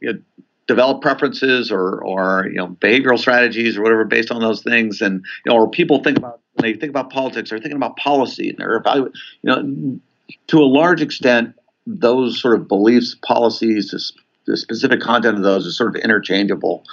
you 0.00 0.12
know, 0.12 0.18
develop 0.66 1.00
preferences 1.00 1.70
or 1.70 2.04
or 2.04 2.46
you 2.48 2.56
know 2.56 2.68
behavioral 2.68 3.18
strategies 3.18 3.76
or 3.76 3.82
whatever 3.82 4.04
based 4.04 4.30
on 4.30 4.40
those 4.40 4.62
things, 4.62 5.00
and 5.00 5.24
you 5.44 5.52
know, 5.52 5.58
or 5.58 5.70
people 5.70 6.02
think 6.02 6.18
about 6.18 6.40
when 6.54 6.70
they 6.70 6.78
think 6.78 6.90
about 6.90 7.10
politics, 7.10 7.50
they're 7.50 7.58
thinking 7.58 7.76
about 7.76 7.96
policy, 7.96 8.50
and 8.50 8.58
they're 8.58 8.76
evaluating. 8.76 9.14
You 9.42 9.50
know, 9.50 10.00
to 10.48 10.58
a 10.58 10.66
large 10.66 11.02
extent, 11.02 11.54
those 11.86 12.40
sort 12.40 12.54
of 12.54 12.68
beliefs, 12.68 13.16
policies, 13.22 14.14
the 14.46 14.56
specific 14.56 15.00
content 15.00 15.36
of 15.36 15.42
those 15.42 15.66
is 15.66 15.76
sort 15.76 15.94
of 15.94 16.02
interchangeable. 16.02 16.84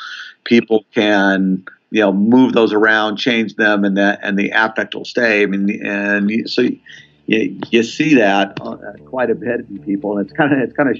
People 0.43 0.85
can 0.93 1.65
you 1.91 2.01
know 2.01 2.11
move 2.11 2.53
those 2.53 2.73
around, 2.73 3.17
change 3.17 3.55
them, 3.55 3.83
and 3.83 3.97
that 3.97 4.19
and 4.21 4.37
the 4.37 4.51
affect 4.51 4.95
will 4.95 5.05
stay. 5.05 5.43
I 5.43 5.45
mean, 5.45 5.85
and 5.85 6.49
so 6.49 6.63
you, 7.25 7.59
you 7.69 7.83
see 7.83 8.15
that 8.15 8.59
uh, 8.61 8.75
quite 9.05 9.29
a 9.29 9.35
bit 9.35 9.61
in 9.69 9.79
people, 9.83 10.17
and 10.17 10.27
it's 10.27 10.35
kind 10.35 10.53
of 10.53 10.59
it's 10.59 10.73
kind 10.73 10.89
of 10.89 10.97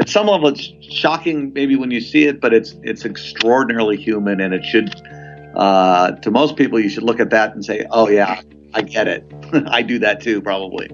at 0.00 0.08
some 0.08 0.26
level 0.26 0.48
it's 0.48 0.72
shocking 0.80 1.52
maybe 1.52 1.76
when 1.76 1.90
you 1.90 2.00
see 2.00 2.24
it, 2.24 2.40
but 2.40 2.52
it's 2.52 2.74
it's 2.82 3.04
extraordinarily 3.04 3.96
human, 3.96 4.40
and 4.40 4.54
it 4.54 4.64
should 4.64 4.90
uh, 5.56 6.12
to 6.12 6.30
most 6.30 6.56
people 6.56 6.80
you 6.80 6.88
should 6.88 7.02
look 7.02 7.20
at 7.20 7.30
that 7.30 7.54
and 7.54 7.64
say, 7.64 7.86
oh 7.90 8.08
yeah, 8.08 8.40
I 8.74 8.82
get 8.82 9.08
it, 9.08 9.24
I 9.66 9.82
do 9.82 9.98
that 9.98 10.20
too 10.20 10.40
probably. 10.40 10.88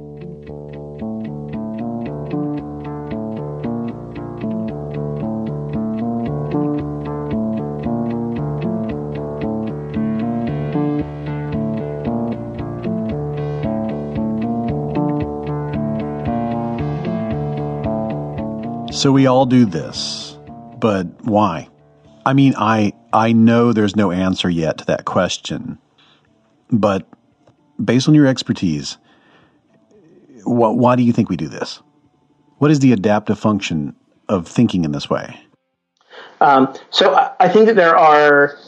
So 18.98 19.12
we 19.12 19.28
all 19.28 19.46
do 19.46 19.64
this, 19.64 20.36
but 20.80 21.06
why? 21.22 21.68
I 22.26 22.32
mean, 22.32 22.54
I 22.58 22.94
I 23.12 23.30
know 23.30 23.72
there's 23.72 23.94
no 23.94 24.10
answer 24.10 24.50
yet 24.50 24.78
to 24.78 24.86
that 24.86 25.04
question, 25.04 25.78
but 26.72 27.06
based 27.82 28.08
on 28.08 28.16
your 28.16 28.26
expertise, 28.26 28.98
wh- 30.42 30.74
why 30.74 30.96
do 30.96 31.04
you 31.04 31.12
think 31.12 31.28
we 31.30 31.36
do 31.36 31.46
this? 31.46 31.80
What 32.56 32.72
is 32.72 32.80
the 32.80 32.90
adaptive 32.90 33.38
function 33.38 33.94
of 34.28 34.48
thinking 34.48 34.84
in 34.84 34.90
this 34.90 35.08
way? 35.08 35.38
Um, 36.40 36.74
so 36.90 37.14
I 37.38 37.48
think 37.48 37.66
that 37.66 37.76
there 37.76 37.96
are 37.96 38.58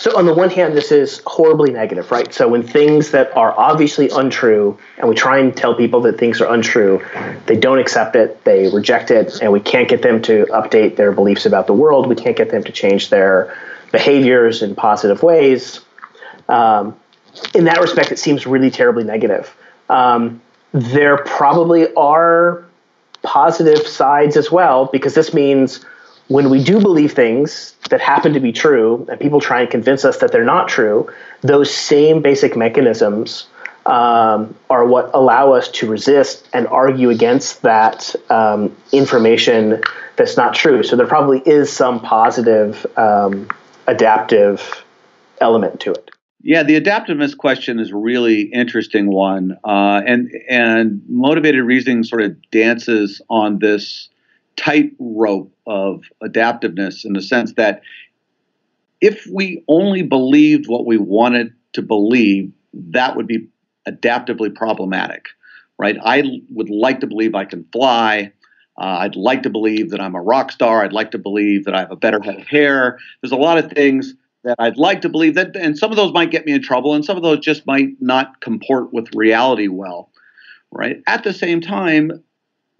so, 0.00 0.16
on 0.16 0.24
the 0.24 0.32
one 0.32 0.48
hand, 0.48 0.74
this 0.74 0.92
is 0.92 1.20
horribly 1.26 1.72
negative, 1.72 2.10
right? 2.10 2.32
So, 2.32 2.48
when 2.48 2.62
things 2.62 3.10
that 3.10 3.36
are 3.36 3.52
obviously 3.60 4.08
untrue, 4.08 4.78
and 4.96 5.06
we 5.06 5.14
try 5.14 5.36
and 5.36 5.54
tell 5.54 5.74
people 5.74 6.00
that 6.00 6.16
things 6.16 6.40
are 6.40 6.50
untrue, 6.50 7.04
they 7.44 7.56
don't 7.56 7.78
accept 7.78 8.16
it, 8.16 8.42
they 8.44 8.70
reject 8.70 9.10
it, 9.10 9.42
and 9.42 9.52
we 9.52 9.60
can't 9.60 9.90
get 9.90 10.00
them 10.00 10.22
to 10.22 10.46
update 10.52 10.96
their 10.96 11.12
beliefs 11.12 11.44
about 11.44 11.66
the 11.66 11.74
world. 11.74 12.06
We 12.06 12.14
can't 12.14 12.34
get 12.34 12.50
them 12.50 12.64
to 12.64 12.72
change 12.72 13.10
their 13.10 13.54
behaviors 13.92 14.62
in 14.62 14.74
positive 14.74 15.22
ways. 15.22 15.80
Um, 16.48 16.98
in 17.54 17.64
that 17.64 17.78
respect, 17.78 18.10
it 18.10 18.18
seems 18.18 18.46
really 18.46 18.70
terribly 18.70 19.04
negative. 19.04 19.54
Um, 19.90 20.40
there 20.72 21.18
probably 21.18 21.94
are 21.94 22.64
positive 23.20 23.86
sides 23.86 24.38
as 24.38 24.50
well, 24.50 24.86
because 24.86 25.12
this 25.12 25.34
means 25.34 25.84
when 26.30 26.48
we 26.48 26.62
do 26.62 26.80
believe 26.80 27.10
things 27.10 27.74
that 27.90 28.00
happen 28.00 28.32
to 28.34 28.38
be 28.38 28.52
true 28.52 29.04
and 29.10 29.18
people 29.18 29.40
try 29.40 29.62
and 29.62 29.70
convince 29.70 30.04
us 30.04 30.18
that 30.18 30.30
they're 30.30 30.44
not 30.44 30.68
true, 30.68 31.12
those 31.40 31.74
same 31.74 32.22
basic 32.22 32.56
mechanisms 32.56 33.48
um, 33.86 34.54
are 34.70 34.86
what 34.86 35.10
allow 35.12 35.52
us 35.52 35.68
to 35.72 35.90
resist 35.90 36.48
and 36.52 36.68
argue 36.68 37.10
against 37.10 37.62
that 37.62 38.14
um, 38.30 38.76
information 38.92 39.82
that's 40.14 40.36
not 40.36 40.54
true. 40.54 40.84
So 40.84 40.94
there 40.94 41.08
probably 41.08 41.40
is 41.40 41.72
some 41.72 41.98
positive 41.98 42.86
um, 42.96 43.48
adaptive 43.88 44.84
element 45.40 45.80
to 45.80 45.90
it. 45.90 46.12
Yeah, 46.42 46.62
the 46.62 46.80
adaptiveness 46.80 47.36
question 47.36 47.80
is 47.80 47.90
a 47.90 47.96
really 47.96 48.42
interesting 48.42 49.10
one, 49.10 49.58
uh, 49.64 50.00
and 50.06 50.30
and 50.48 51.02
motivated 51.08 51.64
reasoning 51.64 52.04
sort 52.04 52.22
of 52.22 52.50
dances 52.50 53.20
on 53.28 53.58
this 53.58 54.08
tightrope 54.56 55.52
of 55.66 56.04
adaptiveness 56.22 57.04
in 57.04 57.12
the 57.12 57.22
sense 57.22 57.54
that 57.54 57.82
if 59.00 59.26
we 59.32 59.64
only 59.68 60.02
believed 60.02 60.66
what 60.68 60.86
we 60.86 60.98
wanted 60.98 61.52
to 61.72 61.82
believe, 61.82 62.52
that 62.74 63.16
would 63.16 63.26
be 63.26 63.48
adaptively 63.88 64.54
problematic, 64.54 65.28
right? 65.78 65.96
I 66.04 66.42
would 66.50 66.70
like 66.70 67.00
to 67.00 67.06
believe 67.06 67.34
I 67.34 67.44
can 67.44 67.64
fly. 67.72 68.32
Uh, 68.78 68.98
I'd 69.00 69.16
like 69.16 69.42
to 69.44 69.50
believe 69.50 69.90
that 69.90 70.00
I'm 70.00 70.14
a 70.14 70.22
rock 70.22 70.52
star. 70.52 70.84
I'd 70.84 70.92
like 70.92 71.10
to 71.12 71.18
believe 71.18 71.64
that 71.64 71.74
I 71.74 71.80
have 71.80 71.90
a 71.90 71.96
better 71.96 72.20
head 72.20 72.40
of 72.40 72.46
hair. 72.46 72.98
There's 73.22 73.32
a 73.32 73.36
lot 73.36 73.58
of 73.58 73.70
things 73.72 74.14
that 74.44 74.56
I'd 74.58 74.76
like 74.76 75.02
to 75.02 75.08
believe 75.08 75.34
that, 75.34 75.56
and 75.56 75.76
some 75.76 75.90
of 75.90 75.96
those 75.96 76.12
might 76.12 76.30
get 76.30 76.46
me 76.46 76.52
in 76.52 76.62
trouble, 76.62 76.94
and 76.94 77.04
some 77.04 77.16
of 77.16 77.22
those 77.22 77.40
just 77.40 77.66
might 77.66 78.00
not 78.00 78.40
comport 78.40 78.92
with 78.92 79.14
reality 79.14 79.68
well, 79.68 80.10
right? 80.70 81.02
At 81.06 81.24
the 81.24 81.32
same 81.32 81.60
time, 81.60 82.22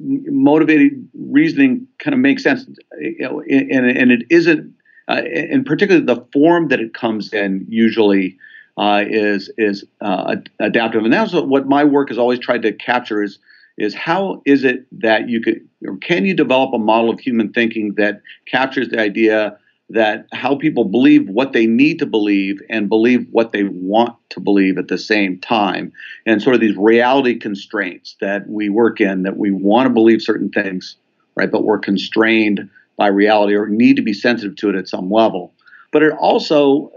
motivated 0.01 1.09
reasoning 1.14 1.86
kind 1.98 2.14
of 2.14 2.20
makes 2.20 2.42
sense, 2.42 2.66
you 3.01 3.16
know, 3.20 3.42
and, 3.42 3.86
and 3.90 4.11
it 4.11 4.22
isn't, 4.30 4.74
uh, 5.09 5.22
and 5.51 5.66
particularly 5.66 6.05
the 6.05 6.24
form 6.32 6.68
that 6.68 6.80
it 6.80 6.94
comes 6.94 7.32
in 7.32 7.66
usually 7.68 8.38
uh, 8.78 9.05
is 9.07 9.51
is 9.59 9.84
uh, 10.01 10.36
adaptive, 10.59 11.05
and 11.05 11.12
that's 11.12 11.32
what 11.34 11.66
my 11.66 11.84
work 11.84 12.09
has 12.09 12.18
always 12.18 12.38
tried 12.38 12.62
to 12.62 12.72
capture 12.72 13.22
is 13.22 13.38
is 13.76 13.94
how 13.94 14.42
is 14.46 14.64
it 14.64 14.86
that 14.92 15.28
you 15.28 15.40
could 15.40 15.66
or 15.86 15.96
can 15.98 16.24
you 16.24 16.34
develop 16.34 16.72
a 16.72 16.78
model 16.78 17.11
of 17.11 17.18
human 17.18 17.53
thinking 17.53 17.94
that 17.94 18.22
captures 18.46 18.88
the 18.88 19.01
idea 19.01 19.59
that 19.91 20.26
how 20.32 20.55
people 20.55 20.84
believe 20.84 21.28
what 21.28 21.53
they 21.53 21.66
need 21.66 21.99
to 21.99 22.07
believe 22.07 22.61
and 22.70 22.88
believe 22.88 23.26
what 23.32 23.53
they 23.53 23.64
want 23.64 24.16
to 24.30 24.41
believe 24.41 24.78
at 24.78 24.88
the 24.88 24.99
same 24.99 25.38
time 25.41 25.93
and 26.26 26.41
sort 26.41 26.55
of 26.55 26.61
these 26.61 26.76
reality 26.76 27.36
constraints 27.36 28.16
that 28.20 28.49
we 28.49 28.68
work 28.68 29.01
in 29.01 29.24
that 29.24 29.36
we 29.36 29.51
want 29.51 29.86
to 29.86 29.93
believe 29.93 30.22
certain 30.22 30.51
things 30.51 30.97
right 31.34 31.51
but 31.51 31.64
we're 31.64 31.78
constrained 31.78 32.68
by 33.01 33.07
reality 33.07 33.55
or 33.55 33.66
need 33.66 33.97
to 33.97 34.03
be 34.03 34.12
sensitive 34.12 34.55
to 34.57 34.68
it 34.68 34.76
at 34.76 34.86
some 34.86 35.11
level. 35.11 35.55
But 35.91 36.03
it 36.03 36.12
also 36.12 36.93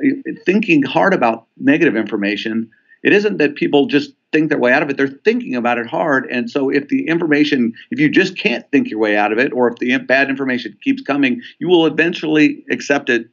thinking 0.46 0.84
hard 0.84 1.14
about 1.14 1.48
negative 1.58 1.96
information 1.96 2.70
it 3.04 3.14
isn't 3.14 3.38
that 3.38 3.56
people 3.56 3.86
just 3.86 4.14
think 4.34 4.50
their 4.50 4.60
way 4.60 4.74
out 4.74 4.84
of 4.84 4.90
it. 4.90 4.98
They're 4.98 5.08
thinking 5.08 5.56
about 5.56 5.78
it 5.78 5.88
hard. 5.88 6.26
And 6.30 6.50
so 6.50 6.70
if 6.70 6.90
the 6.90 7.08
information, 7.08 7.74
if 7.92 8.00
you 8.00 8.10
just 8.10 8.36
can't 8.38 8.70
think 8.72 8.90
your 8.90 9.00
way 9.00 9.16
out 9.16 9.32
of 9.32 9.40
it, 9.40 9.54
or 9.54 9.70
if 9.70 9.78
the 9.78 9.98
bad 10.00 10.30
information 10.30 10.78
keeps 10.84 11.02
coming, 11.02 11.42
you 11.60 11.70
will 11.70 11.86
eventually 11.86 12.66
accept 12.70 13.10
it 13.10 13.28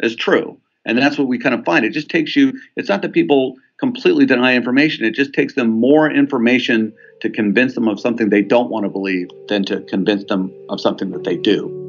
as 0.00 0.16
true. 0.16 0.58
And 0.84 0.98
that's 0.98 1.16
what 1.16 1.28
we 1.28 1.38
kind 1.38 1.54
of 1.54 1.64
find. 1.64 1.84
It 1.84 1.90
just 1.90 2.08
takes 2.08 2.34
you, 2.34 2.58
it's 2.76 2.88
not 2.88 3.02
that 3.02 3.12
people 3.12 3.54
completely 3.78 4.26
deny 4.26 4.54
information, 4.54 5.04
it 5.04 5.14
just 5.14 5.32
takes 5.32 5.54
them 5.54 5.68
more 5.68 6.10
information 6.10 6.92
to 7.20 7.30
convince 7.30 7.74
them 7.74 7.88
of 7.88 8.00
something 8.00 8.28
they 8.28 8.42
don't 8.42 8.70
want 8.70 8.84
to 8.84 8.90
believe 8.90 9.28
than 9.48 9.64
to 9.64 9.80
convince 9.82 10.24
them 10.24 10.52
of 10.68 10.80
something 10.80 11.10
that 11.10 11.24
they 11.24 11.36
do. 11.36 11.83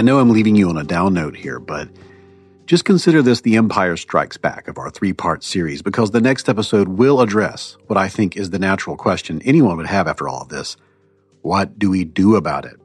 I 0.00 0.02
know 0.02 0.18
I'm 0.18 0.30
leaving 0.30 0.56
you 0.56 0.70
on 0.70 0.78
a 0.78 0.82
down 0.82 1.12
note 1.12 1.36
here, 1.36 1.60
but 1.60 1.86
just 2.64 2.86
consider 2.86 3.20
this 3.20 3.42
the 3.42 3.56
Empire 3.56 3.98
Strikes 3.98 4.38
Back 4.38 4.66
of 4.66 4.78
our 4.78 4.88
three 4.88 5.12
part 5.12 5.44
series 5.44 5.82
because 5.82 6.10
the 6.10 6.22
next 6.22 6.48
episode 6.48 6.88
will 6.88 7.20
address 7.20 7.76
what 7.86 7.98
I 7.98 8.08
think 8.08 8.34
is 8.34 8.48
the 8.48 8.58
natural 8.58 8.96
question 8.96 9.42
anyone 9.44 9.76
would 9.76 9.86
have 9.88 10.08
after 10.08 10.26
all 10.26 10.40
of 10.40 10.48
this. 10.48 10.78
What 11.42 11.78
do 11.78 11.90
we 11.90 12.06
do 12.06 12.36
about 12.36 12.64
it? 12.64 12.80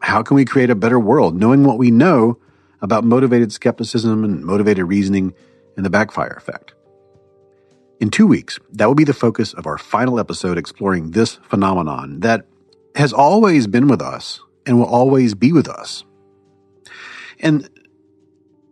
How 0.00 0.22
can 0.22 0.36
we 0.36 0.46
create 0.46 0.70
a 0.70 0.74
better 0.74 0.98
world 0.98 1.36
knowing 1.36 1.64
what 1.64 1.76
we 1.76 1.90
know 1.90 2.38
about 2.80 3.04
motivated 3.04 3.52
skepticism 3.52 4.24
and 4.24 4.42
motivated 4.42 4.86
reasoning 4.86 5.34
and 5.76 5.84
the 5.84 5.90
backfire 5.90 6.32
effect? 6.32 6.72
In 8.00 8.08
two 8.08 8.26
weeks, 8.26 8.58
that 8.72 8.86
will 8.86 8.94
be 8.94 9.04
the 9.04 9.12
focus 9.12 9.52
of 9.52 9.66
our 9.66 9.76
final 9.76 10.18
episode 10.18 10.56
exploring 10.56 11.10
this 11.10 11.34
phenomenon 11.42 12.20
that 12.20 12.46
has 12.94 13.12
always 13.12 13.66
been 13.66 13.86
with 13.86 14.00
us 14.00 14.40
and 14.64 14.78
will 14.78 14.86
always 14.86 15.34
be 15.34 15.52
with 15.52 15.68
us 15.68 16.04
and 17.40 17.68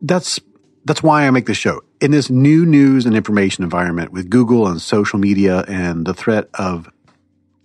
that's 0.03 0.41
that's 0.85 1.03
why 1.03 1.27
I 1.27 1.31
make 1.31 1.47
this 1.47 1.57
show. 1.57 1.83
In 2.01 2.13
this 2.13 2.31
new 2.31 2.65
news 2.65 3.07
and 3.07 3.17
information 3.17 3.65
environment 3.65 4.13
with 4.13 4.31
Google 4.31 4.69
and 4.69 4.81
social 4.81 5.19
media 5.19 5.65
and 5.67 6.07
the 6.07 6.15
threat 6.15 6.49
of 6.55 6.89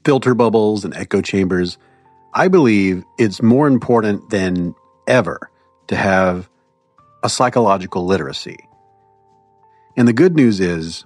filter 0.04 0.34
bubbles 0.34 0.84
and 0.84 0.94
echo 0.96 1.22
chambers, 1.22 1.78
I 2.34 2.48
believe 2.48 3.04
it's 3.20 3.42
more 3.42 3.68
important 3.68 4.32
than 4.32 4.74
ever 5.08 5.52
to 5.88 5.96
have 5.96 6.50
a 7.24 7.30
psychological 7.30 8.06
literacy. 8.06 8.58
And 9.96 10.08
the 10.08 10.14
good 10.14 10.36
news 10.36 10.60
is 10.60 11.06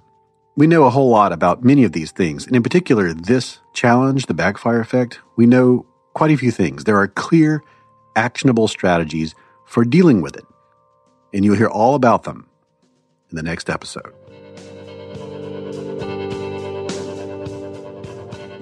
we 0.56 0.66
know 0.66 0.84
a 0.84 0.90
whole 0.90 1.10
lot 1.10 1.32
about 1.32 1.62
many 1.62 1.84
of 1.84 1.92
these 1.92 2.12
things. 2.12 2.46
And 2.46 2.56
in 2.56 2.62
particular, 2.62 3.12
this 3.12 3.58
challenge, 3.74 4.24
the 4.24 4.32
backfire 4.34 4.80
effect, 4.80 5.20
we 5.36 5.44
know 5.44 5.84
quite 6.14 6.30
a 6.30 6.36
few 6.36 6.50
things. 6.50 6.84
There 6.84 6.96
are 6.96 7.08
clear, 7.08 7.62
actionable 8.14 8.68
strategies 8.68 9.34
for 9.66 9.84
dealing 9.84 10.22
with 10.22 10.36
it. 10.36 10.44
And 11.34 11.44
you'll 11.44 11.56
hear 11.56 11.68
all 11.68 11.94
about 11.94 12.22
them 12.22 12.48
in 13.30 13.36
the 13.36 13.42
next 13.42 13.68
episode. 13.68 14.14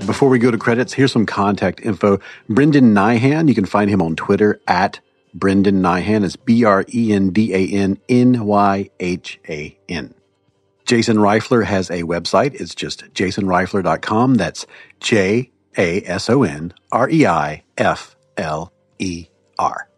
Before 0.07 0.29
we 0.29 0.39
go 0.39 0.51
to 0.51 0.59
credits, 0.59 0.93
here's 0.93 1.13
some 1.13 1.25
contact 1.25 1.81
info. 1.81 2.19
Brendan 2.49 2.93
Nyhan, 2.93 3.49
you 3.49 3.55
can 3.55 3.65
find 3.65 3.89
him 3.89 4.03
on 4.03 4.17
Twitter 4.17 4.61
at 4.67 5.01
Brendan 5.33 5.81
Nyhan. 5.81 6.25
It's 6.25 6.37
B 6.37 6.65
R 6.65 6.85
E 6.93 7.13
N 7.13 7.31
D 7.31 7.55
A 7.55 7.69
N 7.75 7.99
N 8.09 8.45
Y 8.45 8.91
H 9.01 9.41
A 9.49 9.79
N. 9.89 10.15
Jason 10.85 11.17
Reifler 11.17 11.65
has 11.65 11.89
a 11.89 12.03
website. 12.03 12.61
It's 12.61 12.75
just 12.75 13.15
jasonreifler.com. 13.15 14.35
That's 14.35 14.67
J 15.01 15.51
A 15.79 16.03
S 16.03 16.29
O 16.29 16.43
N 16.43 16.75
R 16.93 17.09
E 17.09 17.27
I 17.27 17.63
F 17.79 18.15
L 18.37 18.73
E 18.99 19.29
R. 19.59 19.89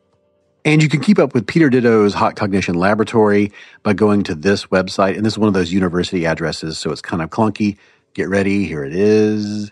And 0.67 0.83
you 0.83 0.89
can 0.89 1.01
keep 1.01 1.21
up 1.21 1.33
with 1.33 1.47
Peter 1.47 1.71
Ditto's 1.71 2.13
Hot 2.15 2.35
Cognition 2.35 2.75
Laboratory 2.75 3.53
by 3.85 3.93
going 3.93 4.25
to 4.25 4.35
this 4.35 4.67
website. 4.67 5.17
And 5.17 5.25
this 5.25 5.35
is 5.35 5.39
one 5.39 5.47
of 5.47 5.55
those 5.55 5.73
university 5.73 6.27
addresses, 6.27 6.77
so 6.77 6.91
it's 6.91 7.01
kind 7.01 7.23
of 7.23 7.31
clunky. 7.31 7.77
Get 8.15 8.29
ready. 8.29 8.67
Here 8.67 8.85
it 8.85 8.93
is 8.93 9.71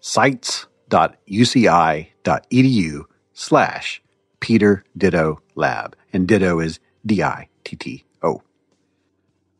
sites.uci.edu 0.00 3.00
slash 3.34 4.02
Peter 4.40 4.84
Ditto 4.96 5.42
Lab. 5.54 5.96
And 6.14 6.26
Ditto 6.26 6.60
is 6.60 6.80
D 7.04 7.22
I 7.22 7.50
T 7.64 7.76
T 7.76 8.06
O. 8.22 8.40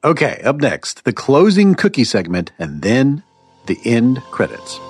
Okay, 0.02 0.40
up 0.42 0.56
next, 0.56 1.04
the 1.04 1.12
closing 1.12 1.74
cookie 1.74 2.04
segment 2.04 2.50
and 2.58 2.80
then 2.80 3.22
the 3.66 3.78
end 3.84 4.22
credits. 4.30 4.80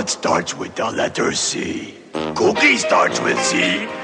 What 0.00 0.08
starts 0.08 0.56
with 0.56 0.74
the 0.76 0.90
letter 0.92 1.30
C? 1.34 1.94
Cookie 2.34 2.78
starts 2.78 3.20
with 3.20 3.38
C. 3.38 3.58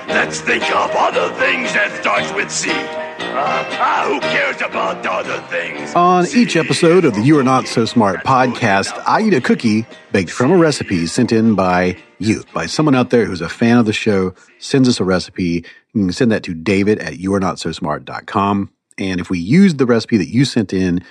Let's 0.09 0.43
think 0.43 0.63
of 0.65 0.91
other 0.91 1.33
things 1.37 1.73
that 1.73 1.99
starts 2.03 2.31
with 2.35 2.51
C. 2.51 2.71
Uh, 2.71 3.65
ah, 3.81 4.05
who 4.07 4.21
cares 4.21 4.61
about 4.61 5.07
other 5.07 5.41
things? 5.49 5.95
On 5.95 6.27
each 6.37 6.55
episode 6.55 7.07
of 7.07 7.15
the 7.15 7.23
You 7.23 7.39
Are 7.39 7.43
Not 7.43 7.67
So 7.67 7.87
Smart 7.87 8.25
podcast, 8.25 8.93
I 9.07 9.23
eat 9.23 9.33
a 9.33 9.41
cookie 9.41 9.87
baked 10.13 10.31
from 10.31 10.53
a 10.53 10.59
recipe 10.59 11.07
sent 11.07 11.33
in 11.33 11.55
by 11.55 11.97
you, 12.19 12.45
by 12.53 12.67
someone 12.67 12.95
out 12.95 13.09
there 13.09 13.25
who's 13.25 13.41
a 13.41 13.49
fan 13.49 13.79
of 13.79 13.87
the 13.87 13.95
show, 13.95 14.35
sends 14.59 14.91
us 14.91 15.01
a 15.01 15.05
recipe. 15.05 15.65
You 15.95 16.05
can 16.05 16.13
send 16.13 16.31
that 16.31 16.43
to 16.43 16.53
david 16.53 16.99
at 16.99 17.15
youarenotsosmart.com. 17.15 18.71
And 18.99 19.19
if 19.19 19.31
we 19.31 19.39
use 19.39 19.77
the 19.77 19.87
recipe 19.87 20.19
that 20.19 20.29
you 20.29 20.45
sent 20.45 20.75
in, 20.75 21.03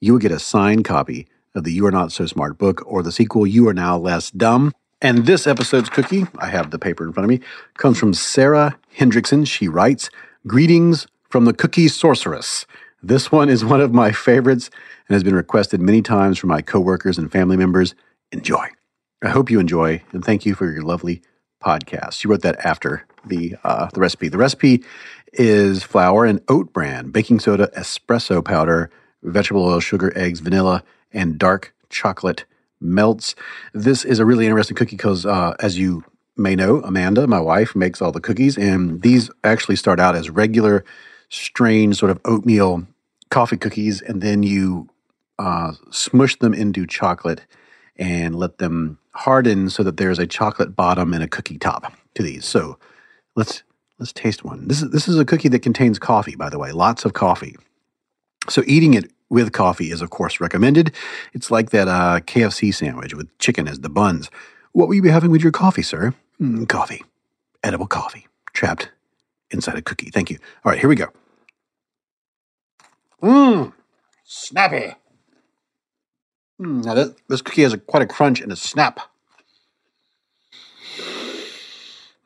you 0.00 0.10
will 0.10 0.18
get 0.18 0.32
a 0.32 0.40
signed 0.40 0.84
copy 0.84 1.28
of 1.54 1.64
the 1.64 1.72
You 1.72 1.86
Are 1.86 1.90
Not 1.90 2.12
So 2.12 2.26
Smart 2.26 2.58
book 2.58 2.82
or 2.86 3.02
the 3.02 3.12
sequel, 3.12 3.46
You 3.46 3.68
Are 3.68 3.74
Now 3.74 3.98
Less 3.98 4.30
Dumb. 4.30 4.72
And 5.00 5.26
this 5.26 5.46
episode's 5.46 5.88
cookie, 5.88 6.26
I 6.38 6.46
have 6.48 6.70
the 6.70 6.78
paper 6.78 7.04
in 7.04 7.12
front 7.12 7.24
of 7.24 7.30
me, 7.30 7.40
comes 7.76 7.98
from 7.98 8.14
Sarah 8.14 8.78
Hendrickson. 8.96 9.46
She 9.46 9.68
writes, 9.68 10.10
Greetings 10.46 11.06
from 11.28 11.44
the 11.44 11.52
Cookie 11.52 11.88
Sorceress. 11.88 12.66
This 13.02 13.32
one 13.32 13.48
is 13.48 13.64
one 13.64 13.80
of 13.80 13.92
my 13.92 14.12
favorites 14.12 14.70
and 15.08 15.14
has 15.14 15.24
been 15.24 15.34
requested 15.34 15.80
many 15.80 16.02
times 16.02 16.38
from 16.38 16.50
my 16.50 16.62
coworkers 16.62 17.18
and 17.18 17.32
family 17.32 17.56
members. 17.56 17.94
Enjoy. 18.30 18.66
I 19.22 19.28
hope 19.28 19.50
you 19.50 19.60
enjoy, 19.60 20.02
and 20.12 20.24
thank 20.24 20.46
you 20.46 20.54
for 20.54 20.70
your 20.70 20.82
lovely 20.82 21.22
podcast. 21.62 22.14
She 22.14 22.28
wrote 22.28 22.42
that 22.42 22.64
after 22.64 23.06
the 23.24 23.56
uh, 23.64 23.88
the 23.92 24.00
recipe. 24.00 24.28
The 24.28 24.38
recipe 24.38 24.84
is 25.32 25.82
flour 25.82 26.24
and 26.24 26.40
oat 26.48 26.72
bran, 26.72 27.10
baking 27.10 27.40
soda, 27.40 27.70
espresso 27.76 28.44
powder, 28.44 28.90
vegetable 29.22 29.64
oil, 29.64 29.80
sugar, 29.80 30.12
eggs, 30.16 30.40
vanilla, 30.40 30.82
and 31.12 31.38
dark 31.38 31.74
chocolate 31.88 32.44
melts. 32.80 33.34
This 33.72 34.04
is 34.04 34.18
a 34.18 34.24
really 34.24 34.46
interesting 34.46 34.76
cookie 34.76 34.96
because, 34.96 35.24
uh, 35.24 35.54
as 35.60 35.78
you 35.78 36.04
may 36.36 36.56
know, 36.56 36.80
Amanda, 36.80 37.26
my 37.26 37.40
wife, 37.40 37.76
makes 37.76 38.02
all 38.02 38.12
the 38.12 38.20
cookies, 38.20 38.56
and 38.56 39.02
these 39.02 39.30
actually 39.44 39.76
start 39.76 40.00
out 40.00 40.14
as 40.16 40.30
regular, 40.30 40.84
strange 41.28 41.96
sort 41.96 42.10
of 42.10 42.20
oatmeal 42.24 42.86
coffee 43.30 43.56
cookies, 43.56 44.00
and 44.02 44.20
then 44.20 44.42
you 44.42 44.88
uh, 45.38 45.72
smush 45.90 46.36
them 46.38 46.54
into 46.54 46.86
chocolate 46.86 47.42
and 47.96 48.34
let 48.34 48.58
them 48.58 48.98
harden 49.14 49.68
so 49.68 49.82
that 49.82 49.96
there's 49.96 50.18
a 50.18 50.26
chocolate 50.26 50.74
bottom 50.74 51.12
and 51.12 51.22
a 51.22 51.28
cookie 51.28 51.58
top 51.58 51.92
to 52.14 52.22
these. 52.22 52.44
So 52.44 52.78
let's 53.36 53.62
let's 53.98 54.12
taste 54.12 54.44
one. 54.44 54.68
This 54.68 54.82
is 54.82 54.90
this 54.90 55.08
is 55.08 55.18
a 55.18 55.24
cookie 55.24 55.48
that 55.48 55.60
contains 55.60 55.98
coffee, 55.98 56.36
by 56.36 56.48
the 56.48 56.58
way, 56.58 56.72
lots 56.72 57.04
of 57.04 57.12
coffee. 57.12 57.56
So 58.48 58.62
eating 58.66 58.94
it 58.94 59.10
with 59.32 59.52
coffee 59.52 59.90
is 59.90 60.02
of 60.02 60.10
course 60.10 60.40
recommended. 60.40 60.94
It's 61.32 61.50
like 61.50 61.70
that 61.70 61.88
uh, 61.88 62.20
KFC 62.20 62.72
sandwich 62.72 63.14
with 63.14 63.36
chicken 63.38 63.66
as 63.66 63.80
the 63.80 63.88
buns. 63.88 64.30
What 64.72 64.88
will 64.88 64.94
you 64.94 65.02
be 65.02 65.08
having 65.08 65.30
with 65.30 65.42
your 65.42 65.52
coffee, 65.52 65.82
sir? 65.82 66.14
Mm, 66.40 66.68
coffee, 66.68 67.02
edible 67.62 67.86
coffee, 67.86 68.26
trapped 68.52 68.90
inside 69.50 69.76
a 69.76 69.82
cookie. 69.82 70.10
Thank 70.10 70.30
you. 70.30 70.38
All 70.64 70.70
right, 70.70 70.78
here 70.78 70.88
we 70.88 70.96
go. 70.96 71.08
Mmm, 73.22 73.72
snappy. 74.24 74.94
Mm, 76.60 76.84
now 76.84 76.94
this, 76.94 77.10
this 77.28 77.42
cookie 77.42 77.62
has 77.62 77.72
a, 77.72 77.78
quite 77.78 78.02
a 78.02 78.06
crunch 78.06 78.40
and 78.40 78.52
a 78.52 78.56
snap. 78.56 79.00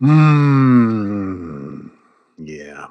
Mmm. 0.03 1.91
Yeah. 2.39 2.87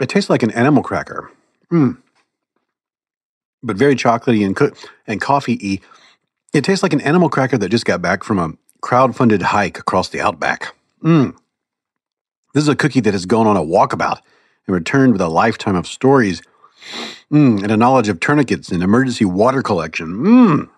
It 0.00 0.08
tastes 0.08 0.30
like 0.30 0.42
an 0.42 0.50
animal 0.52 0.82
cracker. 0.82 1.30
Mmm. 1.72 1.98
But 3.64 3.76
very 3.76 3.96
chocolatey 3.96 4.44
and, 4.44 4.54
co- 4.54 4.72
and 5.06 5.20
coffee-y. 5.20 5.80
It 6.52 6.64
tastes 6.64 6.82
like 6.82 6.92
an 6.92 7.00
animal 7.00 7.28
cracker 7.28 7.58
that 7.58 7.70
just 7.70 7.86
got 7.86 8.02
back 8.02 8.22
from 8.22 8.38
a 8.38 8.52
crowd-funded 8.82 9.42
hike 9.42 9.78
across 9.78 10.10
the 10.10 10.20
outback. 10.20 10.74
Mmm. 11.02 11.34
This 12.52 12.62
is 12.62 12.68
a 12.68 12.76
cookie 12.76 13.00
that 13.00 13.14
has 13.14 13.26
gone 13.26 13.46
on 13.48 13.56
a 13.56 13.62
walkabout 13.62 14.20
and 14.66 14.74
returned 14.74 15.12
with 15.12 15.20
a 15.20 15.28
lifetime 15.28 15.74
of 15.74 15.88
stories 15.88 16.42
mm, 17.32 17.62
and 17.62 17.72
a 17.72 17.76
knowledge 17.76 18.08
of 18.08 18.20
tourniquets 18.20 18.70
and 18.70 18.82
emergency 18.82 19.24
water 19.24 19.62
collection. 19.62 20.08
Mmm. 20.14 20.68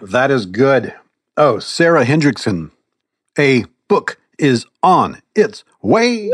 That 0.00 0.30
is 0.30 0.46
good. 0.46 0.94
Oh, 1.36 1.58
Sarah 1.58 2.04
Hendrickson. 2.04 2.70
A 3.38 3.64
book 3.88 4.18
is 4.38 4.66
on 4.82 5.20
its 5.34 5.64
way. 5.80 6.30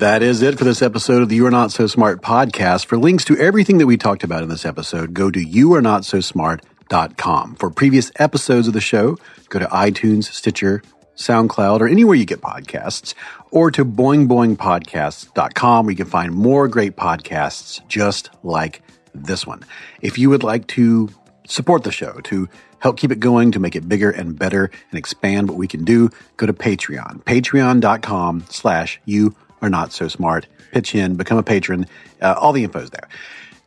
That 0.00 0.24
is 0.24 0.42
it 0.42 0.58
for 0.58 0.64
this 0.64 0.82
episode 0.82 1.22
of 1.22 1.28
the 1.28 1.36
You 1.36 1.46
Are 1.46 1.52
Not 1.52 1.70
So 1.70 1.86
Smart 1.86 2.20
podcast. 2.20 2.86
For 2.86 2.98
links 2.98 3.24
to 3.26 3.38
everything 3.38 3.78
that 3.78 3.86
we 3.86 3.96
talked 3.96 4.24
about 4.24 4.42
in 4.42 4.48
this 4.48 4.66
episode, 4.66 5.14
go 5.14 5.30
to 5.30 5.38
youarenotsosmart.com. 5.38 7.54
For 7.54 7.70
previous 7.70 8.10
episodes 8.16 8.66
of 8.66 8.74
the 8.74 8.80
show, 8.80 9.16
go 9.50 9.60
to 9.60 9.66
iTunes, 9.66 10.24
Stitcher, 10.24 10.82
SoundCloud, 11.14 11.80
or 11.80 11.86
anywhere 11.86 12.16
you 12.16 12.24
get 12.24 12.40
podcasts, 12.40 13.14
or 13.52 13.70
to 13.70 13.84
boingboingpodcasts.com 13.84 15.86
where 15.86 15.92
you 15.92 15.96
can 15.96 16.06
find 16.06 16.34
more 16.34 16.66
great 16.66 16.96
podcasts 16.96 17.80
just 17.86 18.30
like 18.42 18.82
this 19.14 19.46
one. 19.46 19.62
If 20.00 20.18
you 20.18 20.28
would 20.28 20.42
like 20.42 20.66
to 20.68 21.08
support 21.46 21.84
the 21.84 21.92
show, 21.92 22.14
to 22.24 22.48
help 22.80 22.98
keep 22.98 23.12
it 23.12 23.20
going, 23.20 23.52
to 23.52 23.60
make 23.60 23.76
it 23.76 23.88
bigger 23.88 24.10
and 24.10 24.36
better 24.36 24.72
and 24.90 24.98
expand 24.98 25.48
what 25.48 25.56
we 25.56 25.68
can 25.68 25.84
do, 25.84 26.10
go 26.36 26.46
to 26.46 26.52
Patreon. 26.52 27.22
Patreon.com 27.22 28.46
slash 28.50 29.00
you 29.04 29.36
are 29.64 29.70
not 29.70 29.92
so 29.92 30.08
smart. 30.08 30.46
Pitch 30.72 30.94
in, 30.94 31.16
become 31.16 31.38
a 31.38 31.42
patron. 31.42 31.86
Uh, 32.20 32.34
all 32.38 32.52
the 32.52 32.64
info 32.64 32.80
is 32.80 32.90
there. 32.90 33.08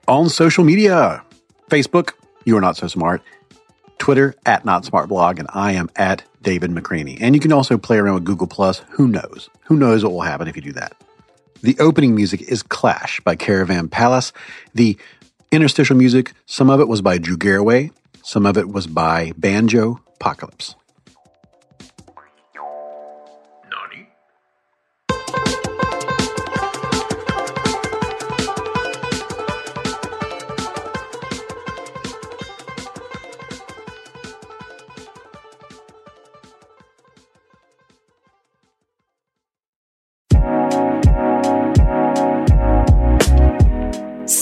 On 0.07 0.29
social 0.29 0.63
media, 0.63 1.23
Facebook, 1.69 2.13
you 2.45 2.55
are 2.55 2.61
not 2.61 2.77
so 2.77 2.87
smart. 2.87 3.21
Twitter 3.97 4.35
at 4.45 4.63
Not 4.63 4.85
Smart 4.85 5.09
Blog, 5.09 5.39
and 5.39 5.47
I 5.53 5.71
am 5.71 5.89
at 5.95 6.23
David 6.43 6.69
McRaney. 6.69 7.17
And 7.19 7.33
you 7.33 7.41
can 7.41 7.51
also 7.51 7.79
play 7.79 7.97
around 7.97 8.13
with 8.13 8.25
Google 8.25 8.45
Plus. 8.45 8.83
Who 8.91 9.07
knows? 9.07 9.49
Who 9.63 9.75
knows 9.75 10.03
what 10.03 10.13
will 10.13 10.21
happen 10.21 10.47
if 10.47 10.55
you 10.55 10.61
do 10.61 10.73
that? 10.73 10.93
The 11.63 11.75
opening 11.79 12.13
music 12.13 12.43
is 12.43 12.61
Clash 12.61 13.19
by 13.21 13.35
Caravan 13.35 13.89
Palace. 13.89 14.31
The 14.75 14.97
interstitial 15.51 15.97
music, 15.97 16.33
some 16.45 16.69
of 16.69 16.79
it 16.79 16.87
was 16.87 17.01
by 17.01 17.17
Drew 17.17 17.37
Garraway, 17.37 17.89
some 18.21 18.45
of 18.45 18.55
it 18.57 18.69
was 18.69 18.85
by 18.85 19.31
Banjo 19.35 19.99
Apocalypse. 20.15 20.75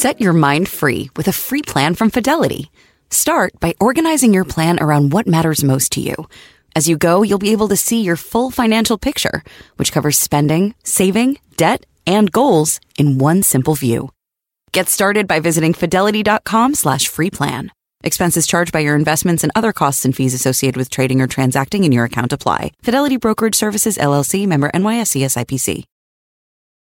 Set 0.05 0.21
your 0.21 0.33
mind 0.33 0.69
free 0.69 1.09
with 1.15 1.27
a 1.27 1.33
free 1.33 1.63
plan 1.63 1.95
from 1.95 2.11
Fidelity. 2.11 2.69
Start 3.09 3.59
by 3.59 3.73
organizing 3.79 4.35
your 4.35 4.45
plan 4.45 4.77
around 4.79 5.11
what 5.11 5.25
matters 5.25 5.63
most 5.63 5.93
to 5.93 5.99
you. 5.99 6.13
As 6.75 6.87
you 6.87 6.95
go, 6.95 7.23
you'll 7.23 7.39
be 7.39 7.53
able 7.53 7.69
to 7.69 7.75
see 7.75 8.01
your 8.03 8.15
full 8.15 8.51
financial 8.51 8.99
picture, 8.99 9.41
which 9.77 9.91
covers 9.91 10.19
spending, 10.19 10.75
saving, 10.83 11.39
debt, 11.57 11.87
and 12.05 12.31
goals 12.31 12.79
in 12.99 13.17
one 13.17 13.41
simple 13.41 13.73
view. 13.73 14.09
Get 14.71 14.89
started 14.89 15.27
by 15.27 15.39
visiting 15.39 15.73
fidelity.com 15.73 16.75
slash 16.75 17.07
free 17.07 17.31
plan. 17.31 17.71
Expenses 18.03 18.45
charged 18.45 18.71
by 18.71 18.81
your 18.81 18.95
investments 18.95 19.41
and 19.41 19.51
other 19.55 19.73
costs 19.73 20.05
and 20.05 20.15
fees 20.15 20.35
associated 20.35 20.77
with 20.77 20.91
trading 20.91 21.19
or 21.19 21.25
transacting 21.25 21.83
in 21.83 21.91
your 21.91 22.05
account 22.05 22.31
apply. 22.31 22.73
Fidelity 22.83 23.17
Brokerage 23.17 23.55
Services 23.55 23.97
LLC 23.97 24.45
member 24.45 24.69
NYSE 24.69 25.25
SIPC. 25.25 25.85